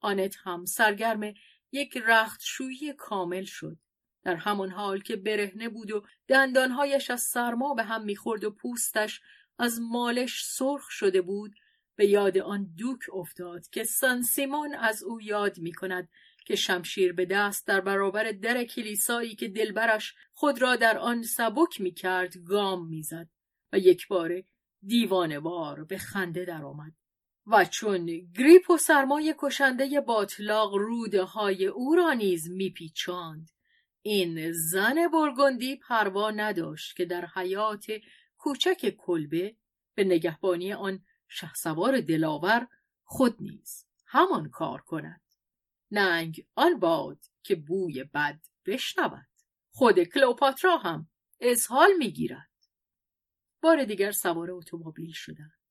آنت 0.00 0.36
هم 0.44 0.64
سرگرم 0.64 1.34
یک 1.74 1.96
رختشویی 2.06 2.92
کامل 2.92 3.44
شد 3.44 3.78
در 4.22 4.34
همان 4.36 4.70
حال 4.70 5.00
که 5.00 5.16
برهنه 5.16 5.68
بود 5.68 5.90
و 5.90 6.04
دندانهایش 6.28 7.10
از 7.10 7.22
سرما 7.22 7.74
به 7.74 7.82
هم 7.82 8.04
می‌خورد 8.04 8.44
و 8.44 8.50
پوستش 8.50 9.20
از 9.58 9.80
مالش 9.80 10.44
سرخ 10.44 10.90
شده 10.90 11.22
بود 11.22 11.54
به 11.96 12.06
یاد 12.06 12.38
آن 12.38 12.74
دوک 12.78 13.00
افتاد 13.12 13.68
که 13.68 13.84
سن 13.84 14.22
سیمون 14.22 14.74
از 14.74 15.02
او 15.02 15.22
یاد 15.22 15.58
می 15.58 15.72
کند 15.72 16.08
که 16.46 16.56
شمشیر 16.56 17.12
به 17.12 17.26
دست 17.26 17.66
در 17.66 17.80
برابر 17.80 18.32
در 18.32 18.64
کلیسایی 18.64 19.34
که 19.34 19.48
دلبرش 19.48 20.14
خود 20.32 20.62
را 20.62 20.76
در 20.76 20.98
آن 20.98 21.22
سبک 21.22 21.80
می 21.80 21.94
کرد 21.94 22.36
گام 22.38 22.88
می‌زد 22.88 23.28
و 23.72 23.78
یک 23.78 24.08
باره 24.08 24.44
دیوانوار 24.86 25.84
به 25.84 25.98
خنده 25.98 26.44
درآمد. 26.44 26.92
و 27.46 27.64
چون 27.64 28.06
گریپ 28.06 28.70
و 28.70 28.78
سرمای 28.78 29.34
کشنده 29.38 30.00
باطلاق 30.00 30.74
روده 30.74 31.22
های 31.22 31.66
او 31.66 31.94
را 31.94 32.12
نیز 32.12 32.50
میپیچاند. 32.50 33.50
این 34.02 34.52
زن 34.52 35.08
برگندی 35.08 35.76
پروا 35.76 36.30
نداشت 36.30 36.96
که 36.96 37.04
در 37.04 37.26
حیات 37.34 37.86
کوچک 38.38 38.94
کلبه 38.98 39.56
به 39.94 40.04
نگهبانی 40.04 40.72
آن 40.72 41.04
شهسوار 41.28 42.00
دلاور 42.00 42.68
خود 43.04 43.36
نیز 43.40 43.86
همان 44.06 44.50
کار 44.50 44.80
کند. 44.80 45.20
ننگ 45.90 46.46
آن 46.54 46.78
باد 46.80 47.18
که 47.42 47.54
بوی 47.54 48.04
بد 48.04 48.40
بشنود. 48.66 49.26
خود 49.70 50.02
کلوپاترا 50.02 50.76
هم 50.76 51.08
اسهال 51.40 51.92
می‌گیرد. 51.98 52.50
بار 53.62 53.84
دیگر 53.84 54.12
سوار 54.12 54.50
اتومبیل 54.50 55.12
شدند. 55.12 55.63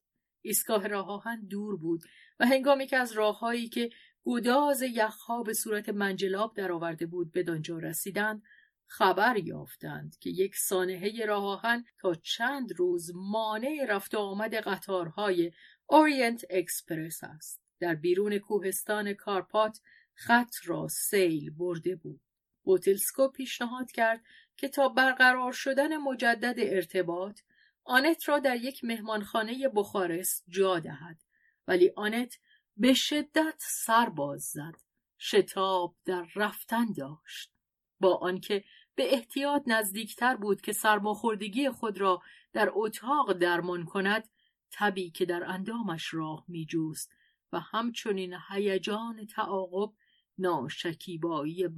ایستگاه 0.44 0.88
راه 0.88 1.10
آهن 1.10 1.48
دور 1.48 1.78
بود 1.78 2.04
و 2.40 2.46
هنگامی 2.46 2.88
که 2.88 2.98
از 2.98 3.12
راههایی 3.12 3.70
که 3.70 3.90
گداز 4.26 4.82
یخها 4.82 5.44
به 5.44 5.54
صورت 5.54 5.90
منجلاب 5.90 6.56
درآورده 6.56 7.06
بود 7.06 7.32
به 7.32 7.44
دانجا 7.44 7.78
رسیدند 7.78 8.44
خبر 8.88 9.38
یافتند 9.38 10.18
که 10.20 10.30
یک 10.30 10.56
سانحه 10.56 11.26
راه 11.26 11.46
آهن 11.46 11.86
تا 12.00 12.16
چند 12.16 12.74
روز 12.80 13.12
مانع 13.16 13.86
رفت 13.90 14.16
و 14.16 14.18
آمد 14.18 14.56
قطارهای 14.56 15.52
اورینت 15.88 16.46
اکسپرس 16.50 17.24
است. 17.24 17.62
در 17.80 17.96
بیرون 17.96 18.38
کوهستان 18.38 19.14
کارپات 19.14 19.80
خط 20.14 20.56
را 20.66 20.88
سیل 20.88 21.50
برده 21.50 21.96
بود. 21.96 22.22
بوتلسکو 22.64 23.28
پیشنهاد 23.28 23.92
کرد 23.92 24.22
که 24.58 24.68
تا 24.68 24.90
برقرار 24.90 25.52
شدن 25.52 25.98
مجدد 25.98 26.56
ارتباط 26.58 27.40
آنت 27.86 28.30
را 28.30 28.40
در 28.40 28.56
یک 28.56 28.84
مهمانخانه 28.84 29.70
بخارست 29.76 30.44
جا 30.50 30.80
دهد 30.80 31.24
ولی 31.68 31.92
آنت 31.96 32.40
به 32.78 32.94
شدت 32.94 33.56
سر 33.60 34.10
باز 34.10 34.44
زد 34.44 34.76
شتاب 35.20 35.96
در 36.06 36.28
رفتن 36.36 36.92
داشت. 36.92 37.52
با 38.00 38.16
آنکه 38.16 38.64
به 38.96 39.14
احتیاط 39.14 39.64
نزدیکتر 39.68 40.36
بود 40.36 40.62
که 40.62 40.74
سرماخوردگی 40.74 41.70
خود 41.70 41.98
را 41.98 42.22
در 42.54 42.70
اتاق 42.74 43.34
درمان 43.34 43.86
کند 43.86 44.30
تبی 44.72 45.10
که 45.10 45.26
در 45.26 45.44
اندامش 45.44 46.14
راه 46.14 46.46
میجوست 46.48 47.12
و 47.52 47.60
همچنین 47.60 48.38
هیجان 48.50 49.26
تعاقب 49.26 49.94
ناشکیبایی 50.38 51.70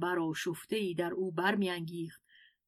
ای 0.70 0.94
در 0.94 1.12
او 1.12 1.32
برمیانگیخت 1.32 2.22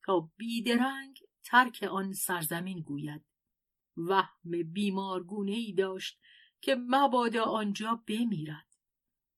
تا 0.05 0.31
بیدرنگ 0.37 1.21
ترک 1.45 1.89
آن 1.91 2.13
سرزمین 2.13 2.81
گوید. 2.81 3.28
وهم 3.99 4.63
بیمارگونه 4.73 5.53
ای 5.53 5.73
داشت 5.73 6.21
که 6.61 6.77
مبادا 6.89 7.45
آنجا 7.45 8.03
بمیرد. 8.07 8.67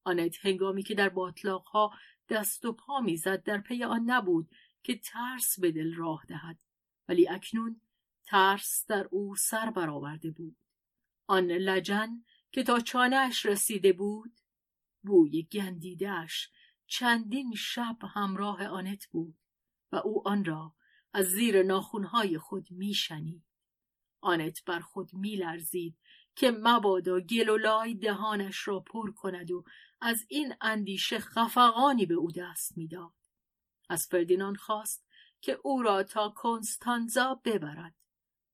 آنت 0.04 0.46
هنگامی 0.46 0.82
که 0.82 0.94
در 0.94 1.08
باطلاقها 1.08 1.92
دست 2.28 2.64
و 2.64 2.72
پا 2.72 3.00
می‌زد 3.00 3.42
در 3.42 3.58
پی 3.58 3.84
آن 3.84 4.10
نبود 4.10 4.50
که 4.82 4.96
ترس 4.98 5.60
به 5.60 5.72
دل 5.72 5.94
راه 5.94 6.24
دهد. 6.28 6.60
ولی 7.08 7.28
اکنون 7.28 7.80
ترس 8.24 8.86
در 8.88 9.08
او 9.10 9.36
سر 9.36 9.70
برآورده 9.70 10.30
بود. 10.30 10.56
آن 11.26 11.46
لجن 11.46 12.24
که 12.52 12.62
تا 12.62 12.80
چانهاش 12.80 13.46
رسیده 13.46 13.92
بود 13.92 14.32
بوی 15.02 15.42
گندیدهش 15.42 16.50
چندین 16.86 17.54
شب 17.54 17.98
همراه 18.14 18.66
آنت 18.66 19.06
بود 19.06 19.38
و 19.92 19.96
او 19.96 20.28
آن 20.28 20.44
را 20.44 20.74
از 21.12 21.26
زیر 21.26 21.62
ناخونهای 21.62 22.38
خود 22.38 22.70
میشنید. 22.70 23.49
آنت 24.20 24.64
بر 24.64 24.80
خود 24.80 25.14
میلرزید 25.14 25.98
که 26.36 26.50
مبادا 26.50 27.20
گلولای 27.20 27.94
دهانش 27.94 28.68
را 28.68 28.80
پر 28.80 29.12
کند 29.12 29.50
و 29.50 29.64
از 30.00 30.26
این 30.28 30.54
اندیشه 30.60 31.18
خفقانی 31.18 32.06
به 32.06 32.14
او 32.14 32.30
دست 32.30 32.78
می‌داد. 32.78 33.12
از 33.88 34.06
فردینان 34.06 34.54
خواست 34.54 35.06
که 35.40 35.58
او 35.62 35.82
را 35.82 36.02
تا 36.02 36.28
کنستانزا 36.28 37.40
ببرد. 37.44 37.94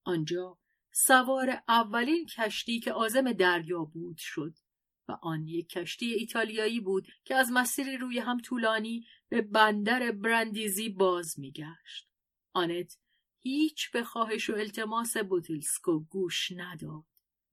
آنجا 0.04 0.58
سوار 0.90 1.62
اولین 1.68 2.26
کشتی 2.26 2.80
که 2.80 2.92
آزم 2.92 3.32
دریا 3.32 3.84
بود 3.84 4.16
شد 4.18 4.54
و 5.08 5.12
آن 5.22 5.46
یک 5.46 5.68
کشتی 5.68 6.06
ایتالیایی 6.06 6.80
بود 6.80 7.06
که 7.24 7.34
از 7.34 7.50
مسیری 7.52 7.96
روی 7.96 8.18
هم 8.18 8.40
طولانی 8.40 9.06
به 9.28 9.42
بندر 9.42 10.12
برندیزی 10.12 10.88
باز 10.88 11.40
میگشت. 11.40 12.08
آنت 12.52 12.98
هیچ 13.46 13.90
به 13.90 14.04
خواهش 14.04 14.50
و 14.50 14.54
التماس 14.54 15.16
بوتیلسکو 15.16 16.00
گوش 16.00 16.52
نداد. 16.56 17.04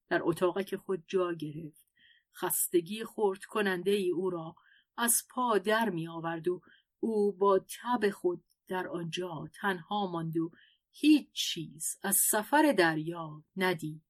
در 0.10 0.20
اتاق 0.24 0.76
خود 0.76 1.04
جا 1.08 1.34
گرفت 1.34 1.88
خستگی 2.36 3.04
خورد 3.04 3.44
کننده 3.44 3.92
ای 3.92 4.12
او 4.12 4.30
را 4.30 4.56
از 4.98 5.24
پا 5.30 5.58
در 5.58 5.90
می 5.90 6.08
آورد 6.08 6.48
و 6.48 6.62
او 7.00 7.32
با 7.32 7.60
تب 7.60 8.10
خود 8.10 8.44
در 8.68 8.88
آنجا 8.88 9.50
تنها 9.62 10.12
ماند 10.12 10.38
و 10.38 10.52
هیچ 10.92 11.28
چیز 11.34 11.98
از 12.04 12.16
سفر 12.16 12.76
دریا 12.78 13.44
ندید. 13.56 14.04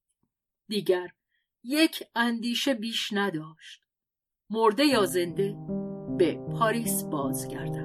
دیگر 0.68 1.08
یک 1.62 2.02
اندیشه 2.14 2.74
بیش 2.74 3.08
نداشت. 3.12 3.80
مرده 4.50 4.84
یا 4.84 5.06
زنده 5.06 5.56
به 6.18 6.34
پاریس 6.58 7.02
بازگردد. 7.02 7.83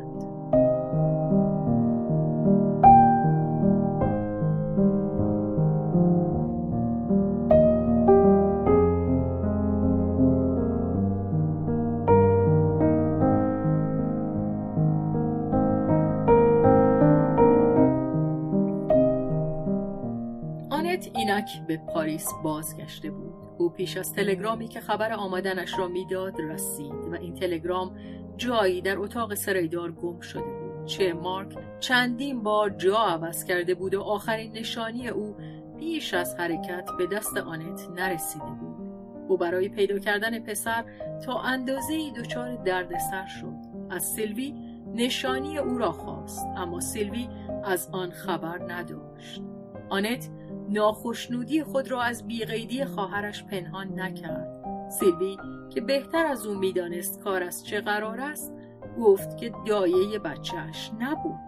اینک 21.53 21.67
به 21.67 21.77
پاریس 21.77 22.27
بازگشته 22.43 23.11
بود. 23.11 23.33
او 23.57 23.69
پیش 23.69 23.97
از 23.97 24.13
تلگرامی 24.13 24.67
که 24.67 24.79
خبر 24.79 25.13
آمدنش 25.13 25.79
را 25.79 25.87
می‌داد 25.87 26.41
رسید 26.41 26.93
و 27.11 27.15
این 27.15 27.33
تلگرام 27.33 27.95
جایی 28.37 28.81
در 28.81 28.99
اتاق 28.99 29.33
سریدار 29.33 29.91
گم 29.91 30.19
شده 30.19 30.41
بود 30.41 30.85
چه 30.85 31.13
مارک 31.13 31.57
چندین 31.79 32.43
بار 32.43 32.69
جا 32.69 32.97
عوض 32.97 33.43
کرده 33.43 33.75
بود 33.75 33.95
و 33.95 34.01
آخرین 34.01 34.51
نشانی 34.51 35.07
او 35.07 35.35
پیش 35.79 36.13
از 36.13 36.35
حرکت 36.35 36.89
به 36.97 37.07
دست 37.07 37.37
آنت 37.37 37.87
نرسیده 37.95 38.45
بود. 38.45 38.89
او 39.27 39.37
برای 39.37 39.69
پیدا 39.69 39.99
کردن 39.99 40.39
پسر 40.39 40.85
تا 41.25 41.41
اندازه 41.41 41.93
ای 41.93 42.11
دچار 42.11 42.55
دردسر 42.55 43.25
شد. 43.25 43.55
از 43.89 44.03
سیلوی 44.03 44.53
نشانی 44.93 45.57
او 45.57 45.77
را 45.77 45.91
خواست 45.91 46.47
اما 46.57 46.79
سیلوی 46.79 47.29
از 47.63 47.89
آن 47.91 48.11
خبر 48.11 48.73
نداشت. 48.73 49.41
آنت 49.89 50.29
ناخشنودی 50.69 51.63
خود 51.63 51.91
را 51.91 52.01
از 52.01 52.27
بیقیدی 52.27 52.85
خواهرش 52.85 53.43
پنهان 53.43 53.99
نکرد. 53.99 54.59
سیلوی 54.89 55.37
که 55.69 55.81
بهتر 55.81 56.25
از 56.25 56.45
او 56.45 56.55
می‌دانست 56.55 57.19
کار 57.19 57.43
از 57.43 57.65
چه 57.65 57.81
قرار 57.81 58.21
است 58.21 58.53
گفت 58.99 59.37
که 59.37 59.51
دایه 59.67 60.19
بچهش 60.19 60.91
نبود. 60.99 61.39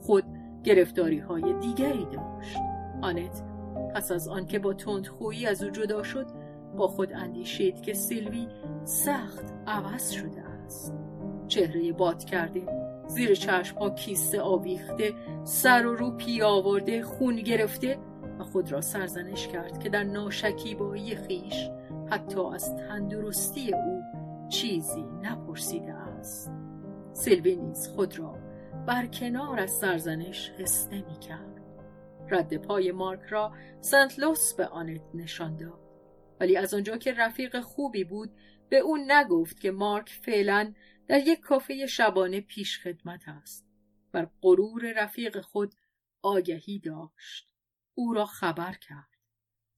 خود 0.00 0.24
گرفتاری 0.64 1.18
های 1.18 1.54
دیگری 1.60 2.06
داشت. 2.12 2.58
آنت 3.02 3.42
پس 3.94 4.12
از 4.12 4.28
آنکه 4.28 4.58
با 4.58 4.74
تندخویی 4.74 5.46
از 5.46 5.62
او 5.62 5.70
جدا 5.70 6.02
شد 6.02 6.26
با 6.76 6.88
خود 6.88 7.12
اندیشید 7.12 7.82
که 7.82 7.94
سیلوی 7.94 8.46
سخت 8.84 9.44
عوض 9.66 10.10
شده 10.10 10.40
است. 10.40 10.94
چهره 11.48 11.92
باد 11.92 12.24
کرده 12.24 12.62
زیر 13.08 13.34
چشم 13.34 13.78
ها 13.78 13.90
کیسه 13.90 14.40
آویخته 14.40 15.12
سر 15.44 15.86
و 15.86 15.94
رو 15.94 16.10
پی 16.10 16.42
آورده 16.42 17.02
خون 17.02 17.36
گرفته 17.36 17.98
و 18.38 18.44
خود 18.44 18.72
را 18.72 18.80
سرزنش 18.80 19.48
کرد 19.48 19.78
که 19.78 19.88
در 19.88 20.04
ناشکیبایی 20.04 21.16
خیش 21.16 21.68
حتی 22.10 22.40
از 22.40 22.76
تندرستی 22.76 23.74
او 23.74 24.02
چیزی 24.48 25.04
نپرسیده 25.22 25.94
است. 25.94 26.50
سیلوی 27.12 27.56
نیز 27.56 27.88
خود 27.88 28.18
را 28.18 28.38
بر 28.86 29.06
کنار 29.06 29.60
از 29.60 29.70
سرزنش 29.70 30.50
حس 30.50 30.88
نمی 30.92 31.18
کرد. 31.18 31.60
رد 32.30 32.56
پای 32.56 32.92
مارک 32.92 33.22
را 33.28 33.52
سنت 33.80 34.18
لوس 34.18 34.54
به 34.54 34.66
آنت 34.66 35.02
نشان 35.14 35.56
داد. 35.56 35.80
ولی 36.40 36.56
از 36.56 36.74
آنجا 36.74 36.96
که 36.96 37.12
رفیق 37.12 37.60
خوبی 37.60 38.04
بود 38.04 38.30
به 38.68 38.78
اون 38.78 39.12
نگفت 39.12 39.60
که 39.60 39.70
مارک 39.70 40.10
فعلا 40.22 40.72
در 41.08 41.18
یک 41.18 41.40
کافه 41.40 41.86
شبانه 41.86 42.40
پیش 42.40 42.80
خدمت 42.80 43.28
است. 43.28 43.66
بر 44.12 44.28
غرور 44.42 44.92
رفیق 44.96 45.40
خود 45.40 45.74
آگهی 46.22 46.78
داشت. 46.78 47.55
او 47.96 48.14
را 48.14 48.26
خبر 48.26 48.72
کرد. 48.72 49.08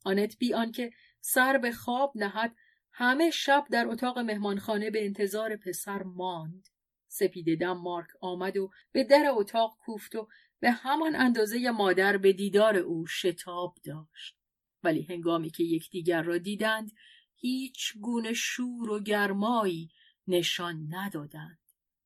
آنت 0.04 0.38
بی 0.38 0.54
آنکه 0.54 0.92
سر 1.20 1.58
به 1.58 1.72
خواب 1.72 2.12
نهد 2.14 2.56
همه 2.92 3.30
شب 3.30 3.66
در 3.70 3.88
اتاق 3.88 4.18
مهمانخانه 4.18 4.90
به 4.90 5.04
انتظار 5.04 5.56
پسر 5.56 6.02
ماند. 6.02 6.68
سپیده 7.08 7.56
دم 7.56 7.72
مارک 7.72 8.08
آمد 8.20 8.56
و 8.56 8.70
به 8.92 9.04
در 9.04 9.24
اتاق 9.30 9.76
کوفت 9.80 10.14
و 10.14 10.28
به 10.60 10.70
همان 10.70 11.16
اندازه 11.16 11.70
مادر 11.70 12.16
به 12.16 12.32
دیدار 12.32 12.76
او 12.76 13.06
شتاب 13.06 13.78
داشت. 13.84 14.38
ولی 14.82 15.02
هنگامی 15.02 15.50
که 15.50 15.64
یکدیگر 15.64 16.22
را 16.22 16.38
دیدند 16.38 16.92
هیچ 17.34 17.98
گونه 18.00 18.32
شور 18.32 18.90
و 18.90 19.00
گرمایی 19.00 19.90
نشان 20.26 20.94
ندادند. 20.94 21.58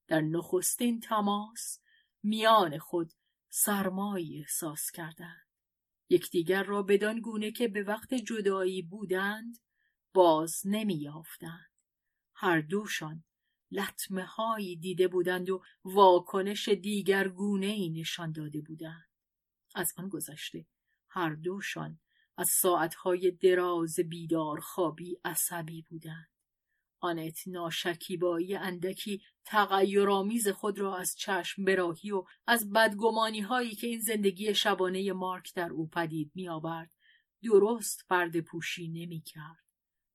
در 0.07 0.21
نخستین 0.21 1.01
تماس 1.01 1.81
میان 2.23 2.79
خود 2.79 3.13
سرمایی 3.49 4.39
احساس 4.39 4.91
کردند. 4.91 5.42
یکدیگر 6.13 6.63
را 6.63 6.83
بدان 6.83 7.21
گونه 7.21 7.53
که 7.53 7.69
به 7.69 7.83
وقت 7.83 8.15
جدایی 8.15 8.83
بودند 8.83 9.59
باز 10.15 10.63
نمیافتند 10.65 11.71
هر 12.35 12.61
دوشان 12.61 13.25
لطمه 13.71 14.25
هایی 14.25 14.77
دیده 14.77 15.09
بودند 15.09 15.51
و 15.51 15.63
واکنش 15.85 16.69
دیگر 16.69 17.29
گونه 17.29 17.67
ای 17.67 17.91
نشان 17.91 18.33
داده 18.33 18.61
بودند. 18.61 19.09
از 19.75 19.93
آن 19.97 20.09
گذشته 20.09 20.67
هر 21.09 21.35
دوشان 21.35 22.01
از 22.37 22.49
ساعتهای 22.49 23.31
دراز 23.31 24.01
بیدار 24.01 24.61
خوابی 24.61 25.19
عصبی 25.25 25.83
بودند. 25.83 26.32
آنت 27.03 27.39
ناشکیبایی 27.47 28.55
اندکی 28.55 29.23
تغیرآمیز 29.45 30.49
خود 30.49 30.79
را 30.79 30.97
از 30.97 31.17
چشم 31.17 31.65
براهی 31.65 32.11
و 32.11 32.25
از 32.47 32.73
بدگمانی 32.73 33.41
هایی 33.41 33.75
که 33.75 33.87
این 33.87 34.01
زندگی 34.01 34.55
شبانه 34.55 35.13
مارک 35.13 35.55
در 35.55 35.71
او 35.71 35.89
پدید 35.89 36.33
می 36.35 36.49
آورد 36.49 36.91
درست 37.43 38.07
پرده 38.09 38.41
پوشی 38.41 38.89
نمی 38.89 39.21
کرد 39.21 39.65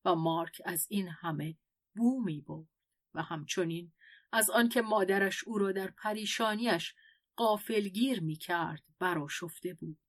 و 0.05 0.15
مارک 0.15 0.61
از 0.65 0.87
این 0.89 1.07
همه 1.07 1.57
بو 1.95 2.21
می 2.21 2.41
بود 2.41 2.69
و 3.13 3.21
همچنین 3.21 3.93
از 4.31 4.49
آنکه 4.49 4.81
مادرش 4.81 5.43
او 5.43 5.57
را 5.57 5.71
در 5.71 5.87
پریشانیش 5.87 6.93
قافلگیر 7.35 8.21
می 8.21 8.35
کرد 8.35 8.83
براشفته 8.99 9.73
بود. 9.73 9.99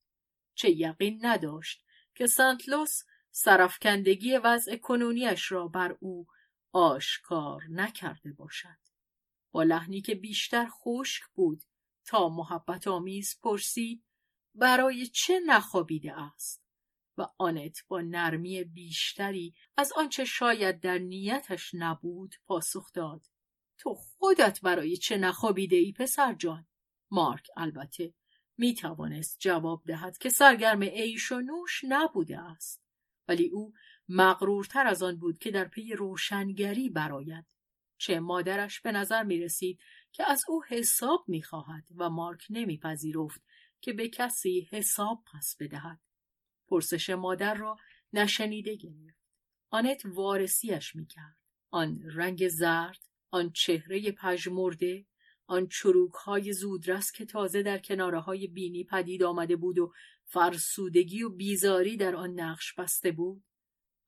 چه 0.54 0.70
یقین 0.70 1.18
نداشت 1.22 1.84
که 2.14 2.26
سنتلوس 2.26 3.02
سرفکندگی 3.30 4.36
وضع 4.36 4.76
کنونیش 4.76 5.52
را 5.52 5.68
بر 5.68 5.96
او 6.00 6.26
آشکار 6.72 7.62
نکرده 7.70 8.32
باشد. 8.32 8.78
با 9.50 9.62
لحنی 9.62 10.00
که 10.00 10.14
بیشتر 10.14 10.68
خشک 10.70 11.22
بود 11.34 11.62
تا 12.04 12.28
محبت 12.28 12.88
آمیز 12.88 13.40
پرسید 13.42 14.04
برای 14.54 15.06
چه 15.06 15.40
نخوابیده 15.46 16.20
است؟ 16.20 16.64
و 17.18 17.28
آنت 17.38 17.78
با 17.88 18.00
نرمی 18.00 18.64
بیشتری 18.64 19.54
از 19.76 19.92
آنچه 19.96 20.24
شاید 20.24 20.80
در 20.80 20.98
نیتش 20.98 21.70
نبود 21.74 22.34
پاسخ 22.46 22.92
داد. 22.92 23.26
تو 23.78 23.94
خودت 23.94 24.60
برای 24.60 24.96
چه 24.96 25.16
نخوابیده 25.16 25.76
ای 25.76 25.92
پسر 25.92 26.34
جان؟ 26.34 26.66
مارک 27.10 27.46
البته 27.56 28.14
می 28.58 28.74
توانست 28.74 29.38
جواب 29.40 29.82
دهد 29.86 30.18
که 30.18 30.30
سرگرم 30.30 30.82
عیش 30.82 31.32
و 31.32 31.40
نوش 31.40 31.80
نبوده 31.88 32.38
است. 32.38 32.82
ولی 33.28 33.48
او 33.48 33.72
مغرورتر 34.08 34.86
از 34.86 35.02
آن 35.02 35.16
بود 35.16 35.38
که 35.38 35.50
در 35.50 35.64
پی 35.64 35.92
روشنگری 35.92 36.88
براید 36.88 37.44
چه 37.98 38.20
مادرش 38.20 38.80
به 38.80 38.92
نظر 38.92 39.22
می 39.22 39.40
رسید 39.40 39.80
که 40.12 40.30
از 40.30 40.42
او 40.48 40.64
حساب 40.64 41.24
می 41.28 41.42
خواهد 41.42 41.84
و 41.96 42.10
مارک 42.10 42.46
نمیپذیرفت 42.50 43.42
که 43.80 43.92
به 43.92 44.08
کسی 44.08 44.68
حساب 44.70 45.24
پس 45.32 45.56
بدهد. 45.60 46.00
پرسش 46.68 47.10
مادر 47.10 47.54
را 47.54 47.76
نشنیده 48.12 48.76
گرفت. 48.76 49.18
آنت 49.70 50.02
وارسیش 50.04 50.96
می 50.96 51.06
کرد 51.06 51.36
آن 51.70 52.00
رنگ 52.14 52.48
زرد 52.48 52.98
آن 53.30 53.50
چهره 53.50 54.12
پژمرده 54.12 55.06
آن 55.46 55.66
چروک 55.66 56.12
های 56.12 56.52
زودرس 56.52 57.12
که 57.12 57.24
تازه 57.24 57.62
در 57.62 57.78
کناره 57.78 58.20
های 58.20 58.46
بینی 58.46 58.84
پدید 58.84 59.22
آمده 59.22 59.56
بود 59.56 59.78
و 59.78 59.92
فرسودگی 60.24 61.22
و 61.22 61.28
بیزاری 61.28 61.96
در 61.96 62.16
آن 62.16 62.40
نقش 62.40 62.74
بسته 62.74 63.12
بود. 63.12 63.44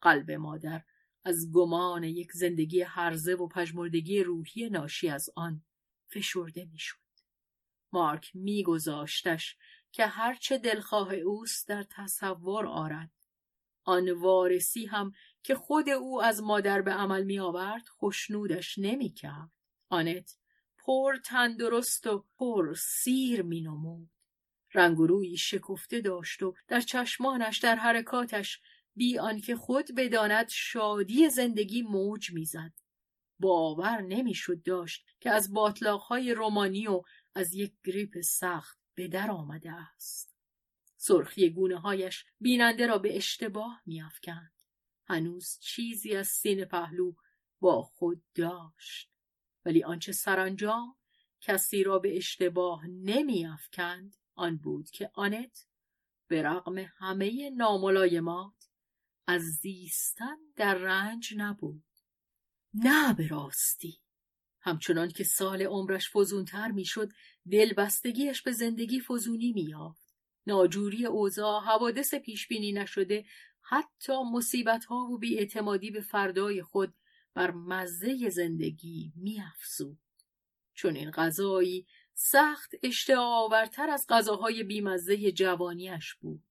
قلب 0.03 0.31
مادر 0.31 0.83
از 1.25 1.53
گمان 1.53 2.05
یک 2.05 2.33
زندگی 2.33 2.83
هرزه 2.83 3.35
و 3.35 3.49
پژمردگی 3.49 4.23
روحی 4.23 4.71
ناشی 4.71 5.09
از 5.09 5.31
آن 5.37 5.63
فشرده 6.07 6.65
می‌شد 6.65 6.97
مارک 7.93 8.31
میگذاشتش 8.35 9.57
که 9.93 10.07
هرچه 10.07 10.59
دلخواه 10.59 11.15
اوست 11.15 11.69
در 11.69 11.83
تصور 11.91 12.67
آرد 12.67 13.11
آن 13.85 14.11
وارسی 14.11 14.87
هم 14.87 15.13
که 15.43 15.55
خود 15.55 15.89
او 15.89 16.23
از 16.23 16.43
مادر 16.43 16.83
به 16.83 16.93
عمل 16.93 17.25
می 17.25 17.39
آورد 17.39 17.89
خوشنودش 17.89 18.79
نمی 18.79 19.11
کرد. 19.11 19.51
آنت 19.89 20.37
پر 20.79 21.17
تندرست 21.17 22.07
و 22.07 22.25
پر 22.39 22.75
سیر 22.75 23.43
می 23.43 23.61
نمود. 23.61 24.11
رنگ 24.75 25.35
شکفته 25.37 26.01
داشت 26.01 26.43
و 26.43 26.55
در 26.69 26.81
چشمانش 26.81 27.59
در 27.59 27.77
حرکاتش 27.77 28.61
بی 28.97 29.19
آنکه 29.19 29.57
خود 29.57 29.95
بداند 29.97 30.49
شادی 30.49 31.31
زندگی 31.31 31.83
موج 31.83 32.33
می‌زد. 32.33 32.73
باور 33.39 34.01
نمی‌شد 34.01 34.63
داشت 34.63 35.07
که 35.21 35.31
از 35.31 35.53
باطلاقهای 35.53 36.35
رومانی 36.35 36.87
و 36.87 37.03
از 37.35 37.55
یک 37.55 37.73
گریپ 37.85 38.21
سخت 38.21 38.79
به 38.95 39.09
در 39.09 39.31
آمده 39.31 39.73
است. 39.73 40.37
سرخی 40.97 41.51
گونه 41.51 41.79
هایش 41.79 42.25
بیننده 42.41 42.87
را 42.87 42.99
به 42.99 43.17
اشتباه 43.17 43.83
میافکند. 43.87 44.53
هنوز 45.07 45.59
چیزی 45.61 46.17
از 46.17 46.27
سین 46.27 46.65
پهلو 46.65 47.13
با 47.61 47.83
خود 47.83 48.23
داشت. 48.35 49.11
ولی 49.65 49.85
آنچه 49.85 50.13
سرانجام 50.13 50.97
کسی 51.41 51.83
را 51.83 51.99
به 51.99 52.17
اشتباه 52.17 52.87
نمیافکند 52.87 54.17
آن 54.35 54.57
بود 54.57 54.91
که 54.91 55.11
آنت 55.15 55.67
به 56.27 56.43
رغم 56.43 56.79
همه 56.79 57.51
ناملایمات 57.51 58.60
از 59.27 59.43
زیستن 59.43 60.37
در 60.57 60.75
رنج 60.75 61.35
نبود. 61.37 61.85
نه. 62.75 63.15
به 63.15 63.29
راستی. 63.29 64.01
همچنان 64.61 65.09
که 65.09 65.25
سال 65.25 65.63
عمرش 65.63 66.17
فزونتر 66.17 66.71
می‌شد 66.71 67.13
دلبستگیش 67.51 68.43
به 68.43 68.53
زندگی 68.53 69.01
فزونی 69.01 69.53
مییافت. 69.53 70.15
ناجوری 70.47 71.07
اوضاع 71.07 71.63
حوادث 71.65 72.15
پیشبینی 72.15 72.73
نشده 72.73 73.25
حتی 73.61 74.13
مصیبت 74.33 74.85
ها 74.85 74.97
و 74.97 75.19
بیاعتمادی 75.19 75.91
به 75.91 76.01
فردای 76.01 76.63
خود 76.63 76.95
بر 77.35 77.51
مزه 77.51 78.29
زندگی 78.29 79.13
میافزود. 79.17 79.99
چون 80.75 80.97
این 80.97 81.11
غذایی 81.11 81.87
سخت 82.15 82.75
اشتعاورتر 82.83 83.91
از 83.91 84.07
غذاهای 84.09 84.63
بیمزه 84.63 85.33
جوانیش 85.33 86.15
بود. 86.15 86.43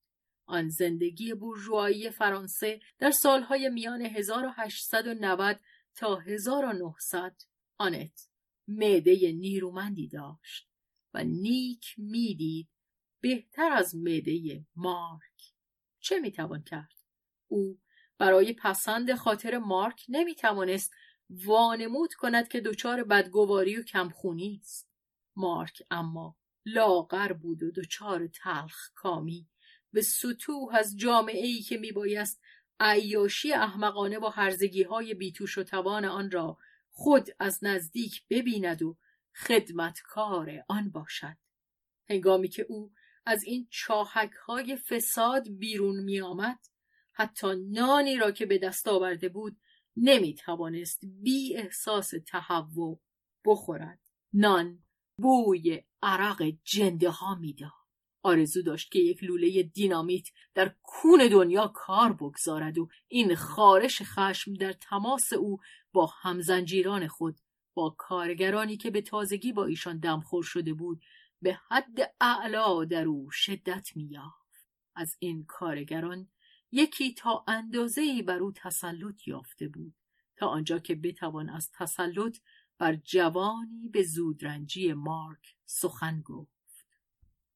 آن 0.50 0.68
زندگی 0.68 1.34
بورژوایی 1.34 2.10
فرانسه 2.10 2.80
در 2.98 3.10
سالهای 3.10 3.68
میان 3.68 4.02
1890 4.02 5.60
تا 5.94 6.16
1900 6.16 7.36
آنت 7.78 8.28
معده 8.68 9.32
نیرومندی 9.32 10.08
داشت 10.08 10.68
و 11.14 11.24
نیک 11.24 11.94
می‌دید 11.98 12.68
بهتر 13.20 13.72
از 13.72 13.94
معده 13.94 14.64
مارک. 14.76 15.54
چه 16.00 16.18
می‌توان 16.20 16.62
کرد؟ 16.62 16.94
او 17.48 17.78
برای 18.18 18.52
پسند 18.52 19.14
خاطر 19.14 19.58
مارک 19.58 20.04
نمی‌توانست 20.08 20.92
وانمود 21.30 22.14
کند 22.14 22.48
که 22.48 22.60
دچار 22.60 23.04
بدگواری 23.04 23.76
و 23.76 23.82
کمخونی 23.82 24.60
است. 24.62 24.90
مارک 25.36 25.82
اما 25.90 26.36
لاغر 26.66 27.32
بود 27.32 27.62
و 27.62 27.70
دچار 27.70 28.26
تلخ 28.26 28.90
کامی 28.94 29.48
به 29.92 30.02
سطوح 30.02 30.74
از 30.74 30.96
جامعه 30.96 31.46
ای 31.46 31.62
که 31.62 31.78
میبایست 31.78 32.40
عیاشی 32.80 33.52
احمقانه 33.52 34.18
و 34.18 34.26
هرزگی 34.26 34.82
های 34.82 35.14
بیتوش 35.14 35.58
و 35.58 35.62
توان 35.62 36.04
آن 36.04 36.30
را 36.30 36.58
خود 36.90 37.28
از 37.38 37.64
نزدیک 37.64 38.22
ببیند 38.30 38.82
و 38.82 38.96
خدمتکار 39.34 40.64
آن 40.68 40.90
باشد. 40.90 41.36
هنگامی 42.08 42.48
که 42.48 42.66
او 42.68 42.92
از 43.26 43.44
این 43.44 43.66
چاهک 43.70 44.32
های 44.32 44.76
فساد 44.76 45.48
بیرون 45.48 46.00
می 46.00 46.20
آمد 46.20 46.58
حتی 47.12 47.46
نانی 47.56 48.16
را 48.16 48.30
که 48.30 48.46
به 48.46 48.58
دست 48.58 48.88
آورده 48.88 49.28
بود 49.28 49.56
نمی 49.96 50.34
توانست 50.34 51.00
بی 51.04 51.56
احساس 51.56 52.10
تهوع 52.26 53.00
بخورد. 53.44 54.00
نان 54.32 54.84
بوی 55.18 55.82
عرق 56.02 56.52
جنده 56.64 57.10
ها 57.10 57.34
می‌داد. 57.34 57.79
آرزو 58.22 58.62
داشت 58.62 58.90
که 58.92 58.98
یک 58.98 59.24
لوله 59.24 59.62
دینامیت 59.62 60.28
در 60.54 60.74
کون 60.82 61.28
دنیا 61.28 61.68
کار 61.74 62.12
بگذارد 62.12 62.78
و 62.78 62.88
این 63.08 63.34
خارش 63.34 64.02
خشم 64.02 64.54
در 64.54 64.72
تماس 64.72 65.32
او 65.32 65.58
با 65.92 66.06
همزنجیران 66.06 67.08
خود 67.08 67.40
با 67.74 67.94
کارگرانی 67.98 68.76
که 68.76 68.90
به 68.90 69.02
تازگی 69.02 69.52
با 69.52 69.64
ایشان 69.64 69.98
دمخور 69.98 70.42
شده 70.42 70.74
بود 70.74 71.02
به 71.42 71.58
حد 71.68 72.14
اعلا 72.20 72.84
در 72.84 73.04
او 73.04 73.30
شدت 73.30 73.88
میافت 73.96 74.66
از 74.94 75.16
این 75.18 75.44
کارگران 75.44 76.28
یکی 76.72 77.14
تا 77.14 77.44
اندازه 77.48 78.22
بر 78.22 78.38
او 78.38 78.52
تسلط 78.52 79.28
یافته 79.28 79.68
بود 79.68 79.94
تا 80.36 80.46
آنجا 80.46 80.78
که 80.78 80.94
بتوان 80.94 81.48
از 81.48 81.70
تسلط 81.72 82.38
بر 82.78 82.94
جوانی 82.94 83.88
به 83.92 84.02
زودرنجی 84.02 84.92
مارک 84.92 85.56
سخن 85.66 86.20
گفت. 86.20 86.59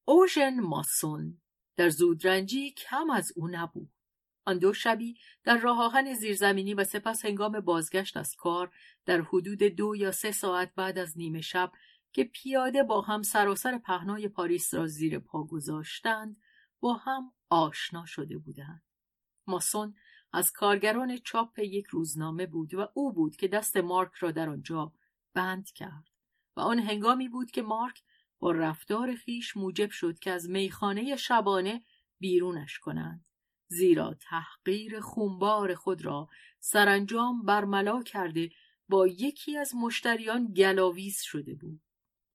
اوژن 0.05 0.59
ماسون 0.59 1.41
در 1.75 1.89
زودرنجی 1.89 2.71
کم 2.71 3.09
از 3.09 3.33
او 3.35 3.47
نبود. 3.47 3.91
آن 4.45 4.57
دو 4.57 4.73
شبی 4.73 5.17
در 5.43 5.57
راه 5.57 5.81
آهن 5.81 6.13
زیرزمینی 6.13 6.73
و 6.73 6.83
سپس 6.83 7.25
هنگام 7.25 7.59
بازگشت 7.59 8.17
از 8.17 8.35
کار 8.35 8.73
در 9.05 9.21
حدود 9.21 9.63
دو 9.63 9.95
یا 9.95 10.11
سه 10.11 10.31
ساعت 10.31 10.75
بعد 10.75 10.97
از 10.97 11.17
نیمه 11.17 11.41
شب 11.41 11.71
که 12.13 12.23
پیاده 12.23 12.83
با 12.83 13.01
هم 13.01 13.21
سراسر 13.21 13.77
پهنای 13.77 14.27
پاریس 14.27 14.73
را 14.73 14.87
زیر 14.87 15.19
پا 15.19 15.43
گذاشتند 15.43 16.37
با 16.79 16.93
هم 16.93 17.33
آشنا 17.49 18.05
شده 18.05 18.37
بودند. 18.37 18.83
ماسون 19.47 19.95
از 20.33 20.51
کارگران 20.51 21.17
چاپ 21.17 21.59
یک 21.59 21.85
روزنامه 21.85 22.45
بود 22.45 22.73
و 22.73 22.87
او 22.93 23.13
بود 23.13 23.35
که 23.35 23.47
دست 23.47 23.77
مارک 23.77 24.13
را 24.13 24.31
در 24.31 24.49
آنجا 24.49 24.93
بند 25.33 25.71
کرد 25.71 26.09
و 26.57 26.61
آن 26.61 26.79
هنگامی 26.79 27.29
بود 27.29 27.51
که 27.51 27.61
مارک 27.61 28.03
با 28.39 28.51
رفتار 28.51 29.15
خیش 29.15 29.57
موجب 29.57 29.89
شد 29.89 30.19
که 30.19 30.31
از 30.31 30.49
میخانه 30.49 31.15
شبانه 31.15 31.83
بیرونش 32.19 32.79
کنند 32.79 33.25
زیرا 33.67 34.13
تحقیر 34.13 34.99
خونبار 34.99 35.75
خود 35.75 36.05
را 36.05 36.27
سرانجام 36.59 37.45
برملا 37.45 38.03
کرده 38.03 38.49
با 38.89 39.07
یکی 39.07 39.57
از 39.57 39.75
مشتریان 39.75 40.53
گلاویز 40.53 41.21
شده 41.21 41.55
بود 41.55 41.81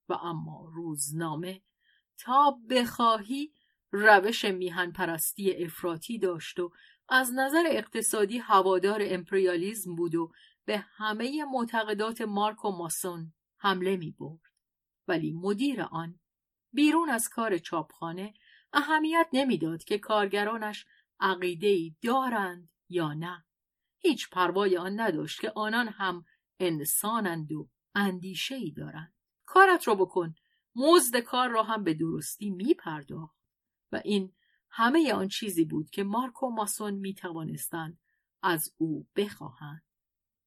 و 0.09 0.13
اما 0.13 0.71
روزنامه 0.75 1.63
تا 2.19 2.59
بخواهی 2.71 3.53
روش 3.93 4.45
میهن 4.45 4.93
پرستی 4.93 5.65
افراطی 5.65 6.19
داشت 6.19 6.61
و 6.61 6.73
از 7.09 7.33
نظر 7.35 7.65
اقتصادی 7.67 8.39
هوادار 8.39 9.01
امپریالیزم 9.03 9.95
بود 9.95 10.15
و 10.15 10.33
به 10.65 10.79
همه 10.79 11.45
معتقدات 11.45 12.21
مارک 12.21 12.65
و 12.65 12.71
ماسون 12.71 13.33
حمله 13.57 13.97
می 13.97 14.11
برد. 14.11 14.50
ولی 15.11 15.33
مدیر 15.33 15.83
آن 15.83 16.21
بیرون 16.73 17.11
از 17.11 17.29
کار 17.29 17.59
چاپخانه 17.59 18.35
اهمیت 18.73 19.29
نمی‌داد 19.33 19.85
که 19.85 19.99
کارگرانش 19.99 20.87
عقیده 21.21 21.97
دارند 22.03 22.71
یا 22.89 23.13
نه. 23.13 23.45
هیچ 23.99 24.31
پروای 24.31 24.77
آن 24.77 25.01
نداشت 25.01 25.41
که 25.41 25.53
آنان 25.57 25.89
هم 25.89 26.25
انسانند 26.61 27.53
و 27.53 27.69
اندیشه 27.95 28.55
ای 28.55 28.71
دارند. 28.71 29.15
کارت 29.47 29.89
رو 29.89 29.95
بکن. 29.95 30.35
مزد 30.77 31.17
کار 31.17 31.49
را 31.49 31.63
هم 31.63 31.85
به 31.85 31.95
درستی 31.95 32.51
می 32.51 32.75
پرداخت. 32.75 33.37
و 33.93 34.01
این 34.05 34.33
همه 34.71 35.13
آن 35.13 35.29
چیزی 35.29 35.65
بود 35.65 35.91
که 35.91 36.05
مارک 36.05 36.43
و 36.43 36.51
ماسون 36.51 36.95
می 36.95 37.15
توانستند 37.15 37.99
از 38.43 38.75
او 38.77 39.09
بخواهند. 39.17 39.83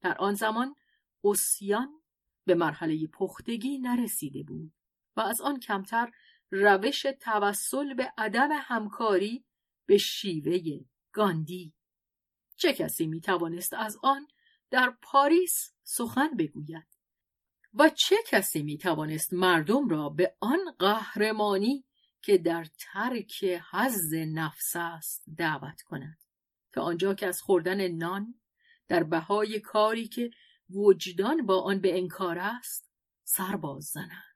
در 0.01 0.17
آن 0.17 0.33
زمان 0.33 0.75
اوسیان 1.21 2.02
به 2.45 2.55
مرحله 2.55 3.07
پختگی 3.07 3.77
نرسیده 3.77 4.43
بود 4.43 4.73
و 5.15 5.21
از 5.21 5.41
آن 5.41 5.59
کمتر 5.59 6.11
روش 6.51 7.05
توسل 7.19 7.93
به 7.93 8.13
عدم 8.17 8.49
همکاری 8.51 9.45
به 9.85 9.97
شیوه 9.97 10.79
گاندی. 11.11 11.73
چه 12.55 12.73
کسی 12.73 13.07
می 13.07 13.21
توانست 13.21 13.73
از 13.73 13.97
آن 14.03 14.27
در 14.69 14.97
پاریس 15.01 15.73
سخن 15.83 16.37
بگوید؟ 16.37 16.87
و 17.73 17.89
چه 17.89 18.15
کسی 18.27 18.63
می 18.63 18.77
توانست 18.77 19.33
مردم 19.33 19.89
را 19.89 20.09
به 20.09 20.35
آن 20.39 20.59
قهرمانی 20.79 21.85
که 22.21 22.37
در 22.37 22.67
ترک 22.79 23.43
حز 23.71 24.13
نفس 24.13 24.75
است 24.75 25.23
دعوت 25.37 25.81
کند؟ 25.81 26.17
تا 26.71 26.81
آنجا 26.81 27.13
که 27.13 27.27
از 27.27 27.41
خوردن 27.41 27.87
نان 27.87 28.39
در 28.87 29.03
بهای 29.03 29.59
کاری 29.59 30.07
که 30.07 30.31
وجدان 30.73 31.45
با 31.45 31.61
آن 31.61 31.79
به 31.79 31.97
انکار 31.97 32.39
است 32.39 32.91
سرباز 33.23 33.83
زنند 33.83 34.35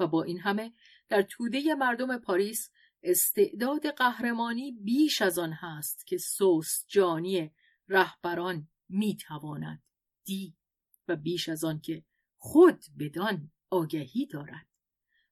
و 0.00 0.06
با 0.06 0.22
این 0.22 0.38
همه 0.38 0.72
در 1.08 1.22
توده 1.22 1.74
مردم 1.74 2.18
پاریس 2.18 2.70
استعداد 3.02 3.90
قهرمانی 3.90 4.72
بیش 4.72 5.22
از 5.22 5.38
آن 5.38 5.52
هست 5.52 6.06
که 6.06 6.18
سوس 6.18 6.84
جانی 6.88 7.50
رهبران 7.88 8.68
می‌تواند 8.88 9.82
دی 10.24 10.56
و 11.08 11.16
بیش 11.16 11.48
از 11.48 11.64
آن 11.64 11.80
که 11.80 12.04
خود 12.36 12.84
بدان 12.98 13.52
آگهی 13.70 14.26
دارد 14.26 14.66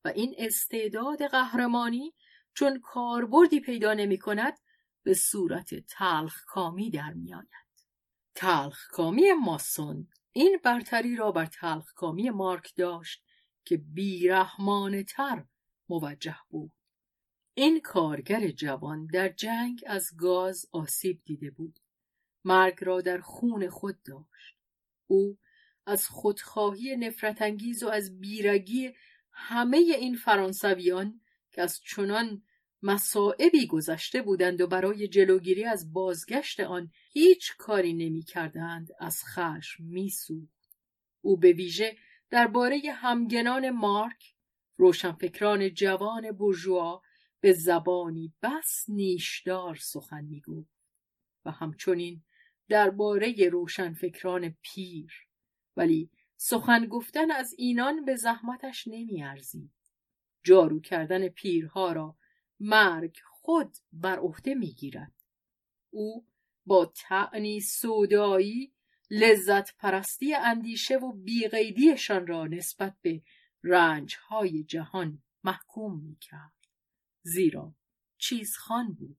و 0.04 0.08
این 0.08 0.34
استعداد 0.38 1.26
قهرمانی 1.26 2.14
چون 2.54 2.80
کاربردی 2.80 3.60
پیدا 3.60 3.94
نمی 3.94 4.18
کند 4.18 4.58
به 5.02 5.14
صورت 5.14 5.74
تلخ 5.74 6.44
کامی 6.46 6.90
در 6.90 7.12
می 7.12 7.34
آید. 7.34 7.48
تلخ 8.34 8.86
کامی 8.90 9.32
ماسون 9.32 10.08
این 10.36 10.60
برتری 10.62 11.16
را 11.16 11.32
بر 11.32 11.46
تلخکامی 11.46 12.30
مارک 12.30 12.72
داشت 12.76 13.24
که 13.64 13.76
بیرحمانه 13.76 15.04
تر 15.04 15.44
موجه 15.88 16.36
بود. 16.48 16.72
این 17.54 17.80
کارگر 17.80 18.48
جوان 18.48 19.06
در 19.06 19.28
جنگ 19.28 19.84
از 19.86 20.10
گاز 20.18 20.66
آسیب 20.72 21.22
دیده 21.24 21.50
بود. 21.50 21.80
مرگ 22.44 22.78
را 22.80 23.00
در 23.00 23.20
خون 23.20 23.68
خود 23.68 24.02
داشت. 24.02 24.58
او 25.06 25.38
از 25.86 26.08
خودخواهی 26.08 26.96
نفرت 26.96 27.42
انگیز 27.42 27.82
و 27.82 27.88
از 27.88 28.20
بیرگی 28.20 28.94
همه 29.30 29.76
این 29.76 30.16
فرانسویان 30.16 31.20
که 31.52 31.62
از 31.62 31.80
چنان 31.80 32.42
مسائبی 32.86 33.66
گذشته 33.66 34.22
بودند 34.22 34.60
و 34.60 34.66
برای 34.66 35.08
جلوگیری 35.08 35.64
از 35.64 35.92
بازگشت 35.92 36.60
آن 36.60 36.90
هیچ 37.12 37.56
کاری 37.58 37.94
نمی 37.94 38.22
کردند 38.22 38.88
از 39.00 39.22
خشم 39.24 39.84
می 39.84 40.12
او 41.20 41.36
به 41.36 41.52
ویژه 41.52 41.96
درباره 42.30 42.80
همگنان 42.94 43.70
مارک 43.70 44.34
روشنفکران 44.76 45.74
جوان 45.74 46.32
بورژوا 46.32 47.02
به 47.40 47.52
زبانی 47.52 48.32
بس 48.42 48.84
نیشدار 48.88 49.74
سخن 49.74 50.24
می 50.24 50.42
و 51.44 51.50
همچنین 51.50 52.22
درباره 52.68 53.48
روشنفکران 53.52 54.56
پیر 54.62 55.12
ولی 55.76 56.10
سخن 56.36 56.86
گفتن 56.86 57.30
از 57.30 57.54
اینان 57.58 58.04
به 58.04 58.16
زحمتش 58.16 58.88
نمی 58.88 59.22
ارزید. 59.22 59.70
جارو 60.42 60.80
کردن 60.80 61.28
پیرها 61.28 61.92
را 61.92 62.16
مرگ 62.60 63.18
خود 63.26 63.76
بر 63.92 64.18
عهده 64.18 64.54
می‌گیرد. 64.54 65.14
او 65.90 66.26
با 66.66 66.92
تعنی 66.96 67.60
سودایی 67.60 68.74
لذت 69.10 69.76
پرستی 69.76 70.34
اندیشه 70.34 70.96
و 70.96 71.12
بیقیدیشان 71.12 72.26
را 72.26 72.46
نسبت 72.46 72.96
به 73.02 73.22
رنجهای 73.62 74.64
جهان 74.64 75.22
محکوم 75.44 76.00
می‌کرد. 76.00 76.52
زیرا 77.22 77.74
چیز 78.18 78.56
خان 78.56 78.94
بود. 78.94 79.18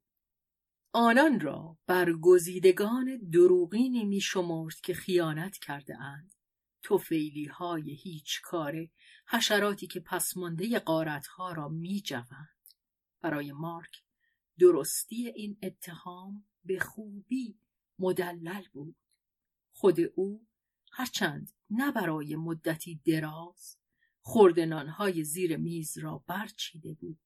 آنان 0.94 1.40
را 1.40 1.78
برگزیدگان 1.88 3.30
دروغینی 3.34 4.06
می 4.06 4.22
شمرد 4.22 4.76
که 4.84 4.94
خیانت 4.94 5.58
کرده 5.58 6.02
اند 6.02 6.36
توفیلی 6.82 7.46
های 7.46 7.94
هیچ 7.96 8.42
کاره 8.42 8.92
حشراتی 9.28 9.88
که 9.88 10.00
پسمانده 10.00 10.80
قارتها 10.80 11.52
را 11.52 11.68
می 11.68 12.02
جوند. 12.02 12.55
برای 13.26 13.52
مارک 13.52 14.04
درستی 14.60 15.28
این 15.28 15.58
اتهام 15.64 16.46
به 16.66 16.80
خوبی 16.80 17.60
مدلل 18.00 18.64
بود 18.74 18.96
خود 19.74 20.00
او 20.16 20.48
هرچند 20.92 21.52
نه 21.70 21.92
برای 21.92 22.36
مدتی 22.36 23.02
دراز 23.06 23.78
خوردنانهای 24.22 25.24
زیر 25.24 25.58
میز 25.58 25.98
را 25.98 26.24
برچیده 26.28 26.94
بود 26.94 27.20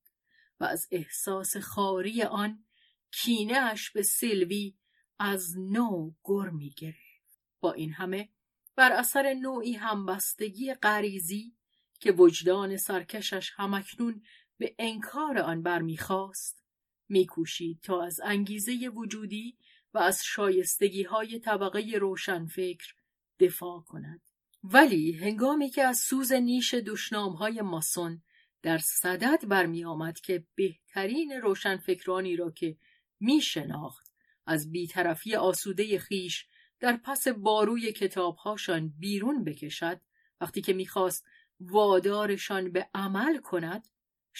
و 0.60 0.64
از 0.64 0.88
احساس 0.92 1.58
خاری 1.58 2.24
آن 2.24 2.66
کینهاش 3.12 3.92
به 3.92 4.04
سلوی 4.04 4.78
از 5.20 5.58
نو 5.58 6.12
گر 6.24 6.50
می 6.50 6.70
گرفت. 6.70 7.40
با 7.60 7.74
این 7.74 7.94
همه 7.94 8.30
بر 8.76 8.92
اثر 8.92 9.34
نوعی 9.34 9.74
همبستگی 9.74 10.74
غریزی 10.74 11.56
که 12.00 12.12
وجدان 12.12 12.78
سرکشش 12.78 13.52
همکنون 13.56 14.24
به 14.60 14.76
انکار 14.80 15.38
آن 15.38 15.62
برمیخواست 15.62 16.64
میکوشید 17.10 17.80
تا 17.84 18.04
از 18.04 18.20
انگیزه 18.24 18.90
وجودی 18.96 19.58
و 19.94 19.98
از 19.98 20.26
شایستگی 20.26 21.04
های 21.04 21.40
طبقه 21.40 21.98
روشنفکر 22.00 22.94
دفاع 23.40 23.82
کند. 23.82 24.22
ولی 24.64 25.12
هنگامی 25.12 25.70
که 25.70 25.84
از 25.84 25.98
سوز 25.98 26.32
نیش 26.32 26.74
دشنام 26.74 27.34
های 27.34 27.62
ماسون 27.62 28.22
در 28.62 28.78
صدد 28.78 29.48
برمی 29.48 29.86
آمد 29.86 30.20
که 30.20 30.46
بهترین 30.56 31.32
روشنفکرانی 31.32 32.36
را 32.36 32.52
که 32.52 32.78
می 33.20 33.42
شناخت 33.42 34.14
از 34.46 34.72
بیطرفی 34.72 35.36
آسوده 35.36 36.00
خیش 36.00 36.48
در 36.80 36.98
پس 36.98 37.28
باروی 37.28 37.92
کتابهاشان 37.92 38.94
بیرون 39.00 39.44
بکشد 39.44 40.02
وقتی 40.42 40.62
که 40.62 40.74
می‌خواست 40.74 41.26
وادارشان 41.60 42.72
به 42.72 42.90
عمل 42.94 43.38
کند 43.38 43.88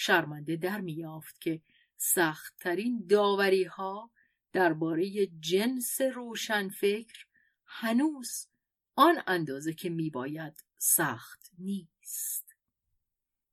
شرمنده 0.02 0.56
در 0.56 0.80
میافت 0.80 1.40
که 1.40 1.62
سختترین 1.96 3.06
داوری 3.08 3.64
ها 3.64 4.10
درباره 4.52 5.26
جنس 5.26 6.00
روشنفکر 6.00 7.24
هنوز 7.66 8.48
آن 8.94 9.22
اندازه 9.26 9.74
که 9.74 9.90
میباید 9.90 10.64
سخت 10.78 11.50
نیست. 11.58 12.56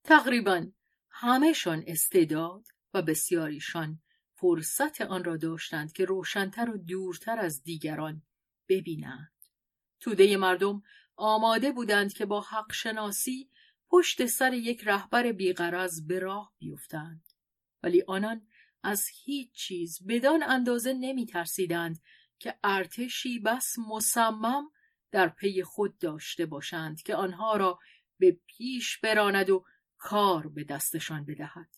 تقریبا 0.04 0.68
همهشان 1.10 1.84
استعداد 1.88 2.68
و 2.94 3.02
بسیاریشان 3.02 4.02
فرصت 4.34 5.02
آن 5.02 5.24
را 5.24 5.38
داشتند 5.38 5.94
که 5.94 6.06
روشنتر 6.06 6.70
و 6.70 6.78
دورتر 6.78 7.40
از 7.40 7.64
دیگران 7.64 8.22
ببینند. 8.70 9.34
توده 10.00 10.38
مردم 10.38 10.84
آماده 11.16 11.72
بودند 11.72 12.14
که 12.14 12.26
با 12.26 12.42
حق 12.42 12.74
شناسی 12.74 13.50
پشت 13.90 14.26
سر 14.26 14.54
یک 14.54 14.82
رهبر 14.86 15.32
بیغرض 15.32 16.08
به 16.08 16.20
راه 16.20 16.54
بیفتند. 16.58 17.34
ولی 17.84 18.04
آنان 18.08 18.48
از 18.84 19.08
هیچ 19.24 19.52
چیز 19.52 20.08
بدان 20.08 20.44
اندازه 20.44 20.94
نمی 20.94 21.26
ترسیدند 21.26 22.02
که 22.40 22.60
ارتشی 22.64 23.40
بس 23.40 23.76
مصمم 23.90 24.72
در 25.12 25.28
پی 25.28 25.64
خود 25.64 25.98
داشته 25.98 26.46
باشند 26.46 27.02
که 27.02 27.16
آنها 27.16 27.58
را 27.58 27.80
به 28.20 28.40
پیش 28.48 29.00
براند 29.00 29.50
و 29.50 29.66
کار 29.98 30.48
به 30.48 30.64
دستشان 30.64 31.26
بدهد. 31.26 31.70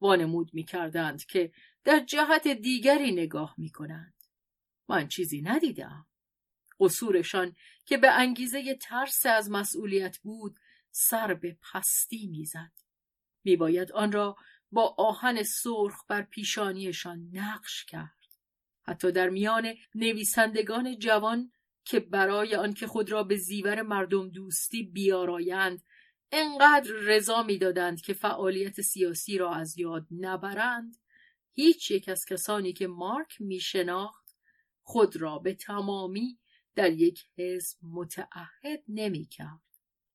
وانمود 0.00 0.50
می 0.54 0.64
کردند 0.64 1.24
که 1.24 1.52
در 1.84 2.00
جهت 2.00 2.48
دیگری 2.48 3.12
نگاه 3.12 3.54
می 3.58 3.70
کنند 3.70 4.14
من 4.88 5.08
چیزی 5.08 5.42
ندیدم. 5.42 6.06
قصورشان 6.80 7.56
که 7.86 7.96
به 7.96 8.10
انگیزه 8.10 8.74
ترس 8.74 9.26
از 9.26 9.50
مسئولیت 9.50 10.18
بود 10.18 10.58
سر 11.00 11.34
به 11.34 11.56
پستی 11.72 12.26
می‌زد. 12.26 12.72
میباید 13.44 13.92
آن 13.92 14.12
را 14.12 14.36
با 14.72 14.94
آهن 14.98 15.42
سرخ 15.42 16.04
بر 16.08 16.22
پیشانیشان 16.22 17.30
نقش 17.32 17.84
کرد. 17.84 18.18
حتی 18.82 19.12
در 19.12 19.28
میان 19.28 19.74
نویسندگان 19.94 20.98
جوان 20.98 21.52
که 21.84 22.00
برای 22.00 22.54
آنکه 22.54 22.86
خود 22.86 23.12
را 23.12 23.22
به 23.22 23.36
زیور 23.36 23.82
مردم 23.82 24.28
دوستی 24.28 24.82
بیارایند 24.82 25.82
انقدر 26.32 26.92
رضا 26.92 27.42
می‌دادند 27.42 28.00
که 28.00 28.14
فعالیت 28.14 28.80
سیاسی 28.80 29.38
را 29.38 29.54
از 29.54 29.78
یاد 29.78 30.06
نبرند 30.10 30.96
هیچ 31.52 31.90
یک 31.90 32.08
از 32.08 32.24
کسانی 32.24 32.72
که 32.72 32.86
مارک 32.86 33.40
میشناخت 33.40 34.36
خود 34.82 35.16
را 35.16 35.38
به 35.38 35.54
تمامی 35.54 36.38
در 36.74 36.92
یک 36.92 37.24
حزب 37.36 37.78
متعهد 37.82 38.84
نمی‌کرد. 38.88 39.62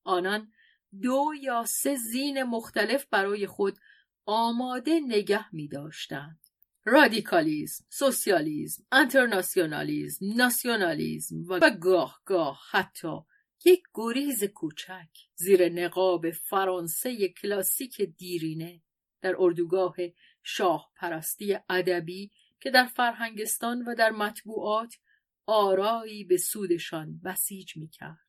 آنان 0.03 0.51
دو 1.01 1.25
یا 1.41 1.65
سه 1.65 1.95
زین 1.95 2.43
مختلف 2.43 3.05
برای 3.05 3.47
خود 3.47 3.77
آماده 4.25 4.99
نگه 4.99 5.55
می 5.55 5.67
داشتند. 5.67 6.39
رادیکالیزم، 6.85 7.85
سوسیالیزم، 7.89 8.83
انترناسیونالیزم، 8.91 10.25
ناسیونالیزم 10.35 11.43
و 11.49 11.69
گاه 11.81 12.21
گاه 12.25 12.59
حتی 12.71 13.17
یک 13.65 13.83
گریز 13.93 14.43
کوچک 14.43 15.09
زیر 15.35 15.69
نقاب 15.69 16.31
فرانسه 16.31 17.27
کلاسیک 17.27 18.01
دیرینه 18.01 18.81
در 19.21 19.35
اردوگاه 19.39 19.95
شاه 20.43 20.91
پرستی 20.95 21.57
ادبی 21.69 22.31
که 22.61 22.71
در 22.71 22.85
فرهنگستان 22.85 23.81
و 23.81 23.95
در 23.95 24.11
مطبوعات 24.11 24.95
آرایی 25.45 26.23
به 26.23 26.37
سودشان 26.37 27.21
بسیج 27.25 27.77
می‌کرد. 27.77 28.22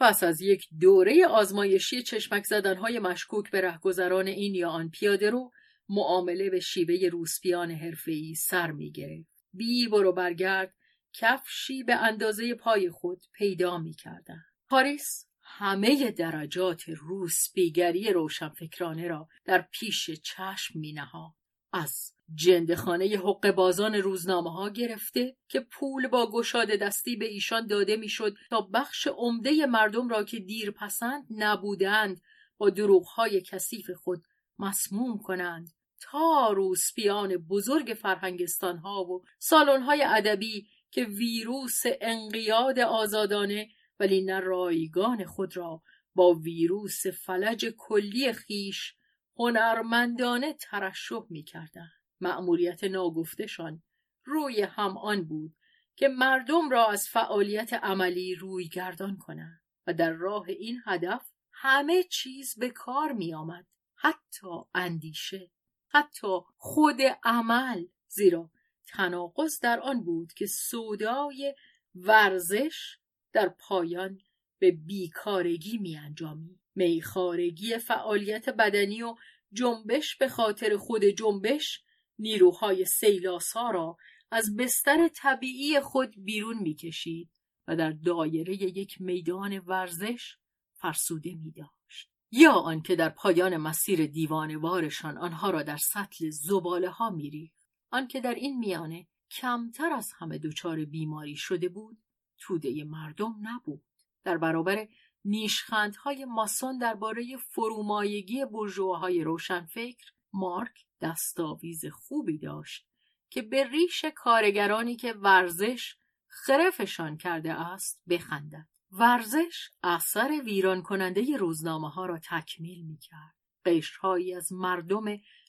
پس 0.00 0.22
از 0.22 0.40
یک 0.40 0.68
دوره 0.80 1.26
آزمایشی 1.26 2.02
چشمک 2.02 2.44
زدنهای 2.44 2.98
مشکوک 2.98 3.50
به 3.50 3.60
رهگذران 3.60 4.26
این 4.26 4.54
یا 4.54 4.70
آن 4.70 4.90
پیاده 4.90 5.30
رو 5.30 5.50
معامله 5.88 6.50
به 6.50 6.60
شیوه 6.60 7.08
روسپیان 7.08 7.70
حرفه‌ای 7.70 8.34
سر 8.34 8.70
می‌گرفت. 8.70 9.44
بی 9.52 9.88
برو 9.88 10.12
برگرد 10.12 10.74
کفشی 11.12 11.82
به 11.82 11.94
اندازه 11.94 12.54
پای 12.54 12.90
خود 12.90 13.22
پیدا 13.32 13.78
می‌کردند. 13.78 14.44
پاریس 14.68 15.26
همه 15.42 16.10
درجات 16.10 16.88
روسپیگری 16.88 18.12
روشنفکرانه 18.12 19.08
را 19.08 19.28
در 19.44 19.68
پیش 19.72 20.10
چشم 20.10 20.78
مینهاد. 20.78 21.32
از 21.72 22.12
جندخانه 22.34 23.04
حق 23.04 23.50
بازان 23.50 23.94
روزنامه 23.94 24.52
ها 24.52 24.68
گرفته 24.68 25.36
که 25.48 25.60
پول 25.60 26.08
با 26.08 26.30
گشاده 26.30 26.76
دستی 26.76 27.16
به 27.16 27.26
ایشان 27.26 27.66
داده 27.66 27.96
می‌شد 27.96 28.36
تا 28.50 28.60
بخش 28.60 29.06
عمده 29.06 29.66
مردم 29.66 30.08
را 30.08 30.24
که 30.24 30.38
دیر 30.38 30.70
پسند 30.70 31.26
نبودند 31.30 32.20
با 32.58 32.72
های 33.16 33.40
کثیف 33.40 33.90
خود 33.90 34.24
مسموم 34.58 35.18
کنند 35.18 35.72
تا 36.00 36.52
روسپیان 36.52 37.36
بزرگ 37.36 37.96
فرهنگستان 38.02 38.78
ها 38.78 39.04
و 39.04 39.24
سالن 39.38 39.82
های 39.82 40.02
ادبی 40.02 40.66
که 40.90 41.04
ویروس 41.04 41.82
انقیاد 42.00 42.78
آزادانه 42.78 43.68
ولی 44.00 44.22
نه 44.24 44.40
رایگان 44.40 45.24
خود 45.24 45.56
را 45.56 45.82
با 46.14 46.34
ویروس 46.34 47.06
فلج 47.06 47.66
کلی 47.78 48.32
خیش 48.32 48.94
هنرمندانه 49.36 50.52
ترشح 50.52 51.20
می 51.30 51.42
کردن. 51.42 51.90
مأموریت 52.20 52.84
ناگفتشان 52.84 53.82
روی 54.24 54.62
هم 54.62 54.98
آن 54.98 55.24
بود 55.24 55.56
که 55.96 56.08
مردم 56.08 56.70
را 56.70 56.86
از 56.86 57.08
فعالیت 57.08 57.72
عملی 57.72 58.34
روی 58.34 58.68
گردان 58.68 59.16
کنند 59.16 59.60
و 59.86 59.94
در 59.94 60.10
راه 60.10 60.44
این 60.48 60.80
هدف 60.86 61.30
همه 61.52 62.02
چیز 62.02 62.58
به 62.58 62.70
کار 62.70 63.12
می 63.12 63.34
آمد. 63.34 63.66
حتی 63.94 64.48
اندیشه 64.74 65.50
حتی 65.88 66.38
خود 66.56 66.98
عمل 67.24 67.86
زیرا 68.08 68.50
تناقض 68.86 69.60
در 69.60 69.80
آن 69.80 70.04
بود 70.04 70.32
که 70.32 70.46
سودای 70.46 71.54
ورزش 71.94 72.98
در 73.32 73.48
پایان 73.48 74.18
به 74.58 74.70
بیکارگی 74.70 75.78
می 75.78 75.96
انجامید. 75.96 76.60
میخارگی 76.74 77.78
فعالیت 77.78 78.48
بدنی 78.48 79.02
و 79.02 79.14
جنبش 79.52 80.16
به 80.16 80.28
خاطر 80.28 80.76
خود 80.76 81.04
جنبش 81.04 81.82
نیروهای 82.20 82.84
سیلاسا 82.84 83.70
را 83.70 83.96
از 84.30 84.56
بستر 84.56 85.08
طبیعی 85.08 85.80
خود 85.80 86.14
بیرون 86.24 86.58
می‌کشید 86.58 87.30
و 87.68 87.76
در 87.76 87.90
دایره 87.90 88.54
یک 88.54 89.00
میدان 89.00 89.58
ورزش 89.58 90.36
فرسوده 90.72 91.34
می 91.34 91.52
داشت. 91.52 92.10
یا 92.32 92.52
آنکه 92.52 92.96
در 92.96 93.08
پایان 93.08 93.56
مسیر 93.56 94.06
دیوانوارشان 94.06 95.18
آنها 95.18 95.50
را 95.50 95.62
در 95.62 95.76
سطل 95.76 96.30
زباله 96.30 96.90
ها 96.90 97.10
میریخت 97.10 97.54
آنکه 97.90 98.20
در 98.20 98.34
این 98.34 98.58
میانه 98.58 99.06
کمتر 99.30 99.92
از 99.92 100.12
همه 100.18 100.38
دچار 100.38 100.84
بیماری 100.84 101.36
شده 101.36 101.68
بود 101.68 101.98
توده 102.38 102.84
مردم 102.84 103.34
نبود 103.42 103.82
در 104.24 104.38
برابر 104.38 104.88
نیشخندهای 105.24 106.24
ماسون 106.24 106.78
درباره 106.78 107.36
فرومایگی 107.36 108.44
برژواهای 108.44 109.24
روشنفکر 109.24 110.12
مارک 110.32 110.86
دستاویز 111.00 111.86
خوبی 111.86 112.38
داشت 112.38 112.86
که 113.30 113.42
به 113.42 113.64
ریش 113.64 114.04
کارگرانی 114.14 114.96
که 114.96 115.12
ورزش 115.12 115.96
خرفشان 116.26 117.16
کرده 117.16 117.52
است 117.52 118.02
بخندد 118.08 118.66
ورزش 118.92 119.70
اثر 119.82 120.42
ویران 120.44 120.82
کننده 120.82 121.36
روزنامه 121.36 121.90
ها 121.90 122.06
را 122.06 122.18
تکمیل 122.18 122.86
می 122.86 122.98
کرد. 122.98 123.34
قشرهایی 123.64 124.34
از 124.34 124.52
مردم 124.52 125.04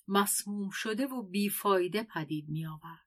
مسموم 0.07 0.69
شده 0.69 1.07
و 1.07 1.21
بیفایده 1.21 2.03
پدید 2.03 2.49
می 2.49 2.65
آورد. 2.65 3.05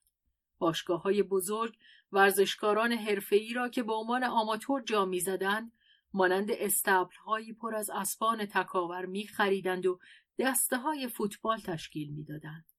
باشگاه 0.59 1.03
های 1.03 1.23
بزرگ 1.23 1.77
ورزشکاران 2.13 2.93
حرفه‌ای 2.93 3.53
را 3.53 3.69
که 3.69 3.83
به 3.83 3.93
عنوان 3.93 4.25
آماتور 4.25 4.83
جا 4.83 5.05
می 5.05 5.21
زدند 5.21 5.73
مانند 6.13 6.49
استبل 6.51 7.53
پر 7.61 7.75
از 7.75 7.91
اسبان 7.91 8.47
تکاور 8.47 9.07
می 9.07 9.27
خریدند 9.27 9.87
و 9.87 9.99
دسته 10.39 10.77
های 10.77 11.09
فوتبال 11.09 11.59
تشکیل 11.59 12.11
می 12.11 12.25
دادند. 12.25 12.73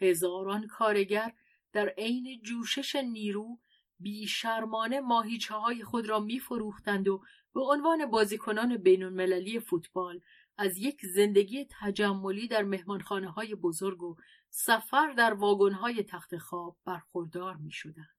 هزاران 0.00 0.66
کارگر 0.66 1.32
در 1.72 1.88
عین 1.88 2.42
جوشش 2.42 2.96
نیرو 2.96 3.58
بیشرمانه 3.98 5.00
ماهیچه 5.00 5.54
های 5.54 5.84
خود 5.84 6.08
را 6.08 6.20
می 6.20 6.40
فروختند 6.40 7.08
و 7.08 7.22
به 7.54 7.60
عنوان 7.60 8.06
بازیکنان 8.06 8.76
بین 8.76 9.02
المللی 9.02 9.60
فوتبال 9.60 10.20
از 10.58 10.78
یک 10.78 11.06
زندگی 11.06 11.66
تجملی 11.80 12.48
در 12.48 12.62
مهمانخانه 12.62 13.30
های 13.30 13.54
بزرگ 13.54 14.02
و 14.02 14.16
سفر 14.50 15.12
در 15.12 15.34
واگن 15.34 15.72
های 15.72 16.02
تخت 16.02 16.38
خواب 16.38 16.76
برخوردار 16.84 17.56
می 17.56 17.70
شدند. 17.70 18.16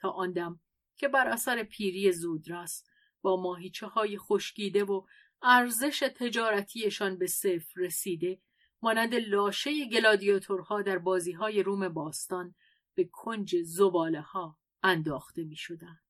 تا 0.00 0.10
آن 0.10 0.32
دم 0.32 0.60
که 0.96 1.08
بر 1.08 1.26
اثر 1.26 1.62
پیری 1.62 2.12
زودرس 2.12 2.84
با 3.22 3.42
ماهیچه 3.42 3.86
های 3.86 4.18
خشکیده 4.18 4.84
و 4.84 5.06
ارزش 5.42 6.10
تجارتیشان 6.16 7.18
به 7.18 7.26
صفر 7.26 7.72
رسیده 7.76 8.40
مانند 8.82 9.14
لاشه 9.14 9.88
گلادیاتورها 9.88 10.82
در 10.82 10.98
بازی 10.98 11.32
های 11.32 11.62
روم 11.62 11.88
باستان 11.88 12.54
به 12.94 13.04
کنج 13.04 13.56
زباله 13.62 14.20
ها 14.20 14.58
انداخته 14.82 15.44
می 15.44 15.56
شدن. 15.56 16.00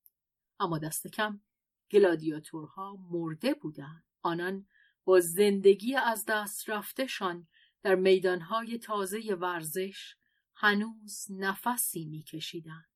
اما 0.59 0.77
دست 0.77 1.07
کم 1.07 1.41
گلادیاتورها 1.91 2.97
مرده 3.11 3.53
بودند. 3.53 4.03
آنان 4.21 4.67
با 5.05 5.19
زندگی 5.19 5.95
از 5.95 6.25
دست 6.27 6.69
رفتهشان 6.69 7.47
در 7.83 7.95
میدانهای 7.95 8.77
تازه 8.77 9.33
ورزش 9.33 10.15
هنوز 10.55 11.27
نفسی 11.29 12.05
میکشیدند 12.05 12.89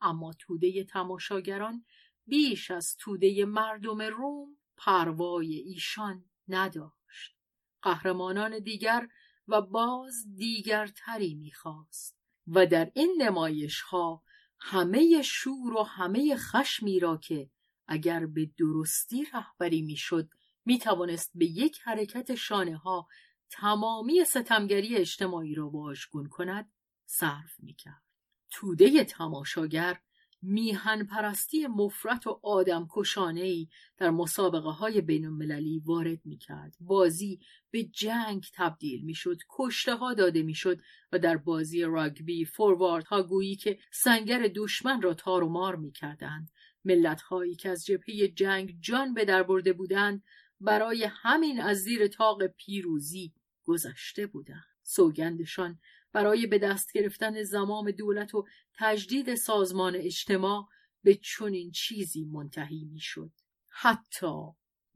اما 0.00 0.32
توده 0.32 0.84
تماشاگران 0.84 1.84
بیش 2.26 2.70
از 2.70 2.96
توده 2.96 3.44
مردم 3.44 4.02
روم 4.02 4.56
پروای 4.76 5.54
ایشان 5.54 6.24
نداشت 6.48 7.36
قهرمانان 7.82 8.58
دیگر 8.58 9.08
و 9.48 9.60
باز 9.60 10.14
دیگرتری 10.36 11.34
می‌خواست 11.34 12.18
و 12.46 12.66
در 12.66 12.90
این 12.94 13.14
نمایش 13.18 13.80
ها 13.80 14.22
همه 14.58 15.22
شور 15.22 15.72
و 15.72 15.82
همه 15.82 16.36
خشمی 16.36 17.00
را 17.00 17.16
که 17.16 17.50
اگر 17.86 18.26
به 18.26 18.50
درستی 18.58 19.24
رهبری 19.34 19.82
می‌شد 19.82 20.28
می 20.64 20.78
توانست 20.78 21.30
به 21.34 21.46
یک 21.46 21.80
حرکت 21.82 22.34
شانه 22.34 22.76
ها 22.76 23.08
تمامی 23.50 24.24
ستمگری 24.24 24.96
اجتماعی 24.96 25.54
را 25.54 25.68
واژگون 25.68 26.28
کند 26.28 26.72
صرف 27.06 27.60
می 27.60 27.74
کرد. 27.74 28.02
توده 28.50 29.04
تماشاگر 29.04 30.00
میهن 30.44 31.04
پرستی 31.04 31.66
مفرت 31.66 32.26
و 32.26 32.40
آدم 32.42 32.88
ای 33.36 33.68
در 33.98 34.10
مسابقه 34.10 34.70
های 34.70 35.00
بین 35.00 35.24
المللی 35.26 35.82
وارد 35.84 36.20
می 36.24 36.38
کرد. 36.38 36.76
بازی 36.80 37.40
به 37.70 37.84
جنگ 37.84 38.44
تبدیل 38.54 39.04
می 39.04 39.14
شد. 39.14 39.38
کشته 39.50 39.94
ها 39.94 40.14
داده 40.14 40.42
می 40.42 40.54
شد 40.54 40.80
و 41.12 41.18
در 41.18 41.36
بازی 41.36 41.82
راگبی 41.82 42.44
فوروارد 42.44 43.04
ها 43.04 43.22
گویی 43.22 43.56
که 43.56 43.78
سنگر 43.92 44.50
دشمن 44.54 45.02
را 45.02 45.14
تار 45.14 45.44
و 45.44 45.48
مار 45.48 45.76
می 45.76 45.92
کردند. 45.92 46.50
ملت 46.84 47.20
هایی 47.20 47.54
که 47.54 47.68
از 47.68 47.84
جبهه 47.86 48.28
جنگ 48.28 48.76
جان 48.80 49.14
به 49.14 49.24
در 49.24 49.42
برده 49.42 49.72
بودند 49.72 50.22
برای 50.60 51.08
همین 51.10 51.60
از 51.60 51.78
زیر 51.78 52.06
تاق 52.06 52.46
پیروزی 52.46 53.32
گذشته 53.64 54.26
بودند. 54.26 54.64
سوگندشان 54.82 55.78
برای 56.14 56.46
به 56.46 56.58
دست 56.58 56.92
گرفتن 56.92 57.42
زمام 57.42 57.90
دولت 57.90 58.34
و 58.34 58.46
تجدید 58.78 59.34
سازمان 59.34 59.96
اجتماع 59.96 60.68
به 61.02 61.14
چنین 61.14 61.70
چیزی 61.70 62.24
منتهی 62.24 62.84
می‌شد. 62.84 63.30
حتی 63.68 64.42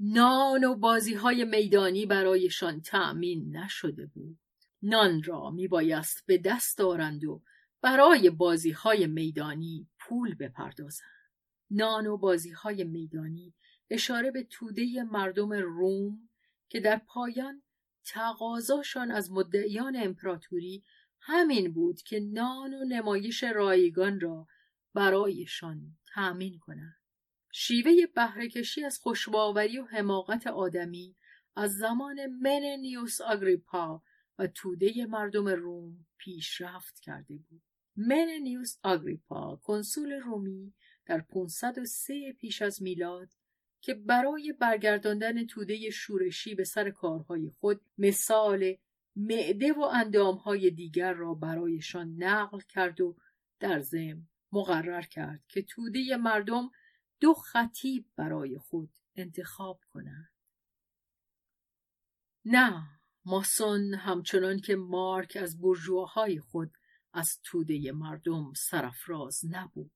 نان 0.00 0.64
و 0.64 0.74
بازی 0.74 1.14
های 1.14 1.44
میدانی 1.44 2.06
برایشان 2.06 2.80
تأمین 2.80 3.56
نشده 3.56 4.06
بود. 4.06 4.38
نان 4.82 5.22
را 5.22 5.50
میبایست 5.50 6.26
به 6.26 6.38
دست 6.38 6.78
دارند 6.78 7.24
و 7.24 7.42
برای 7.82 8.30
بازی 8.30 8.70
های 8.70 9.06
میدانی 9.06 9.88
پول 10.00 10.34
بپردازند. 10.34 11.08
نان 11.70 12.06
و 12.06 12.16
بازی 12.16 12.50
های 12.50 12.84
میدانی 12.84 13.54
اشاره 13.90 14.30
به 14.30 14.42
توده 14.50 15.02
مردم 15.02 15.52
روم 15.52 16.28
که 16.68 16.80
در 16.80 17.00
پایان 17.06 17.62
تقاضاشان 18.04 19.10
از 19.10 19.32
مدعیان 19.32 19.96
امپراتوری 19.96 20.84
همین 21.20 21.72
بود 21.72 22.02
که 22.02 22.20
نان 22.20 22.74
و 22.74 22.84
نمایش 22.84 23.44
رایگان 23.44 24.20
را 24.20 24.46
برایشان 24.94 25.96
تأمین 26.14 26.58
کنند. 26.58 26.96
شیوه 27.52 27.92
بهرهکشی 28.14 28.84
از 28.84 28.98
خوشباوری 28.98 29.78
و 29.78 29.84
حماقت 29.84 30.46
آدمی 30.46 31.16
از 31.56 31.76
زمان 31.76 32.26
مننیوس 32.26 33.20
آگریپا 33.20 34.02
و 34.38 34.46
توده 34.46 35.06
مردم 35.06 35.48
روم 35.48 36.06
پیشرفت 36.18 37.00
کرده 37.00 37.36
بود. 37.36 37.62
مننیوس 37.96 38.78
آگریپا 38.82 39.56
کنسول 39.56 40.12
رومی 40.12 40.74
در 41.06 41.20
503 41.20 42.32
پیش 42.32 42.62
از 42.62 42.82
میلاد 42.82 43.28
که 43.80 43.94
برای 43.94 44.54
برگرداندن 44.60 45.46
توده 45.46 45.90
شورشی 45.90 46.54
به 46.54 46.64
سر 46.64 46.90
کارهای 46.90 47.50
خود 47.50 47.80
مثال 47.98 48.76
معده 49.18 49.72
و 49.72 49.80
اندامهای 49.80 50.70
دیگر 50.70 51.12
را 51.12 51.34
برایشان 51.34 52.14
نقل 52.22 52.60
کرد 52.60 53.00
و 53.00 53.16
در 53.60 53.80
زم 53.80 54.28
مقرر 54.52 55.02
کرد 55.02 55.44
که 55.48 55.62
توده 55.62 56.16
مردم 56.16 56.70
دو 57.20 57.34
خطیب 57.34 58.06
برای 58.16 58.58
خود 58.58 58.90
انتخاب 59.14 59.80
کنند. 59.92 60.30
نه 62.44 62.86
ماسون 63.24 63.94
همچنان 63.94 64.60
که 64.60 64.76
مارک 64.76 65.38
از 65.40 65.60
برجوهای 65.60 66.40
خود 66.40 66.72
از 67.12 67.40
توده 67.44 67.92
مردم 67.92 68.52
سرفراز 68.56 69.40
نبود. 69.50 69.90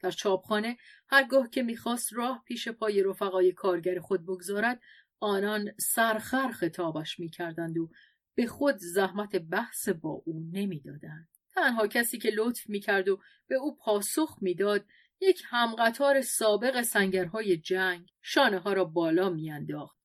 در 0.00 0.10
چاپخانه 0.10 0.76
هرگاه 1.08 1.50
که 1.50 1.62
می‌خواست 1.62 2.12
راه 2.12 2.42
پیش 2.46 2.68
پای 2.68 3.02
رفقای 3.02 3.52
کارگر 3.52 4.00
خود 4.00 4.22
بگذارد 4.22 4.80
آنان 5.20 5.72
سرخر 5.78 6.52
خطابش 6.52 7.20
می‌کردند 7.20 7.78
و 7.78 7.90
به 8.34 8.46
خود 8.46 8.76
زحمت 8.76 9.36
بحث 9.36 9.88
با 9.88 10.22
او 10.24 10.50
نمی‌دادند. 10.52 11.28
تنها 11.54 11.86
کسی 11.86 12.18
که 12.18 12.30
لطف 12.30 12.68
می‌کرد 12.68 13.08
و 13.08 13.20
به 13.46 13.54
او 13.54 13.76
پاسخ 13.76 14.38
می‌داد 14.40 14.84
یک 15.20 15.42
همقطار 15.48 16.22
سابق 16.22 16.82
سنگرهای 16.82 17.56
جنگ 17.56 18.08
شانه 18.22 18.58
ها 18.58 18.72
را 18.72 18.84
بالا 18.84 19.30
میانداخت. 19.30 19.98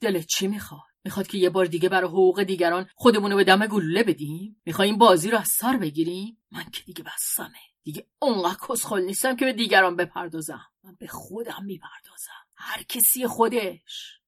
دلت 0.00 0.26
چی 0.26 0.46
می‌خواد؟ 0.46 0.80
می‌خواد 1.04 1.26
که 1.26 1.38
یه 1.38 1.50
بار 1.50 1.66
دیگه 1.66 1.88
برای 1.88 2.08
حقوق 2.08 2.42
دیگران 2.42 2.88
خودمونو 2.94 3.36
به 3.36 3.44
دم 3.44 3.66
گلوله 3.66 4.02
بدیم؟ 4.02 4.62
می‌خوایم 4.64 4.98
بازی 4.98 5.30
رو 5.30 5.38
از 5.38 5.48
سر 5.48 5.76
بگیریم؟ 5.76 6.38
من 6.50 6.64
که 6.72 6.82
دیگه 6.82 7.04
بسمه 7.04 7.58
دیگه 7.82 8.06
اونقدر 8.18 8.58
کسخل 8.68 9.00
نیستم 9.00 9.36
که 9.36 9.44
به 9.44 9.52
دیگران 9.52 9.96
بپردازم. 9.96 10.66
من 10.84 10.96
به 10.98 11.06
خودم 11.06 11.64
می‌پردازم. 11.64 12.46
هر 12.56 12.82
کسی 12.82 13.26
خودش. 13.26 14.20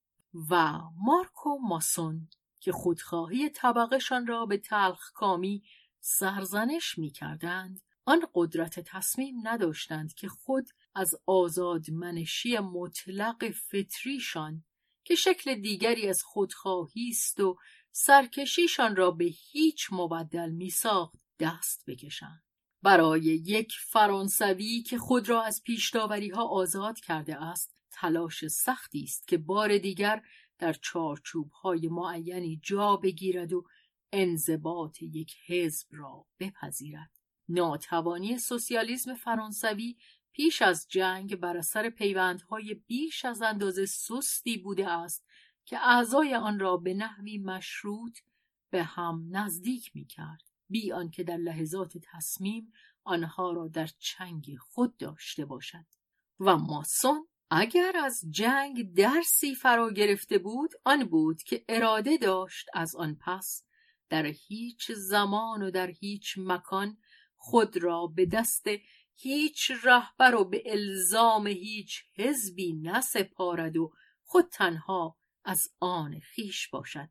و 0.50 0.80
مارکو 0.96 1.58
ماسون 1.68 2.28
که 2.64 2.72
خودخواهی 2.72 3.48
طبقهشان 3.50 4.26
را 4.26 4.46
به 4.46 4.56
تلخ 4.56 5.12
کامی 5.12 5.62
سرزنش 6.00 6.98
می‌کردند 6.98 7.80
آن 8.04 8.22
قدرت 8.34 8.80
تصمیم 8.80 9.48
نداشتند 9.48 10.14
که 10.14 10.28
خود 10.28 10.68
از 10.94 11.14
آزادمنشی 11.26 12.58
مطلق 12.58 13.50
فطریشان 13.50 14.64
که 15.04 15.14
شکل 15.14 15.54
دیگری 15.54 16.08
از 16.08 16.22
خودخواهی 16.22 17.08
است 17.10 17.40
و 17.40 17.58
سرکشیشان 17.92 18.96
را 18.96 19.10
به 19.10 19.24
هیچ 19.24 19.88
مبدل 19.92 20.50
میساخت 20.50 21.14
دست 21.40 21.84
بکشند. 21.86 22.44
برای 22.82 23.22
یک 23.22 23.72
فرانسوی 23.72 24.82
که 24.82 24.98
خود 24.98 25.28
را 25.28 25.42
از 25.42 25.62
پیشداوری 25.62 26.30
ها 26.30 26.48
آزاد 26.48 27.00
کرده 27.00 27.42
است 27.42 27.76
تلاش 27.90 28.46
سختی 28.48 29.02
است 29.02 29.28
که 29.28 29.38
بار 29.38 29.78
دیگر 29.78 30.22
در 30.58 30.72
چارچوب 30.72 31.50
های 31.50 31.88
معینی 31.88 32.60
جا 32.62 32.96
بگیرد 32.96 33.52
و 33.52 33.64
انضباط 34.12 35.02
یک 35.02 35.34
حزب 35.46 35.86
را 35.90 36.26
بپذیرد. 36.38 37.10
ناتوانی 37.48 38.38
سوسیالیسم 38.38 39.14
فرانسوی 39.14 39.96
پیش 40.32 40.62
از 40.62 40.86
جنگ 40.88 41.36
بر 41.36 41.56
اثر 41.56 41.90
پیوندهای 41.90 42.74
بیش 42.74 43.24
از 43.24 43.42
اندازه 43.42 43.86
سستی 43.86 44.58
بوده 44.58 44.90
است 44.90 45.26
که 45.64 45.78
اعضای 45.78 46.34
آن 46.34 46.58
را 46.58 46.76
به 46.76 46.94
نحوی 46.94 47.38
مشروط 47.38 48.18
به 48.70 48.82
هم 48.82 49.28
نزدیک 49.30 49.90
می 49.94 50.06
کرد 50.06 50.42
بی 50.68 50.92
آنکه 50.92 51.24
در 51.24 51.36
لحظات 51.36 51.98
تصمیم 52.02 52.72
آنها 53.04 53.52
را 53.52 53.68
در 53.68 53.90
چنگ 53.98 54.56
خود 54.60 54.96
داشته 54.96 55.44
باشد. 55.44 55.86
و 56.40 56.56
ماسون 56.56 57.28
اگر 57.50 57.92
از 58.04 58.20
جنگ 58.30 58.94
درسی 58.94 59.54
فرا 59.54 59.90
گرفته 59.90 60.38
بود 60.38 60.70
آن 60.84 61.04
بود 61.04 61.42
که 61.42 61.64
اراده 61.68 62.16
داشت 62.16 62.66
از 62.74 62.96
آن 62.96 63.18
پس 63.20 63.64
در 64.08 64.26
هیچ 64.26 64.92
زمان 64.92 65.62
و 65.62 65.70
در 65.70 65.90
هیچ 65.90 66.34
مکان 66.38 66.96
خود 67.36 67.76
را 67.76 68.06
به 68.06 68.26
دست 68.26 68.66
هیچ 69.14 69.70
رهبر 69.84 70.34
و 70.34 70.44
به 70.44 70.62
الزام 70.66 71.46
هیچ 71.46 72.04
حزبی 72.14 72.72
نسپارد 72.72 73.76
و 73.76 73.92
خود 74.22 74.48
تنها 74.48 75.16
از 75.44 75.68
آن 75.80 76.20
خیش 76.20 76.68
باشد 76.68 77.08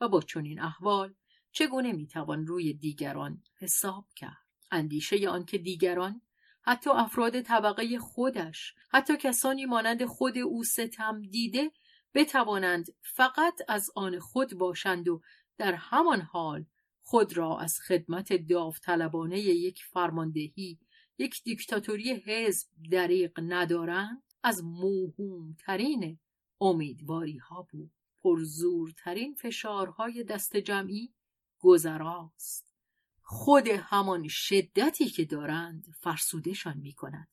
و 0.00 0.08
با 0.08 0.20
چنین 0.20 0.60
احوال 0.60 1.14
چگونه 1.52 1.92
می‌توان 1.92 2.46
روی 2.46 2.72
دیگران 2.72 3.42
حساب 3.60 4.06
کرد؟ 4.16 4.44
اندیشه 4.70 5.28
آنکه 5.28 5.58
دیگران 5.58 6.22
حتی 6.64 6.90
افراد 6.90 7.40
طبقه 7.40 7.98
خودش 7.98 8.74
حتی 8.90 9.16
کسانی 9.16 9.66
مانند 9.66 10.04
خود 10.04 10.38
او 10.38 10.64
ستم 10.64 11.22
دیده 11.22 11.70
بتوانند 12.14 12.86
فقط 13.02 13.60
از 13.68 13.90
آن 13.94 14.18
خود 14.18 14.54
باشند 14.54 15.08
و 15.08 15.20
در 15.56 15.74
همان 15.74 16.20
حال 16.20 16.64
خود 17.02 17.36
را 17.36 17.58
از 17.58 17.78
خدمت 17.80 18.32
داوطلبانه 18.32 19.38
یک 19.38 19.82
فرماندهی 19.92 20.78
یک 21.18 21.42
دیکتاتوری 21.44 22.14
حزب 22.14 22.68
دریق 22.90 23.40
ندارند 23.42 24.22
از 24.42 24.64
موهومترین 24.64 26.18
امیدواری 26.60 27.38
ها 27.38 27.68
بود. 27.70 27.90
پرزورترین 28.22 29.34
فشارهای 29.34 30.24
دست 30.24 30.56
جمعی 30.56 31.14
گذراست. 31.58 32.73
خود 33.26 33.68
همان 33.68 34.28
شدتی 34.28 35.08
که 35.08 35.24
دارند 35.24 35.86
فرسودشان 36.00 36.76
می 36.76 36.92
کند 36.92 37.28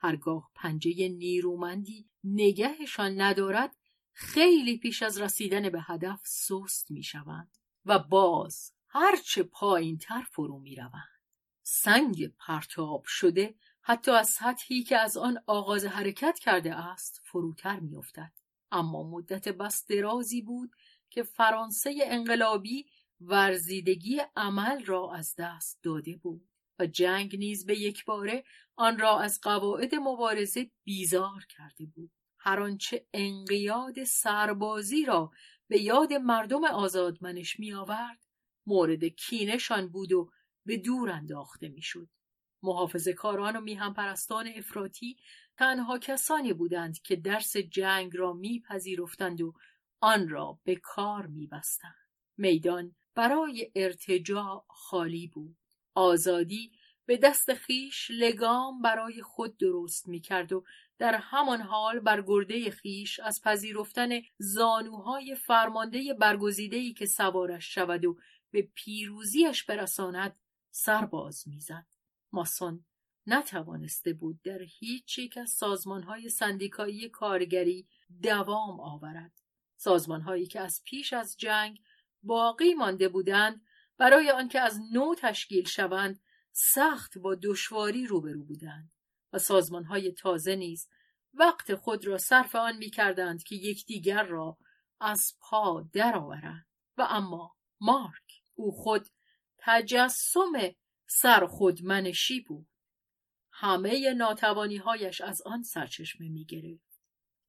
هرگاه 0.00 0.50
پنجه 0.54 1.08
نیرومندی 1.08 2.10
نگهشان 2.24 3.20
ندارد 3.20 3.76
خیلی 4.12 4.78
پیش 4.78 5.02
از 5.02 5.20
رسیدن 5.20 5.68
به 5.68 5.80
هدف 5.80 6.20
سست 6.24 6.90
می 6.90 7.02
شوند 7.02 7.58
و 7.84 7.98
باز 7.98 8.72
هرچه 8.88 9.42
پایین 9.42 9.98
تر 9.98 10.22
فرو 10.22 10.58
می 10.58 10.76
روند. 10.76 11.18
سنگ 11.62 12.32
پرتاب 12.38 13.04
شده 13.06 13.54
حتی 13.80 14.10
از 14.10 14.28
سطحی 14.28 14.82
که 14.82 14.96
از 14.96 15.16
آن 15.16 15.38
آغاز 15.46 15.84
حرکت 15.84 16.38
کرده 16.38 16.74
است 16.74 17.20
فروتر 17.24 17.80
می 17.80 17.96
افتد. 17.96 18.32
اما 18.70 19.02
مدت 19.02 19.48
بس 19.48 19.86
درازی 19.86 20.42
بود 20.42 20.70
که 21.10 21.22
فرانسه 21.22 21.94
انقلابی 22.02 22.86
ورزیدگی 23.20 24.20
عمل 24.36 24.84
را 24.84 25.12
از 25.12 25.34
دست 25.38 25.78
داده 25.82 26.16
بود 26.16 26.48
و 26.78 26.86
جنگ 26.86 27.36
نیز 27.36 27.66
به 27.66 27.78
یک 27.78 28.04
باره 28.04 28.44
آن 28.76 28.98
را 28.98 29.20
از 29.20 29.40
قواعد 29.40 29.94
مبارزه 29.94 30.70
بیزار 30.84 31.46
کرده 31.48 31.86
بود 31.86 32.10
هر 32.38 32.60
آنچه 32.60 33.06
انقیاد 33.12 34.04
سربازی 34.04 35.04
را 35.04 35.30
به 35.68 35.82
یاد 35.82 36.12
مردم 36.12 36.64
آزادمنش 36.64 37.60
می 37.60 37.72
آورد 37.72 38.26
مورد 38.66 39.04
کینشان 39.04 39.88
بود 39.88 40.12
و 40.12 40.30
به 40.66 40.76
دور 40.76 41.10
انداخته 41.10 41.68
می‌شد. 41.68 42.08
محافظ 42.62 43.08
کاران 43.08 43.56
و 43.56 43.60
میهم 43.60 43.94
پرستان 43.94 44.48
افراطی 44.56 45.16
تنها 45.56 45.98
کسانی 45.98 46.52
بودند 46.52 47.02
که 47.02 47.16
درس 47.16 47.56
جنگ 47.56 48.16
را 48.16 48.32
میپذیرفتند 48.32 49.40
و 49.40 49.54
آن 50.00 50.28
را 50.28 50.60
به 50.64 50.76
کار 50.76 51.26
میبستند. 51.26 52.08
میدان 52.36 52.96
برای 53.18 53.72
ارتجاع 53.74 54.64
خالی 54.68 55.26
بود. 55.26 55.56
آزادی 55.94 56.72
به 57.06 57.16
دست 57.16 57.54
خیش 57.54 58.10
لگام 58.10 58.82
برای 58.82 59.22
خود 59.22 59.56
درست 59.56 60.08
می‌کرد 60.08 60.52
و 60.52 60.64
در 60.98 61.14
همان 61.14 61.60
حال 61.60 62.00
بر 62.00 62.22
گرده 62.22 62.70
خیش 62.70 63.20
از 63.20 63.42
پذیرفتن 63.42 64.08
زانوهای 64.38 65.34
فرمانده 65.34 66.14
برگزیدهی 66.14 66.92
که 66.92 67.06
سوارش 67.06 67.74
شود 67.74 68.04
و 68.04 68.16
به 68.50 68.68
پیروزیش 68.74 69.64
برساند 69.64 70.36
سرباز 70.70 71.48
می‌زد 71.48 71.86
ماسون 72.32 72.84
نتوانسته 73.26 74.12
بود 74.12 74.42
در 74.42 74.62
هیچ 74.62 75.18
یک 75.18 75.38
از 75.38 75.50
سازمانهای 75.50 76.28
سندیکایی 76.28 77.08
کارگری 77.08 77.88
دوام 78.22 78.80
آورد 78.80 79.32
سازمانهایی 79.76 80.46
که 80.46 80.60
از 80.60 80.82
پیش 80.84 81.12
از 81.12 81.36
جنگ 81.36 81.80
باقی 82.22 82.74
مانده 82.74 83.08
بودند 83.08 83.66
برای 83.98 84.30
آنکه 84.30 84.60
از 84.60 84.80
نو 84.92 85.14
تشکیل 85.14 85.64
شوند 85.64 86.20
سخت 86.52 87.18
با 87.18 87.34
دشواری 87.34 88.06
روبرو 88.06 88.44
بودند 88.44 88.92
و 89.32 89.38
سازمانهای 89.38 90.12
تازه 90.12 90.56
نیز 90.56 90.88
وقت 91.34 91.74
خود 91.74 92.06
را 92.06 92.18
صرف 92.18 92.54
آن 92.54 92.76
می 92.76 92.90
کردند 92.90 93.42
که 93.42 93.54
یکدیگر 93.54 94.22
را 94.22 94.58
از 95.00 95.36
پا 95.40 95.88
درآورند. 95.92 96.66
و 96.96 97.06
اما 97.10 97.56
مارک 97.80 98.42
او 98.54 98.72
خود 98.72 99.08
تجسم 99.58 100.52
سرخودمنشی 101.06 102.40
بود. 102.40 102.68
همه 103.52 104.14
ناتوانی 104.14 104.76
هایش 104.76 105.20
از 105.20 105.42
آن 105.42 105.62
سرچشمه 105.62 106.28
می 106.28 106.44
گرفت 106.44 107.00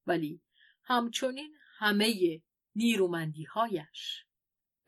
ولی 0.08 0.42
همچنین 0.84 1.56
همه 1.78 2.42
نیرومندی 2.76 3.44
هایش 3.44 4.26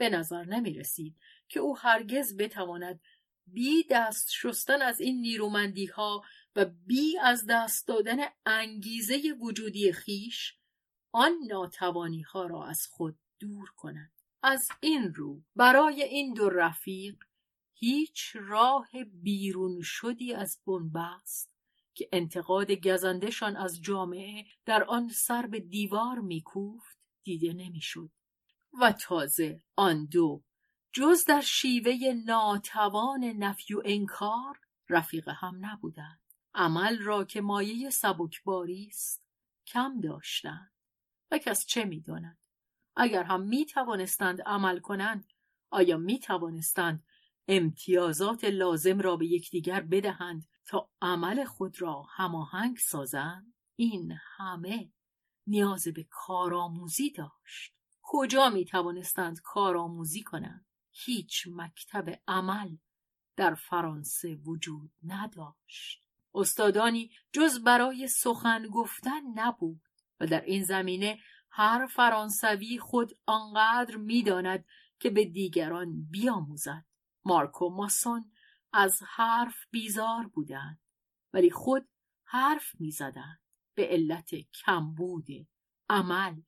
به 0.02 0.10
نظر 0.10 0.45
نمی 0.45 0.73
رسید 0.73 1.15
که 1.48 1.60
او 1.60 1.78
هرگز 1.78 2.38
بتواند 2.38 3.02
بی 3.48 3.84
دست 3.90 4.32
شستن 4.32 4.82
از 4.82 5.02
این 5.02 5.22
نیرومندی 5.22 5.86
ها 5.86 6.23
و 6.56 6.65
بی 6.65 7.18
از 7.18 7.45
دست 7.49 7.88
دادن 7.88 8.18
انگیزه 8.45 9.36
وجودی 9.41 9.91
خیش 9.91 10.57
آن 11.11 11.32
ناتوانی 11.48 12.22
ها 12.22 12.45
را 12.45 12.65
از 12.65 12.88
خود 12.88 13.19
دور 13.40 13.69
کند. 13.78 14.11
از 14.44 14.69
این 14.80 15.14
رو 15.14 15.44
برای 15.56 16.03
این 16.03 16.34
دو 16.34 16.49
رفیق 16.49 17.15
هیچ 17.73 18.36
راه 18.36 18.90
بیرون 19.14 19.82
شدی 19.82 20.34
از 20.34 20.60
بنبست 20.68 21.52
که 21.94 22.10
انتقاد 22.11 22.72
گزندشان 22.72 23.56
از 23.56 23.82
جامعه 23.82 24.45
در 24.65 24.84
آن 24.84 25.10
سر 25.10 25.48
به 25.48 25.60
دیوار 25.60 26.19
میکوفت 26.19 26.98
دیده 27.23 27.53
نمی‌شد. 27.53 28.11
و 28.80 28.91
تازه 28.91 29.64
آن 29.76 30.06
دو. 30.06 30.43
جز 30.93 31.26
در 31.26 31.41
شیوه 31.41 32.14
ناتوان 32.26 33.23
نفی 33.23 33.73
و 33.73 33.81
انکار 33.85 34.60
رفیق 34.89 35.30
هم 35.30 35.65
نبودند. 35.65 36.22
عمل 36.53 36.99
را 36.99 37.23
که 37.23 37.41
مایه 37.41 37.89
سبکباری 37.89 38.88
است 38.88 39.26
کم 39.68 39.99
داشتند. 39.99 40.72
و 41.31 41.38
کس 41.38 41.65
چه 41.65 41.85
می‌داند؟ 41.85 42.38
اگر 42.95 43.23
هم 43.23 43.41
می 43.41 43.65
توانستند 43.65 44.41
عمل 44.41 44.80
کنند 44.80 45.27
آیا 45.69 45.98
می 45.98 46.19
توانستند 46.19 47.03
امتیازات 47.48 48.43
لازم 48.43 48.99
را 48.99 49.15
به 49.18 49.27
یکدیگر 49.27 49.81
بدهند 49.81 50.48
تا 50.65 50.89
عمل 51.02 51.43
خود 51.43 51.81
را 51.81 52.02
هماهنگ 52.02 52.77
سازند؟ 52.77 53.53
این 53.76 54.14
همه 54.38 54.91
نیاز 55.48 55.88
به 55.88 56.07
کارآموزی 56.10 57.11
داشت. 57.11 57.80
کجا 58.13 58.49
می 58.49 58.65
توانستند 58.65 59.41
کارآموزی 59.41 60.23
کنند؟ 60.23 60.65
هیچ 60.91 61.47
مکتب 61.51 62.19
عمل 62.27 62.77
در 63.35 63.55
فرانسه 63.55 64.35
وجود 64.35 64.91
نداشت. 65.03 66.03
استادانی 66.35 67.11
جز 67.33 67.63
برای 67.63 68.07
سخن 68.07 68.67
گفتن 68.67 69.21
نبود 69.35 69.81
و 70.19 70.27
در 70.27 70.41
این 70.41 70.63
زمینه 70.63 71.19
هر 71.49 71.88
فرانسوی 71.88 72.79
خود 72.79 73.17
آنقدر 73.25 73.95
می‌داند 73.95 74.65
که 74.99 75.09
به 75.09 75.25
دیگران 75.25 76.07
بیاموزد. 76.09 76.85
مارکو 77.25 77.69
ماسون 77.69 78.31
از 78.73 78.99
حرف 79.07 79.65
بیزار 79.71 80.27
بودند 80.27 80.79
ولی 81.33 81.49
خود 81.51 81.88
حرف 82.23 82.75
می‌زدند 82.79 83.39
به 83.75 83.88
علت 83.88 84.35
کمبود 84.35 85.27
عمل 85.89 86.41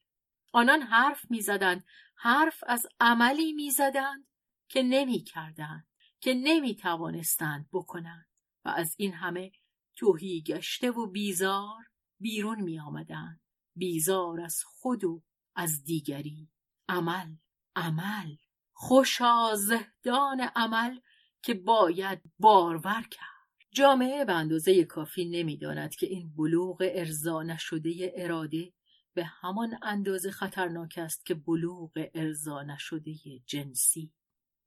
آنان 0.54 0.82
حرف 0.82 1.32
می‌زدند. 1.32 1.84
حرف 2.16 2.64
از 2.68 2.88
عملی 3.00 3.54
می‌زدند 3.54 4.28
که 4.70 4.84
نمی‌کردند 4.84 5.88
که 6.20 6.34
نمی 6.34 6.76
توانستند 6.76 7.70
بکنند. 7.74 8.26
و 8.66 8.70
از 8.70 8.96
این 8.98 9.14
همه 9.14 9.52
توهی 9.96 10.42
گشته 10.42 10.92
و 10.92 11.08
بیزار 11.08 11.84
بیرون 12.20 12.62
می 12.62 12.80
آمدند. 12.80 13.42
بیزار 13.76 14.42
از 14.42 14.60
خود 14.66 15.04
و 15.04 15.24
از 15.56 15.84
دیگری. 15.84 16.50
عمل 16.90 17.36
عمل. 17.76 18.36
خوشا 18.74 19.56
زهدان 19.56 20.42
عمل 20.56 21.00
که 21.42 21.54
باید 21.54 22.22
بارور 22.40 23.08
کرد. 23.12 23.34
جامعه 23.72 24.26
به 24.26 24.34
اندازه 24.34 24.84
کافی 24.86 25.26
نمی‌داند 25.26 25.96
که 25.96 26.06
این 26.06 26.36
بلوغ 26.36 26.78
ارضا 26.82 27.44
نشده 27.44 28.14
اراده 28.16 28.74
به 29.14 29.24
همان 29.24 29.80
اندازه 29.82 30.32
خطرناک 30.32 30.98
است 30.98 31.26
که 31.26 31.34
بلوغ 31.34 32.10
ارضا 32.14 32.64
نشده 32.64 33.14
جنسی. 33.46 34.14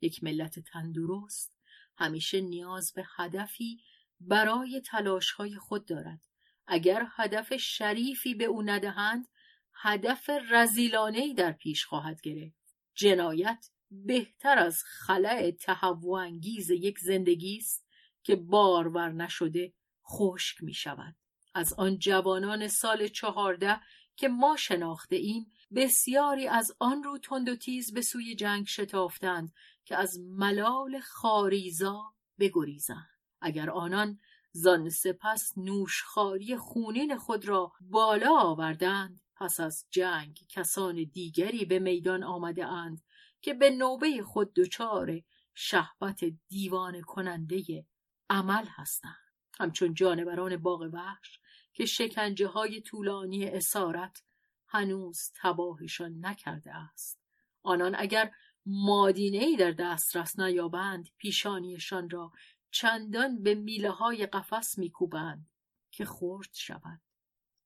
یک 0.00 0.24
ملت 0.24 0.58
تندرست 0.58 1.58
همیشه 1.96 2.40
نیاز 2.40 2.92
به 2.92 3.04
هدفی 3.16 3.80
برای 4.20 4.80
تلاشهای 4.80 5.56
خود 5.56 5.86
دارد. 5.86 6.20
اگر 6.66 7.06
هدف 7.16 7.56
شریفی 7.56 8.34
به 8.34 8.44
او 8.44 8.62
ندهند 8.62 9.28
هدف 9.74 10.30
رزیلانهای 10.50 11.34
در 11.34 11.52
پیش 11.52 11.84
خواهد 11.84 12.20
گرفت. 12.20 12.76
جنایت 12.94 13.70
بهتر 13.90 14.58
از 14.58 14.82
خلع 14.84 15.50
تهوع 15.50 16.20
انگیز 16.20 16.70
یک 16.70 16.98
زندگی 16.98 17.56
است 17.56 17.86
که 18.22 18.36
بارور 18.36 19.12
نشده 19.12 19.72
خشک 20.04 20.62
می 20.62 20.74
شود 20.74 21.16
از 21.54 21.72
آن 21.72 21.98
جوانان 21.98 22.68
سال 22.68 23.08
چهارده 23.08 23.80
که 24.16 24.28
ما 24.28 24.56
شناخته 24.56 25.16
ایم 25.16 25.46
بسیاری 25.74 26.48
از 26.48 26.72
آن 26.78 27.02
رو 27.02 27.18
تند 27.18 27.48
و 27.48 27.56
تیز 27.56 27.92
به 27.94 28.02
سوی 28.02 28.34
جنگ 28.34 28.66
شتافتند 28.66 29.52
که 29.84 29.96
از 29.96 30.18
ملال 30.20 31.00
خاریزا 31.00 32.14
بگریزند. 32.38 33.10
اگر 33.40 33.70
آنان 33.70 34.18
زان 34.52 34.88
سپس 34.88 35.52
نوشخاری 35.56 36.56
خونین 36.56 37.16
خود 37.16 37.48
را 37.48 37.72
بالا 37.80 38.38
آوردند 38.38 39.20
پس 39.36 39.60
از 39.60 39.86
جنگ 39.90 40.40
کسان 40.48 41.04
دیگری 41.12 41.64
به 41.64 41.78
میدان 41.78 42.24
آمده 42.24 42.66
اند 42.66 43.02
که 43.40 43.54
به 43.54 43.70
نوبه 43.70 44.22
خود 44.22 44.54
دچار 44.54 45.20
شهبت 45.54 46.24
دیوان 46.48 47.02
کننده 47.02 47.86
عمل 48.30 48.64
هستند. 48.68 49.16
همچون 49.58 49.94
جانوران 49.94 50.56
باغ 50.56 50.80
وحش 50.92 51.40
که 51.76 51.86
شکنجه 51.86 52.46
های 52.46 52.80
طولانی 52.80 53.44
اسارت 53.44 54.22
هنوز 54.66 55.32
تباهشان 55.34 56.26
نکرده 56.26 56.74
است. 56.74 57.20
آنان 57.62 57.94
اگر 57.98 58.32
مادینه 58.66 59.38
ای 59.38 59.56
در 59.56 59.70
دسترس 59.70 60.38
نیابند 60.38 61.08
پیشانیشان 61.16 62.10
را 62.10 62.32
چندان 62.70 63.42
به 63.42 63.54
میله 63.54 63.90
های 63.90 64.26
قفس 64.26 64.78
میکوبند 64.78 65.50
که 65.90 66.04
خرد 66.04 66.48
شود. 66.52 67.00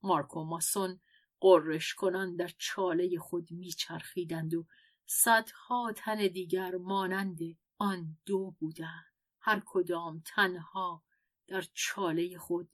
مارک 0.03 0.37
و 0.37 0.45
ماسون 0.45 1.01
قررش 1.41 1.95
کنان 1.95 2.37
در 2.37 2.51
چاله 2.59 3.19
خود 3.19 3.51
میچرخیدند 3.51 4.55
و 4.55 4.66
صدها 5.07 5.93
تن 5.97 6.27
دیگر 6.27 6.77
مانند 6.77 7.39
آن 7.78 8.19
دو 8.27 8.51
بودند. 8.51 9.15
هر 9.41 9.62
کدام 9.66 10.23
تنها 10.27 11.03
در 11.47 11.65
چاله 11.74 12.39
خود 12.39 12.70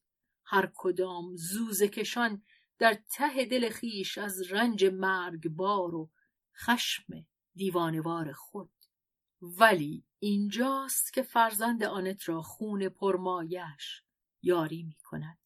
هر 0.46 0.72
کدام 0.74 1.36
زوزه 1.36 1.88
کشان 1.88 2.42
در 2.78 2.98
ته 3.10 3.44
دل 3.44 3.70
خیش 3.70 4.18
از 4.18 4.52
رنج 4.52 4.84
مرگبار 4.84 5.94
و 5.94 6.10
خشم 6.56 7.26
دیوانوار 7.54 8.32
خود. 8.32 8.72
ولی 9.42 10.04
اینجاست 10.18 11.12
که 11.12 11.22
فرزند 11.22 11.84
آنت 11.84 12.28
را 12.28 12.42
خون 12.42 12.88
پرمایش 12.88 14.02
یاری 14.42 14.82
می 14.82 14.96
کند. 15.04 15.38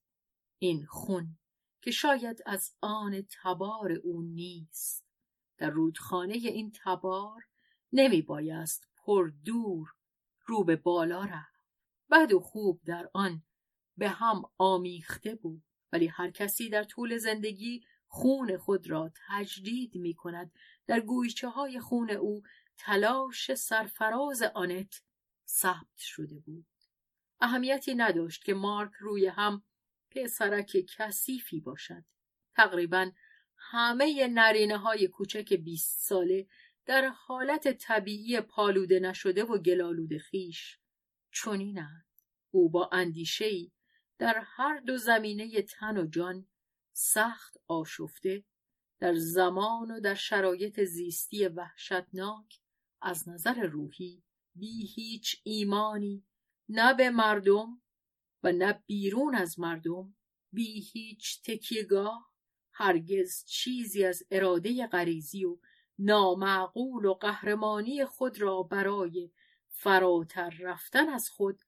این 0.59 0.87
خون 0.87 1.39
که 1.83 1.91
شاید 1.91 2.43
از 2.47 2.77
آن 2.81 3.27
تبار 3.43 3.93
او 3.93 4.23
نیست. 4.23 5.07
در 5.59 5.71
رودخانه 5.71 6.35
این 6.35 6.73
تبار 6.85 7.43
نمی 7.93 8.23
بایست 8.23 8.89
پر 8.97 9.31
دور 9.45 9.89
رو 10.47 10.65
به 10.65 10.77
بالا 10.77 11.25
رفت. 11.25 11.67
بد 12.11 12.33
و 12.33 12.41
خوب 12.41 12.81
در 12.85 13.11
آن 13.15 13.43
به 14.01 14.09
هم 14.09 14.43
آمیخته 14.59 15.35
بود. 15.35 15.63
ولی 15.93 16.07
هر 16.07 16.31
کسی 16.31 16.69
در 16.69 16.85
طول 16.85 17.19
زندگی 17.19 17.85
خون 18.07 18.57
خود 18.57 18.91
را 18.91 19.13
تجدید 19.29 19.95
می 19.95 20.15
کند 20.15 20.53
در 20.87 21.01
گویچه 21.01 21.49
های 21.49 21.81
خون 21.81 22.11
او 22.11 22.43
تلاش 22.77 23.55
سرفراز 23.55 24.43
آنت 24.43 25.03
ثبت 25.49 25.99
شده 25.99 26.39
بود. 26.39 26.67
اهمیتی 27.41 27.95
نداشت 27.95 28.45
که 28.45 28.55
مارک 28.55 28.93
روی 29.01 29.27
هم 29.27 29.63
پسرک 30.11 30.87
کثیفی 30.97 31.61
باشد. 31.61 32.05
تقریبا 32.55 33.11
همه 33.57 34.29
نرینه 34.29 34.79
های 34.79 35.09
کوچک 35.09 35.55
بیست 35.55 36.09
ساله 36.09 36.47
در 36.87 37.09
حالت 37.09 37.69
طبیعی 37.69 38.41
پالوده 38.41 39.01
نشده 39.01 39.45
و 39.45 39.59
گلالود 39.59 40.19
خیش 40.19 40.79
چنینند. 41.33 42.07
او 42.51 42.71
با 42.71 42.91
اندیشهای 42.93 43.71
در 44.21 44.43
هر 44.45 44.81
دو 44.81 44.97
زمینه 44.97 45.63
تن 45.63 45.97
و 45.97 46.07
جان 46.07 46.47
سخت 46.93 47.57
آشفته 47.67 48.45
در 48.99 49.15
زمان 49.15 49.91
و 49.91 50.01
در 50.01 50.15
شرایط 50.15 50.81
زیستی 50.81 51.49
وحشتناک 51.49 52.61
از 53.03 53.29
نظر 53.29 53.67
روحی 53.67 54.23
بی 54.55 54.87
هیچ 54.87 55.41
ایمانی 55.45 56.27
نه 56.69 56.95
به 56.95 57.11
مردم 57.11 57.83
و 58.43 58.53
نه 58.53 58.83
بیرون 58.87 59.35
از 59.35 59.61
مردم 59.61 60.17
بی 60.53 60.81
هیچ 60.81 61.43
تکیگاه 61.43 62.33
هرگز 62.73 63.45
چیزی 63.45 64.05
از 64.05 64.23
اراده 64.31 64.87
غریزی 64.87 65.45
و 65.45 65.59
نامعقول 65.99 67.05
و 67.05 67.15
قهرمانی 67.15 68.05
خود 68.05 68.41
را 68.41 68.63
برای 68.63 69.31
فراتر 69.69 70.51
رفتن 70.61 71.09
از 71.09 71.29
خود 71.29 71.63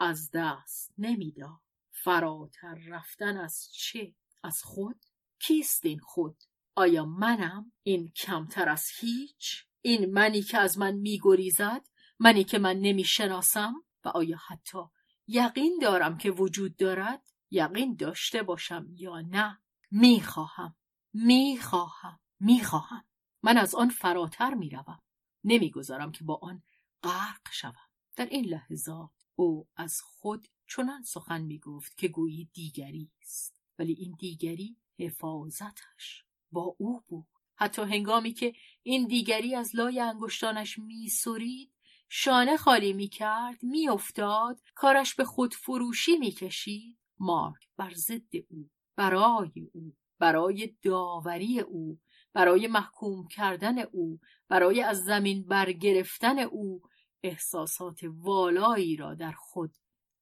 از 0.00 0.30
دست 0.32 0.94
نمی‌داد. 0.98 1.67
فراتر 2.04 2.74
رفتن 2.88 3.36
از 3.36 3.68
چه؟ 3.72 4.14
از 4.42 4.62
خود؟ 4.62 5.04
کیست 5.38 5.86
این 5.86 5.98
خود؟ 5.98 6.42
آیا 6.74 7.04
منم؟ 7.04 7.72
این 7.82 8.12
کمتر 8.16 8.68
از 8.68 8.88
هیچ؟ 9.00 9.64
این 9.80 10.12
منی 10.12 10.42
که 10.42 10.58
از 10.58 10.78
من 10.78 10.94
میگریزد؟ 10.94 11.88
منی 12.18 12.44
که 12.44 12.58
من 12.58 12.76
نمی‌شناسم؟ 12.76 13.74
و 14.04 14.08
آیا 14.08 14.38
حتی 14.48 14.78
یقین 15.26 15.78
دارم 15.82 16.18
که 16.18 16.30
وجود 16.30 16.76
دارد؟ 16.76 17.22
یقین 17.50 17.96
داشته 17.96 18.42
باشم 18.42 18.86
یا 18.90 19.20
نه؟ 19.20 19.58
می‌خواهم. 19.90 20.76
می‌خواهم. 21.12 22.20
می‌خواهم. 22.40 23.04
من 23.42 23.58
از 23.58 23.74
آن 23.74 23.88
فراتر 23.88 24.54
می‌روم. 24.54 25.00
نمی‌گذارم 25.44 26.12
که 26.12 26.24
با 26.24 26.38
آن 26.42 26.62
غرق 27.02 27.52
شوم. 27.52 27.88
در 28.16 28.26
این 28.26 28.44
لحظات 28.44 29.10
او 29.34 29.68
از 29.76 30.00
خود 30.00 30.48
چنان 30.68 31.02
سخن 31.02 31.42
می‌گفت 31.42 31.98
که 31.98 32.08
گویی 32.08 32.50
دیگری 32.52 33.10
است 33.22 33.62
ولی 33.78 33.92
این 33.92 34.16
دیگری 34.18 34.76
حفاظتش 34.98 36.24
با 36.52 36.76
او 36.78 37.04
بود. 37.08 37.26
حتی 37.56 37.82
هنگامی 37.82 38.32
که 38.32 38.52
این 38.82 39.06
دیگری 39.06 39.54
از 39.54 39.76
لای 39.76 40.00
انگشتانش 40.00 40.78
میسرید 40.78 41.72
شانه 42.08 42.56
خالی 42.56 42.92
می‌کرد 42.92 43.62
میافتاد 43.62 44.60
کارش 44.74 45.14
به 45.14 45.24
خود 45.24 45.54
فروشی 45.54 46.16
می‌کشید 46.16 46.98
مارک 47.18 47.68
بر 47.76 47.94
ضد 47.94 48.36
او 48.48 48.70
برای 48.96 49.70
او 49.72 49.96
برای 50.18 50.76
داوری 50.82 51.60
او 51.60 51.98
برای 52.32 52.66
محکوم 52.66 53.28
کردن 53.28 53.78
او 53.78 54.20
برای 54.48 54.82
از 54.82 55.04
زمین 55.04 55.46
برگرفتن 55.46 56.38
او 56.38 56.82
احساسات 57.22 58.00
والایی 58.04 58.96
را 58.96 59.14
در 59.14 59.32
خود 59.32 59.74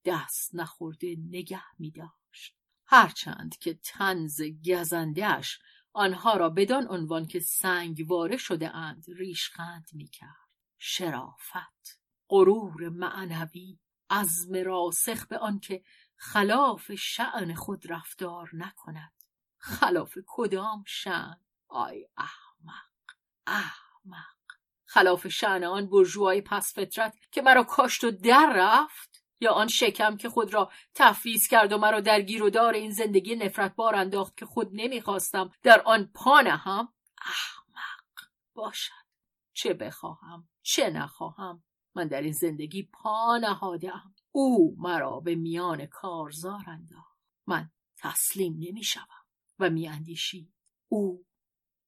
دست 0.07 0.55
نخورده 0.55 1.17
نگه 1.31 1.63
می 1.79 1.91
داشت. 1.91 2.57
هرچند 2.87 3.59
که 3.59 3.75
تنز 3.75 4.43
گزندهش 4.43 5.59
آنها 5.93 6.37
را 6.37 6.51
بدان 6.51 6.87
عنوان 6.89 7.27
که 7.27 7.41
سنگواره 7.41 8.37
شده 8.37 8.77
اند 8.77 9.05
ریشخند 9.09 9.87
می 9.93 10.09
کرد. 10.09 10.47
شرافت، 10.79 12.01
غرور 12.29 12.89
معنوی، 12.89 13.79
عزم 14.11 14.55
راسخ 14.55 15.27
به 15.27 15.39
آنکه 15.39 15.85
خلاف 16.17 16.95
شعن 16.95 17.55
خود 17.55 17.93
رفتار 17.93 18.51
نکند. 18.53 19.13
خلاف 19.59 20.19
کدام 20.27 20.85
شعن؟ 20.87 21.41
آی 21.69 22.09
احمق، 22.17 23.17
احمق. 23.47 24.37
خلاف 24.85 25.29
شعن 25.29 25.65
آن 25.65 25.87
برجوهای 25.87 26.41
پس 26.41 26.75
فطرت 26.75 27.15
که 27.31 27.43
مرا 27.43 27.65
کاشت 27.65 28.05
و 28.05 28.11
در 28.11 28.53
رفت 28.57 29.16
یا 29.41 29.53
آن 29.53 29.69
شکم 29.69 30.17
که 30.17 30.29
خود 30.29 30.55
را 30.55 30.71
تفویض 30.95 31.49
کرد 31.49 31.73
و 31.73 31.79
مرا 31.79 32.01
در 32.01 32.21
گیر 32.21 32.43
و 32.43 32.51
دار 32.51 32.75
این 32.75 32.91
زندگی 32.91 33.37
نفرت 33.37 33.75
بار 33.75 33.95
انداخت 33.95 34.37
که 34.37 34.47
خود 34.47 34.71
نمی‌خواستم 34.73 35.51
در 35.63 35.83
آن 35.83 36.11
پا 36.15 36.37
هم 36.37 36.93
احمق 37.19 38.29
باشد. 38.55 39.07
چه 39.53 39.75
بخواهم؟ 39.75 40.49
چه 40.63 40.91
نخواهم؟ 40.91 41.63
من 41.95 42.09
در 42.09 42.23
این 42.23 42.33
زندگی 42.33 42.83
پا 42.83 43.39
نهادم. 43.39 44.15
او 44.33 44.77
مرا 44.79 45.21
به 45.21 45.35
میان 45.35 45.87
کارزار 45.87 46.65
انداخت. 46.67 47.19
من 47.47 47.71
تسلیم 47.97 48.57
نمی‌شوم 48.59 49.25
و 49.59 49.71
میاندیشید 49.71 50.55
او 50.89 51.27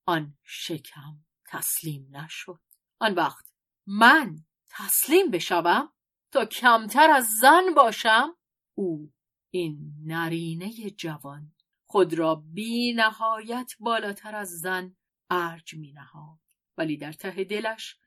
آن 0.06 0.38
شکم 0.42 1.24
تسلیم 1.46 2.16
نشد. 2.16 2.60
آن 2.98 3.14
وقت 3.14 3.52
من 3.86 4.44
تسلیم 4.68 5.30
بشوم 5.30 5.92
تا 6.32 6.44
کمتر 6.44 7.10
از 7.10 7.26
زن 7.40 7.74
باشم؟ 7.76 8.36
او 8.74 9.12
این 9.50 9.92
نرینه 10.04 10.90
جوان. 10.90 11.52
خود 11.86 12.14
را 12.14 12.34
بی 12.34 12.92
نهایت 12.92 13.72
بالاتر 13.80 14.34
از 14.34 14.48
زن 14.48 14.96
ارج 15.30 15.74
می 15.74 15.92
نهاد. 15.92 16.38
ولی 16.78 16.96
در 16.96 17.12
ته 17.12 17.44
دلش 17.44 17.98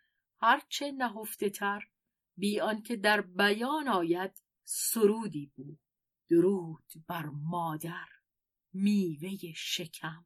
هرچه 0.41 0.91
نهفته 0.91 1.49
تر 1.49 1.87
بی 2.37 2.59
آنکه 2.59 2.95
در 2.95 3.21
بیان 3.21 3.87
آید 3.87 4.43
سرودی 4.63 5.51
بود. 5.55 5.79
درود 6.29 6.93
بر 7.07 7.25
مادر 7.25 8.07
میوه 8.73 9.53
شکم. 9.55 10.25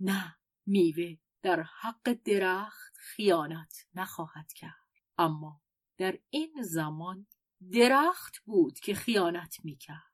نه 0.00 0.36
میوه 0.66 1.16
در 1.42 1.62
حق 1.62 2.12
درخت 2.24 2.96
خیانت 2.96 3.86
نخواهد 3.94 4.52
کرد. 4.52 4.88
اما 5.18 5.62
در 5.98 6.18
این 6.30 6.62
زمان 6.62 7.26
درخت 7.72 8.38
بود 8.44 8.78
که 8.78 8.94
خیانت 8.94 9.56
می‌کرد. 9.64 10.08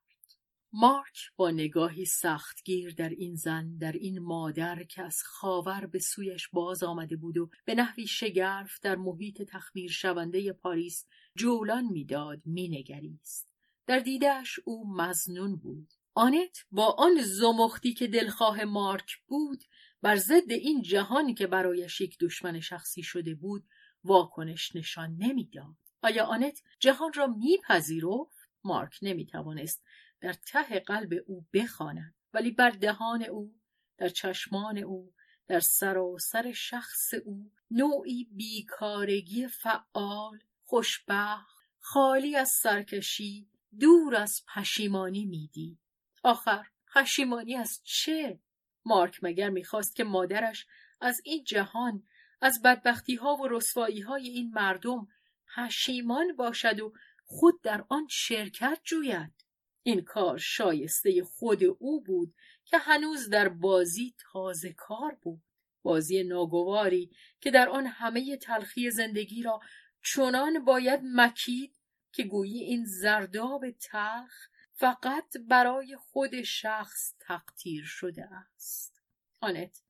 مارک 0.73 1.19
با 1.37 1.51
نگاهی 1.51 2.05
سختگیر 2.05 2.95
در 2.95 3.09
این 3.09 3.35
زن 3.35 3.77
در 3.77 3.93
این 3.93 4.19
مادر 4.19 4.83
که 4.83 5.03
از 5.03 5.23
خاور 5.25 5.87
به 5.87 5.99
سویش 5.99 6.49
باز 6.53 6.83
آمده 6.83 7.17
بود 7.17 7.39
و 7.39 7.51
به 7.65 7.75
نحوی 7.75 8.07
شگرف 8.07 8.81
در 8.83 8.97
محیط 8.97 9.43
تخمیر 9.43 9.91
شونده 9.91 10.53
پاریس 10.53 11.07
جولان 11.37 11.85
می‌داد 11.85 12.43
مینگریست. 12.45 13.49
در 13.87 13.99
دیدهش 13.99 14.61
او 14.65 14.97
مزنون 14.97 15.57
بود. 15.57 15.89
آنت 16.15 16.59
با 16.71 16.95
آن 16.99 17.23
زمختی 17.23 17.95
که 17.95 18.07
دلخواه 18.07 18.65
مارک 18.65 19.17
بود 19.27 19.65
بر 20.03 20.17
ضد 20.17 20.51
این 20.51 20.83
جهانی 20.83 21.35
که 21.35 21.47
برایش 21.47 22.01
یک 22.01 22.17
دشمن 22.21 22.61
شخصی 22.61 23.03
شده 23.03 23.35
بود 23.35 23.65
واکنش 24.05 24.77
نشان 24.77 25.17
نمی‌داد. 25.17 25.77
آیا 26.03 26.25
آنت 26.25 26.63
جهان 26.79 27.13
را 27.13 27.27
میپذیرفت؟ 27.27 28.49
مارک 28.65 28.99
نمی‌توانست 29.03 29.85
در 30.21 30.33
ته 30.33 30.81
قلب 30.81 31.13
او 31.27 31.47
بخواند 31.53 32.15
ولی 32.35 32.51
بر 32.51 32.71
دهان 32.71 33.25
او 33.25 33.55
در 33.99 34.09
چشمان 34.09 34.79
او 34.79 35.15
در 35.47 35.61
سراسر 35.61 36.53
شخص 36.53 37.15
او 37.25 37.53
نوعی 37.71 38.25
بیکارگی 38.25 39.49
فعال 39.49 40.39
خوشبخت 40.65 41.55
خالی 41.79 42.37
از 42.37 42.49
سرکشی 42.49 43.49
دور 43.81 44.17
از 44.17 44.43
پشیمانی 44.55 45.25
می‌دید. 45.25 45.79
آخر 46.23 46.67
پشیمانی 46.95 47.55
از 47.57 47.81
چه؟ 47.85 48.41
مارک 48.85 49.19
مگر 49.23 49.51
می‌خواست 49.51 49.97
که 49.97 50.05
مادرش 50.05 50.67
از 51.01 51.21
این 51.25 51.45
جهان 51.45 52.07
از 52.41 52.63
بدبختی 52.63 53.15
ها 53.15 53.37
و 53.37 53.49
رسوایی 53.49 54.01
های 54.01 54.29
این 54.29 54.51
مردم 54.51 55.09
پشیمان 55.57 56.37
باشد 56.37 56.81
و 56.81 56.93
خود 57.25 57.63
در 57.63 57.85
آن 57.89 58.07
شرکت 58.11 58.81
جوید. 58.85 59.45
این 59.83 60.01
کار 60.01 60.39
شایسته 60.39 61.25
خود 61.25 61.65
او 61.79 62.03
بود 62.03 62.35
که 62.65 62.79
هنوز 62.79 63.29
در 63.29 63.49
بازی 63.49 64.15
تازه 64.33 64.73
کار 64.73 65.19
بود. 65.23 65.43
بازی 65.83 66.23
ناگواری 66.23 67.11
که 67.41 67.51
در 67.51 67.69
آن 67.69 67.87
همه 67.87 68.37
تلخی 68.37 68.91
زندگی 68.91 69.43
را 69.43 69.61
چنان 70.03 70.65
باید 70.65 71.01
مکید 71.05 71.77
که 72.13 72.23
گویی 72.23 72.59
این 72.59 72.85
زرداب 72.85 73.71
تلخ 73.71 74.49
فقط 74.73 75.37
برای 75.49 75.97
خود 75.97 76.43
شخص 76.43 77.15
تقدیر 77.21 77.85
شده 77.85 78.29
است. 78.33 79.03
آنت 79.41 79.83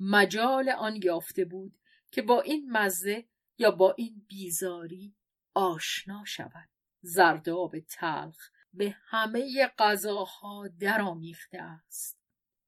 مجال 0.00 0.68
آن 0.68 1.00
یافته 1.02 1.44
بود 1.44 1.78
که 2.14 2.22
با 2.22 2.40
این 2.40 2.70
مزه 2.70 3.28
یا 3.58 3.70
با 3.70 3.94
این 3.98 4.26
بیزاری 4.28 5.14
آشنا 5.54 6.24
شود. 6.24 6.68
زرداب 7.00 7.78
تلخ 7.78 8.50
به 8.72 8.96
همه 9.04 9.66
غذاها 9.78 10.68
درآمیخته 10.68 11.58
است. 11.62 12.18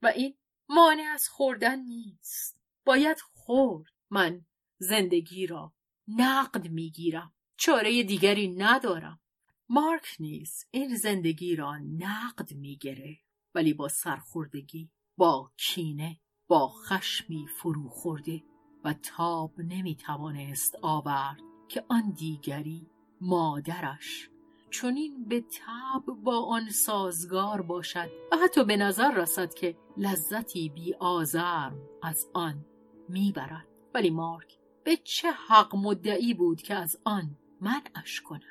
و 0.03 0.07
این 0.07 0.37
مانع 0.69 1.03
از 1.15 1.29
خوردن 1.29 1.81
نیست. 1.81 2.61
باید 2.85 3.21
خورد. 3.21 3.93
من 4.11 4.47
زندگی 4.79 5.47
را 5.47 5.73
نقد 6.09 6.69
می‌گیرم. 6.69 7.35
چاره 7.57 8.03
دیگری 8.03 8.49
ندارم. 8.49 9.21
مارک 9.69 10.17
نیز 10.21 10.67
این 10.71 10.97
زندگی 10.97 11.57
را 11.57 11.79
نقد 11.79 12.55
می‌گیره 12.55 13.19
ولی 13.55 13.75
با 13.75 13.89
سرخوردگی 13.89 14.91
با 15.17 15.53
کینه 15.57 16.21
با 16.49 16.69
خشمی 16.69 17.47
فرو 17.47 17.89
خورده. 17.89 18.43
و 18.87 18.93
تاب 18.93 19.53
نمی‌توانست 19.59 20.77
آورد 20.83 21.41
که 21.69 21.85
آن 21.89 22.11
دیگری 22.11 22.87
مادرش. 23.21 24.31
چنین 24.71 25.25
به 25.25 25.41
تب 25.41 26.05
با 26.25 26.45
آن 26.45 26.71
سازگار 26.71 27.63
باشد 27.63 28.11
و 28.33 28.37
حتی 28.37 28.65
به 28.65 28.77
نظر 28.77 29.15
رسد 29.15 29.55
که 29.55 29.77
لذتی 29.97 30.69
بی 30.69 30.95
آزرم 30.95 31.79
از 32.03 32.27
آن 32.33 32.65
می‌برد. 33.09 33.67
ولی 33.95 34.11
مارک 34.11 34.59
به 34.85 34.97
چه 34.97 35.31
حق 35.31 35.77
مدعی 35.77 36.35
بود 36.35 36.63
که 36.63 36.75
از 36.75 36.99
آن 37.05 37.37
منعش 37.61 38.21
کند؟ 38.21 38.43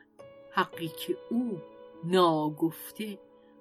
حقی 0.52 0.88
که 0.88 1.18
او 1.32 1.62
ناگفته 2.04 3.20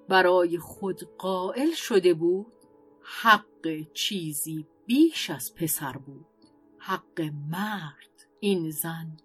برای 0.09 0.57
خود 0.57 1.03
قائل 1.17 1.71
شده 1.71 2.13
بود 2.13 2.53
حق 3.01 3.91
چیزی 3.93 4.67
بیش 4.85 5.29
از 5.29 5.55
پسر 5.55 5.97
بود. 5.97 6.34
حق 6.87 7.31
مرد 7.49 8.27
این 8.39 8.69
زن 8.69 9.17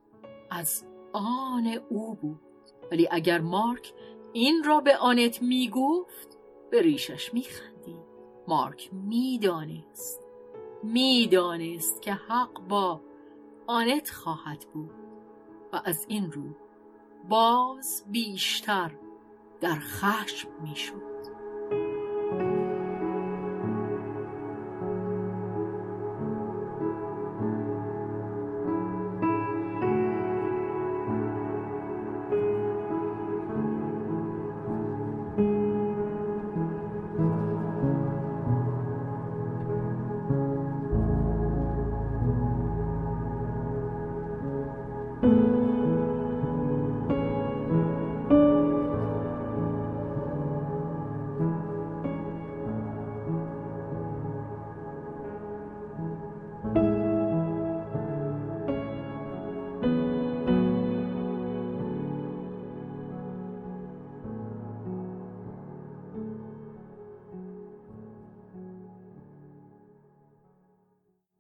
از 0.51 0.85
آن 1.13 1.67
او 1.89 2.15
بود. 2.15 2.41
ولی 2.93 3.09
اگر 3.11 3.41
مارک 3.41 3.93
این 4.33 4.65
را 4.65 4.81
به 4.81 4.97
آنت 4.97 5.43
می‌گفت 5.43 6.39
به 6.71 6.83
ریشش 6.83 7.35
میخندید 7.35 8.05
مارک 8.49 8.91
می‌دانست 8.93 10.21
می‌دانست 10.83 12.03
که 12.03 12.13
حق 12.13 12.61
با 12.69 13.01
آنت 13.67 14.11
خواهد 14.11 14.67
بود. 14.73 14.95
و 15.73 15.81
از 15.85 16.07
این 16.09 16.33
رو 16.33 16.43
باز 17.29 18.05
بیشتر 18.07 18.91
در 19.61 19.79
خشم 19.81 20.49
می‌شد. 20.63 21.10